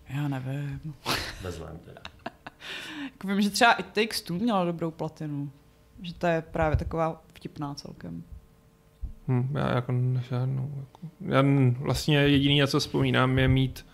[0.10, 0.94] Já nevím.
[1.42, 2.02] Bez zlém teda.
[3.04, 5.52] Jako Tak vím, že třeba i Takes Two měla dobrou platinu.
[6.02, 8.24] Že to je právě taková vtipná celkem.
[9.28, 10.72] Hm, já jako ne- žádnou.
[10.80, 11.00] Jako.
[11.22, 11.44] Já
[11.80, 13.86] vlastně jediný, na co vzpomínám, je mít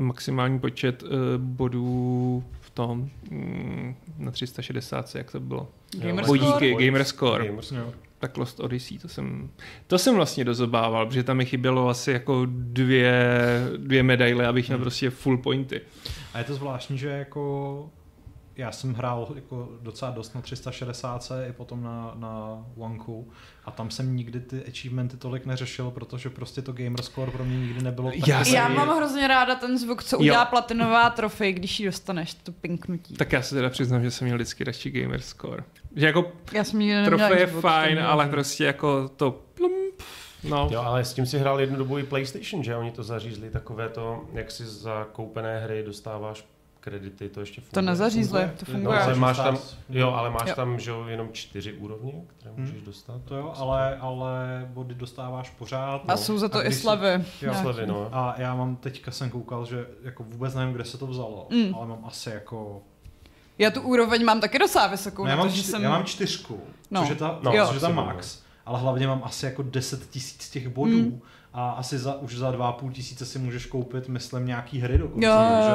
[0.00, 5.68] maximální počet uh, bodů v tom mm, na 360, jak to bylo.
[5.98, 6.86] Gamer Bodíky, score?
[6.86, 7.46] Gamer Score.
[7.46, 7.84] Gamer score.
[8.18, 9.50] Tak Lost Odyssey, to jsem,
[9.86, 13.22] to jsem vlastně dozobával, protože tam mi chybělo asi jako dvě,
[13.76, 14.84] dvě medaile, abych měl Hmm.
[14.84, 15.80] prostě full pointy.
[16.34, 17.90] A je to zvláštní, že jako
[18.56, 23.32] já jsem hrál jako docela dost na 360 i potom na, na Wanku
[23.64, 27.58] a tam jsem nikdy ty achievementy tolik neřešil, protože prostě to gamer score pro mě
[27.60, 30.20] nikdy nebylo Já takový- jsem- Já mám hrozně ráda ten zvuk, co Jo.
[30.20, 33.14] udělá platinová trofej, když ji dostaneš, to pinknutí.
[33.14, 35.64] Tak já se teda přiznám, že jsem měl vždycky radši Gamer Score.
[35.96, 40.02] Že jako Já jsem nikdy neměla trofej je fajn, ale prostě jako to plump,
[40.44, 40.68] no.
[40.72, 42.76] Jo, ale s tím si hrál jednu dobu i PlayStation, že?
[42.76, 46.44] Oni to zařízli takové to, jak si za koupené hry dostáváš
[46.80, 47.74] kredity, to ještě funguje.
[47.74, 48.56] To nezařízli, Funguje?
[48.58, 48.98] to To- funguje.
[48.98, 49.58] No, ale máš tam,
[49.88, 50.54] jo, ale máš Jo.
[50.54, 52.64] tam, že jo, jenom čtyři úrovně, které Hmm.
[52.64, 53.20] můžeš dostat.
[53.24, 56.02] To jo, ale, ale body dostáváš pořád.
[56.08, 56.16] A no.
[56.16, 57.24] jsou za to i slevy.
[57.42, 57.54] Jo.
[57.54, 58.08] Slevy, no.
[58.12, 61.74] A já mám teďka jsem koukal, že jako vůbec nevím, kde se to vzalo, Mm.
[61.74, 62.82] ale mám asi jako...
[63.58, 65.24] Já tu úroveň mám taky docela vysokou.
[65.24, 65.82] No, já, to, mám že čty, jsem...
[65.82, 66.60] já mám čtyřku,
[66.90, 67.00] No.
[67.00, 70.50] což je ta, No, což je ta max, ale hlavně mám asi jako 10 tisíc
[70.50, 71.20] těch bodů Mm.
[71.52, 75.26] a asi za, už za dva půl tisíce si můžeš koupit, myslím, nějaký hry dokonce,
[75.26, 75.32] Jo,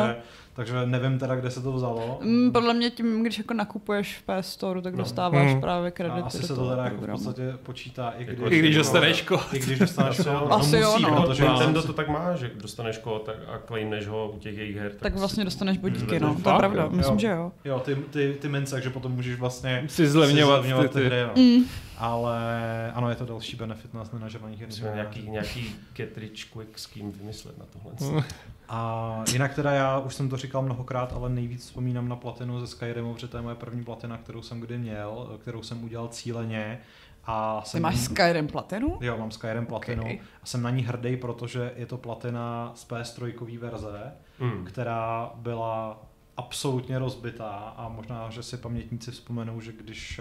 [0.07, 0.15] jo.
[0.56, 2.19] Takže, nevím teda, kde se to vzalo.
[2.23, 4.98] Mm, podle mě tím, když jako nakupuješ v PS Store, tak No.
[5.03, 5.61] dostáváš Hmm.
[5.61, 8.52] právě A kredity asi do se to teda jako v podstatě počítá, i když, Jako
[8.53, 9.40] I když No, dostaneš kód.
[9.53, 10.40] I když dostaneš Asi jo.
[10.40, 11.10] to, Asi jo, no.
[11.10, 14.40] protože Protože Nintendo musí- to tak má, že dostaneš kód tak- a claimneš ho u
[14.40, 14.91] těch jejich her.
[14.99, 16.36] Tak vlastně si- dostaneš bodíky, Fakt, no.
[16.44, 16.57] To je jo?
[16.60, 17.19] pravda, myslím, Jo.
[17.19, 17.52] že jo.
[17.65, 21.06] Jo, ty, ty, ty mince, takže potom můžeš vlastně Si zlevňovat si zlevňovat ty- ty-
[21.06, 21.41] hry, no.
[21.41, 21.64] Mm.
[21.98, 24.68] Ale ano, je to další benefit na nenažraných her.
[24.69, 28.23] Musíme nějaký, nějaký get rich quick scheme vymyslet na tohle.
[28.69, 32.67] A jinak teda já už jsem to říkal mnohokrát, ale nejvíc vzpomínám na platinu ze
[32.67, 36.79] Skyrimu, protože to je moje první platina, kterou jsem kdy měl, kterou jsem udělal cíleně.
[37.27, 38.97] A Ty jsem máš Skyrim platinu?
[39.01, 40.19] Jo, mám Skyrim platinu Okay.
[40.43, 44.65] a jsem na ní hrdý, protože je to platina z PS3 verze, Hmm.
[44.65, 46.01] která byla
[46.37, 50.19] absolutně rozbitá a možná, že si pamětníci vzpomenou, že když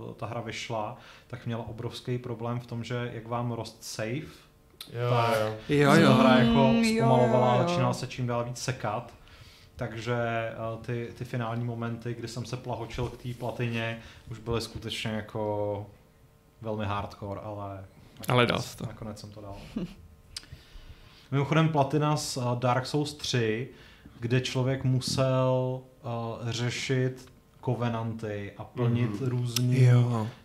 [0.00, 4.26] uh, ta hra vyšla, tak měla obrovský problém v tom, že jak vám rost save,
[4.92, 6.12] Jo, jo.
[6.14, 9.12] Hra jako Mm, jo, zpomalovala jo, začínala se čím dál víc sekat.
[9.76, 10.14] Takže
[10.74, 13.98] uh, ty, ty finální momenty, kdy jsem se plahočil k té platině,
[14.30, 15.86] už byly skutečně jako
[16.60, 17.84] velmi hardcore, ale
[18.28, 18.86] Ale dal to.
[18.86, 19.56] nakonec jsem to dal.
[21.30, 23.68] Mimochodem platina z uh, Dark Souls 3,
[24.20, 26.10] kde člověk musel uh,
[26.50, 27.32] řešit
[27.66, 29.28] kovenanty a plnit mm.
[29.28, 29.76] různé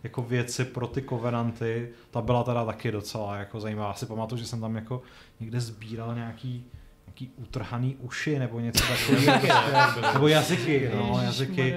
[0.03, 3.87] jako věci pro ty kovenanty, ta byla teda taky docela jako zajímavá.
[3.87, 5.01] Já si pamatuju, že jsem tam jako
[5.39, 6.65] někde sbíral nějaký
[7.05, 10.13] nějaký utrhaný uši nebo něco takového.
[10.13, 11.75] nebo jazyky, no, jazyky.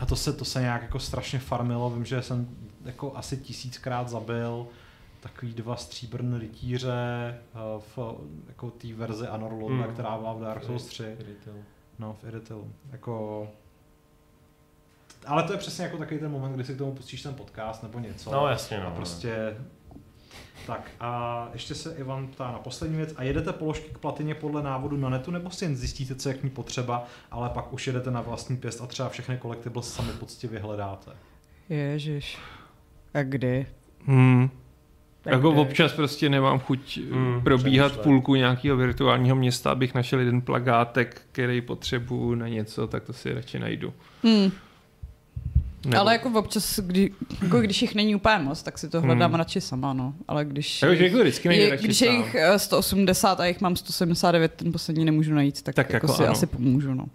[0.00, 1.90] A to se, to se nějak jako strašně farmilo.
[1.90, 2.48] Vím, že jsem
[2.84, 4.66] jako asi tisíckrát zabil
[5.20, 7.98] takový dva stříbrné rytíře eh, v
[8.48, 9.94] jako té verzi Anor Loda, Hmm.
[9.94, 11.02] která byla v Dark Souls 3.
[11.02, 11.56] Retail.
[11.98, 12.72] No, v Iritilu.
[12.92, 13.48] Jako...
[15.26, 17.82] Ale to je přesně jako takový ten moment, kdy si k tomu pustíš ten podcast
[17.82, 18.32] nebo něco.
[18.32, 18.86] No jasně, no.
[18.86, 19.56] A prostě...
[20.66, 23.14] Tak a ještě se Ivan ptá na poslední věc.
[23.16, 26.34] A jedete položky k platině podle návodu na netu, nebo si jen zjistíte, co je
[26.34, 30.12] k ní potřeba, ale pak už jedete na vlastní pěst a třeba všechny collectibles sami
[30.12, 31.10] poctivě hledáte.
[31.68, 32.38] Ježiš.
[33.14, 33.66] A kdy?
[34.06, 34.50] Hmm.
[35.24, 35.60] Jak Jako kdy?
[35.60, 38.02] občas prostě nemám chuť Hmm, probíhat přemýšlej.
[38.04, 43.34] půlku nějakého virtuálního města, abych našel jeden plagátek, který potřebuju na něco, tak to si
[43.34, 43.92] radši najdu.
[44.22, 44.50] Hmm.
[45.84, 46.00] Nebo...
[46.00, 47.10] Ale jako občas, kdy,
[47.42, 49.38] jako když jich není úplně moc, tak si to hledám Hmm.
[49.38, 50.14] radši sama, no.
[50.28, 53.60] Ale když, Jako, že jako vždycky je, radši když je jich eh, 180 a jich
[53.60, 56.32] mám 179, ten poslední nemůžu najít, tak, Tak tak jako, jako si ano.
[56.32, 57.06] asi pomůžu, no.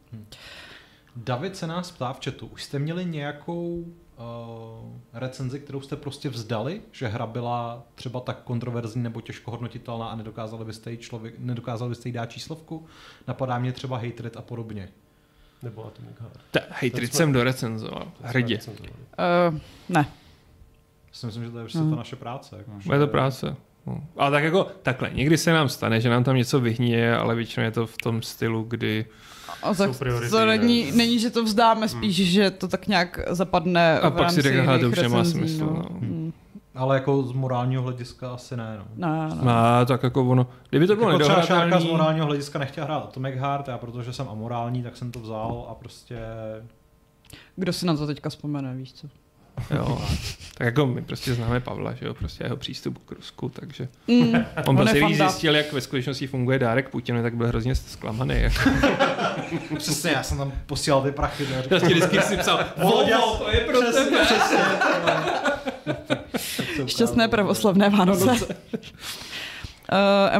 [1.16, 3.86] David se nás ptá v chatu, už jste měli nějakou
[4.18, 10.06] uh, recenzi, kterou jste prostě vzdali, že hra byla třeba tak kontroverzní nebo těžko hodnotitelná
[10.08, 12.86] a nedokázali byste jí, člověk, nedokázali byste jí dát číslovku?
[13.28, 14.90] Napadá mě třeba Hatred a podobně.
[15.64, 16.40] Nebo Atomic Heart.
[16.52, 18.08] Ta, Hatred jsme- jsem dorecenzoval.
[18.22, 18.60] Hrdě.
[18.70, 19.58] Uh,
[19.90, 20.06] ne.
[21.08, 21.90] Já si myslím, že to je prostě Hmm.
[21.90, 22.56] ta naše práce.
[22.58, 23.56] Jako, že- Bude to práce.
[23.88, 24.04] No.
[24.18, 27.64] Ale tak jako takhle, někdy se nám stane, že nám tam něco vyhníje, ale většinou
[27.64, 29.06] je to v tom stylu, kdy
[29.64, 29.90] A tak
[30.30, 30.98] to není, ne?
[30.98, 34.62] není, že to vzdáme, spíš, že to tak nějak zapadne A v pak si řekne,
[34.62, 35.86] hele, to už nemá smysl, No.
[36.00, 36.00] no.
[36.76, 38.78] Ale jako z morálního hlediska asi ne.
[38.78, 39.08] No.
[39.08, 39.42] Ne, ne.
[39.44, 43.04] má tak jako ono, kdyby to bylo Jako třeba Šárka z morálního hlediska nechtěla hrát
[43.04, 46.18] Atomic Heart, já protože jsem amorální, tak jsem to vzal a prostě...
[47.56, 49.08] Kdo si na to teďka vzpomene, víš co?
[49.76, 50.02] jo,
[50.58, 54.34] tak jako my prostě známe Pavla, že jo, prostě jeho přístup k Rusku, takže Mm.
[54.66, 55.18] on prostě fanda.
[55.30, 58.36] zjistil, jak ve skutečnosti funguje dárek Putinovi, tak byl hrozně zklamaný.
[58.42, 58.70] Jako.
[59.78, 61.46] Přesně, já jsem tam posílal ty prachy.
[61.70, 64.26] Prostě vždycky si psal, Volvo, to je pro Přesně, tebe.
[64.26, 64.58] přesně.
[66.88, 68.32] Šťastné pravoslavné Vánoce.
[68.32, 68.40] Uh,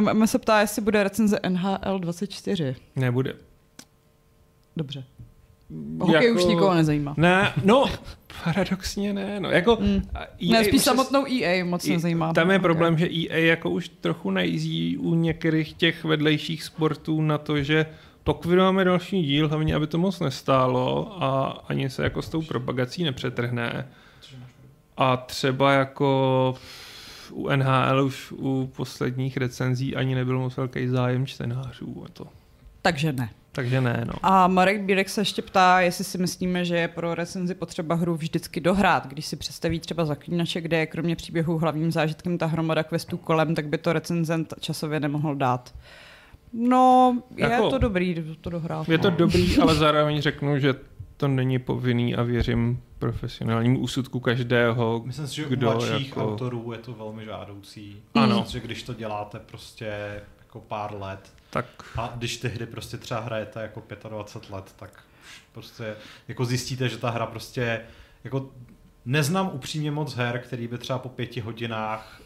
[0.00, 2.76] MM se ptá, jestli bude recenze NHL 24.
[2.96, 3.34] Nebude.
[4.76, 5.04] Dobře.
[6.00, 7.14] Hokej Jako- už nikoho nezajímá.
[7.16, 7.84] Ne, no,
[8.44, 10.02] paradoxně ne, no, jako Mm.
[10.14, 10.18] a
[10.50, 12.32] Ne, EA spíš samotnou EA moc nezajímá.
[12.32, 12.62] Tam je Hokej.
[12.62, 17.86] problém, že EA jako už trochu najízí u některých těch vedlejších sportů na to, že
[18.24, 22.42] pak vydáme další díl, hlavně aby to moc nestálo a ani se jako s tou
[22.42, 23.88] propagací nepřetrhne.
[25.00, 26.54] A třeba jako
[27.32, 32.02] u NHL už u posledních recenzí ani nebyl moc velký zájem čtenářů.
[32.06, 32.26] a To.
[32.82, 33.30] Takže ne.
[33.52, 34.12] Takže ne, no.
[34.22, 38.14] A Marek Bílek se ještě ptá, jestli si myslíme, že je pro recenzi potřeba hru
[38.14, 39.06] vždycky dohrát.
[39.06, 43.54] Když si představí třeba zaklínače, kde je kromě příběhu hlavním zážitkem ta hromada questů kolem,
[43.54, 45.74] tak by to recenzent časově nemohl dát.
[46.52, 48.88] No, je Jako- to dobrý to dohrát.
[48.88, 49.16] Je to no.
[49.16, 50.74] dobrý, ale zároveň řeknu, že
[51.16, 56.32] to není povinný a věřím profesionálnímu úsudku každého, Myslím si, že u Kdo mladších jako-
[56.32, 58.02] autorů je to velmi žádoucí.
[58.14, 58.44] Ano.
[58.48, 61.66] Že když to děláte prostě jako pár let tak
[61.96, 65.04] a když ty hry prostě třeba hrajete jako 25 let, tak
[65.52, 65.96] prostě
[66.28, 67.80] jako zjistíte, že ta hra prostě
[68.24, 68.50] jako
[69.04, 72.20] neznám upřímně moc her, který by třeba po pěti hodinách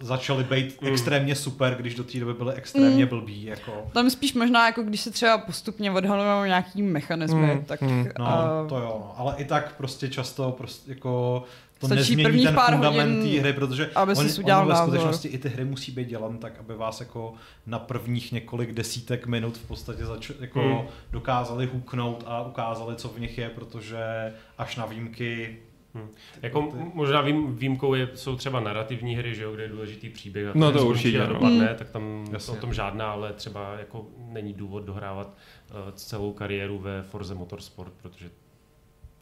[0.00, 0.88] začaly být mm.
[0.88, 3.08] extrémně super, když do té doby byly extrémně mm.
[3.08, 3.44] blbí.
[3.44, 3.72] Jako.
[3.92, 7.64] Tam spíš možná, jako když se třeba postupně odhalujeme nějaký mechanismy, mm.
[7.64, 7.80] tak...
[7.80, 8.08] Mm.
[8.18, 8.24] No,
[8.62, 9.14] uh, to jo, no.
[9.16, 11.44] ale i tak prostě často prostě jako
[11.82, 15.38] to Stačí nezmění ten pár fundament té hry, protože aby on, on ve skutečnosti i
[15.38, 17.34] ty hry musí být dělan tak, aby vás jako
[17.66, 20.86] na prvních několik desítek minut v podstatě zač- jako hmm.
[21.12, 25.58] dokázali huknout a ukázali, co v nich je, protože až na výjimky
[25.94, 26.08] Hmm.
[26.42, 26.76] Jako ty...
[26.94, 30.52] možná vím, výjimkou je, jsou třeba narrativní hry, že jo, kde je důležitý příběh a
[30.54, 31.76] no to určitě dopadne, hmm.
[31.76, 32.52] tak tam Jasně.
[32.52, 37.92] o tom žádná, ale třeba jako není důvod dohrávat uh, celou kariéru ve Forze Motorsport,
[38.02, 38.30] protože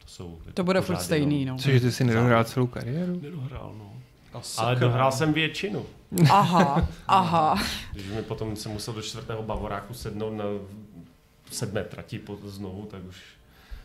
[0.05, 0.37] jsou...
[0.39, 1.57] Jako to bude furt stejný, no.
[1.57, 3.19] Cože ty si nedohrál celou kariéru?
[3.21, 3.93] Nedohrál, no.
[4.57, 5.85] Ale dohrál jsem většinu.
[6.29, 7.63] Aha, aha.
[7.93, 10.45] Když mi potom jsem musel do čtvrtého Bavoráku sednout na
[11.51, 13.17] sedmé trati pod znovu, tak už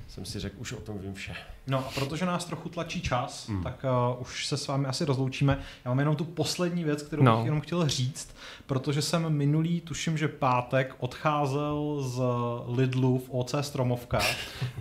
[0.08, 1.34] jsem si řekl, už o tom vím vše.
[1.66, 3.62] No a protože nás trochu tlačí čas, mm.
[3.62, 5.58] tak uh, už se s vámi asi rozloučíme.
[5.84, 7.36] Já mám jenom tu poslední věc, kterou no.
[7.36, 12.22] bych jenom chtěl říct, protože jsem minulý, tuším, že pátek, odcházel z
[12.66, 14.20] Lidlu v OC Stromovka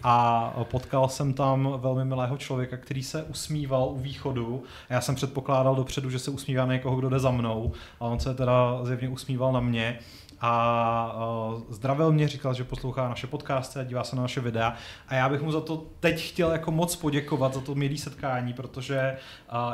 [0.03, 4.63] a potkal jsem tam velmi milého člověka, který se usmíval u východu.
[4.89, 8.05] A já jsem předpokládal dopředu, že se usmívá na někoho, kdo jde za mnou, a
[8.05, 9.99] on se teda zjevně usmíval na mě
[10.47, 14.75] a zdravil mě, říkal, že poslouchá naše podcasty a dívá se na naše videa
[15.07, 18.53] a já bych mu za to teď chtěl jako moc poděkovat za to milé setkání,
[18.53, 19.17] protože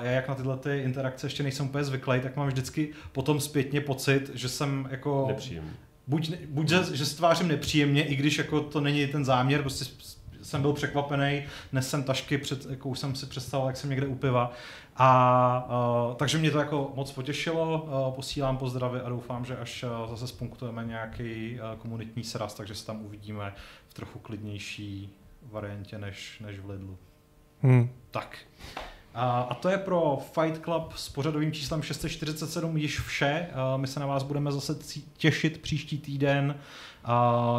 [0.02, 3.82] já jak na tyhle ty interakce ještě nejsem úplně zvyklý, tak mám vždycky potom zpětně
[3.82, 5.26] pocit, že jsem jako...
[5.28, 5.72] Nepříjemný.
[6.08, 9.86] Buď, buď že, že se tvářím nepříjemně, i když jako to není ten záměr, prostě
[10.52, 14.16] jsem byl překvapený, nesem tašky, před, jako už jsem si představil, jak jsem někde u
[14.16, 14.52] piva.
[14.96, 15.68] A
[16.10, 20.10] uh, takže mě to jako moc potěšilo, uh, posílám pozdravy a doufám, že až uh,
[20.10, 23.54] zase spunktujeme nějaký uh, komunitní sraz, takže se tam uvidíme
[23.90, 25.10] v trochu klidnější
[25.52, 26.98] variantě než, než v Lidlu.
[27.62, 27.90] Hmm.
[28.12, 28.38] Tak.
[29.14, 33.48] A, a to je pro Fight Club s pořadovým číslem 647 již vše.
[33.78, 34.76] My se na vás budeme zase
[35.18, 36.56] těšit příští týden,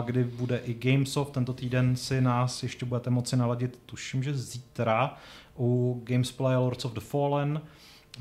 [0.04, 1.32] kdy bude i Gamesoft.
[1.32, 5.16] Tento týden si nás ještě budete moci naladit, tuším, že zítra
[5.58, 7.60] u Gamesplay Lords of the Fallen.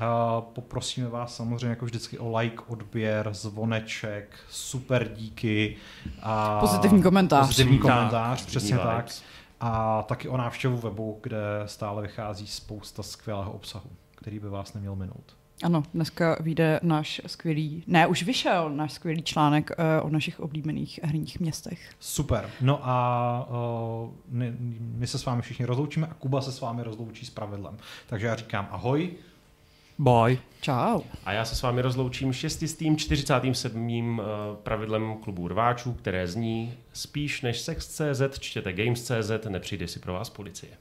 [0.00, 5.76] A poprosíme vás samozřejmě jako vždycky o like, odběr, zvoneček, super díky.
[6.22, 7.46] A pozitivní komentář.
[7.46, 9.06] Pozitivní komentář, tak, přesně tak.
[9.60, 14.96] A taky o návštěvu webu, kde stále vychází spousta skvělého obsahu, který by vás neměl
[14.96, 15.36] minout.
[15.62, 21.00] Ano, dneska vyjde náš skvělý, ne, už vyšel náš skvělý článek uh, o našich oblíbených
[21.02, 21.90] herních městech.
[22.00, 22.50] Super.
[22.60, 23.48] No a
[24.02, 27.30] uh, my, my se s vámi všichni rozloučíme a Kuba se s vámi rozloučí s
[27.30, 27.76] pravidlem.
[28.06, 29.10] Takže já říkám ahoj.
[29.98, 30.38] Bye.
[30.60, 31.00] Čau.
[31.24, 34.20] A já se s vámi rozloučím šestistým 47.
[34.20, 34.24] Eh,
[34.62, 40.72] pravidlem klubu rváčů, které zní spíš než sex.cz čtěte games.cz, nepřijde si pro vás policie.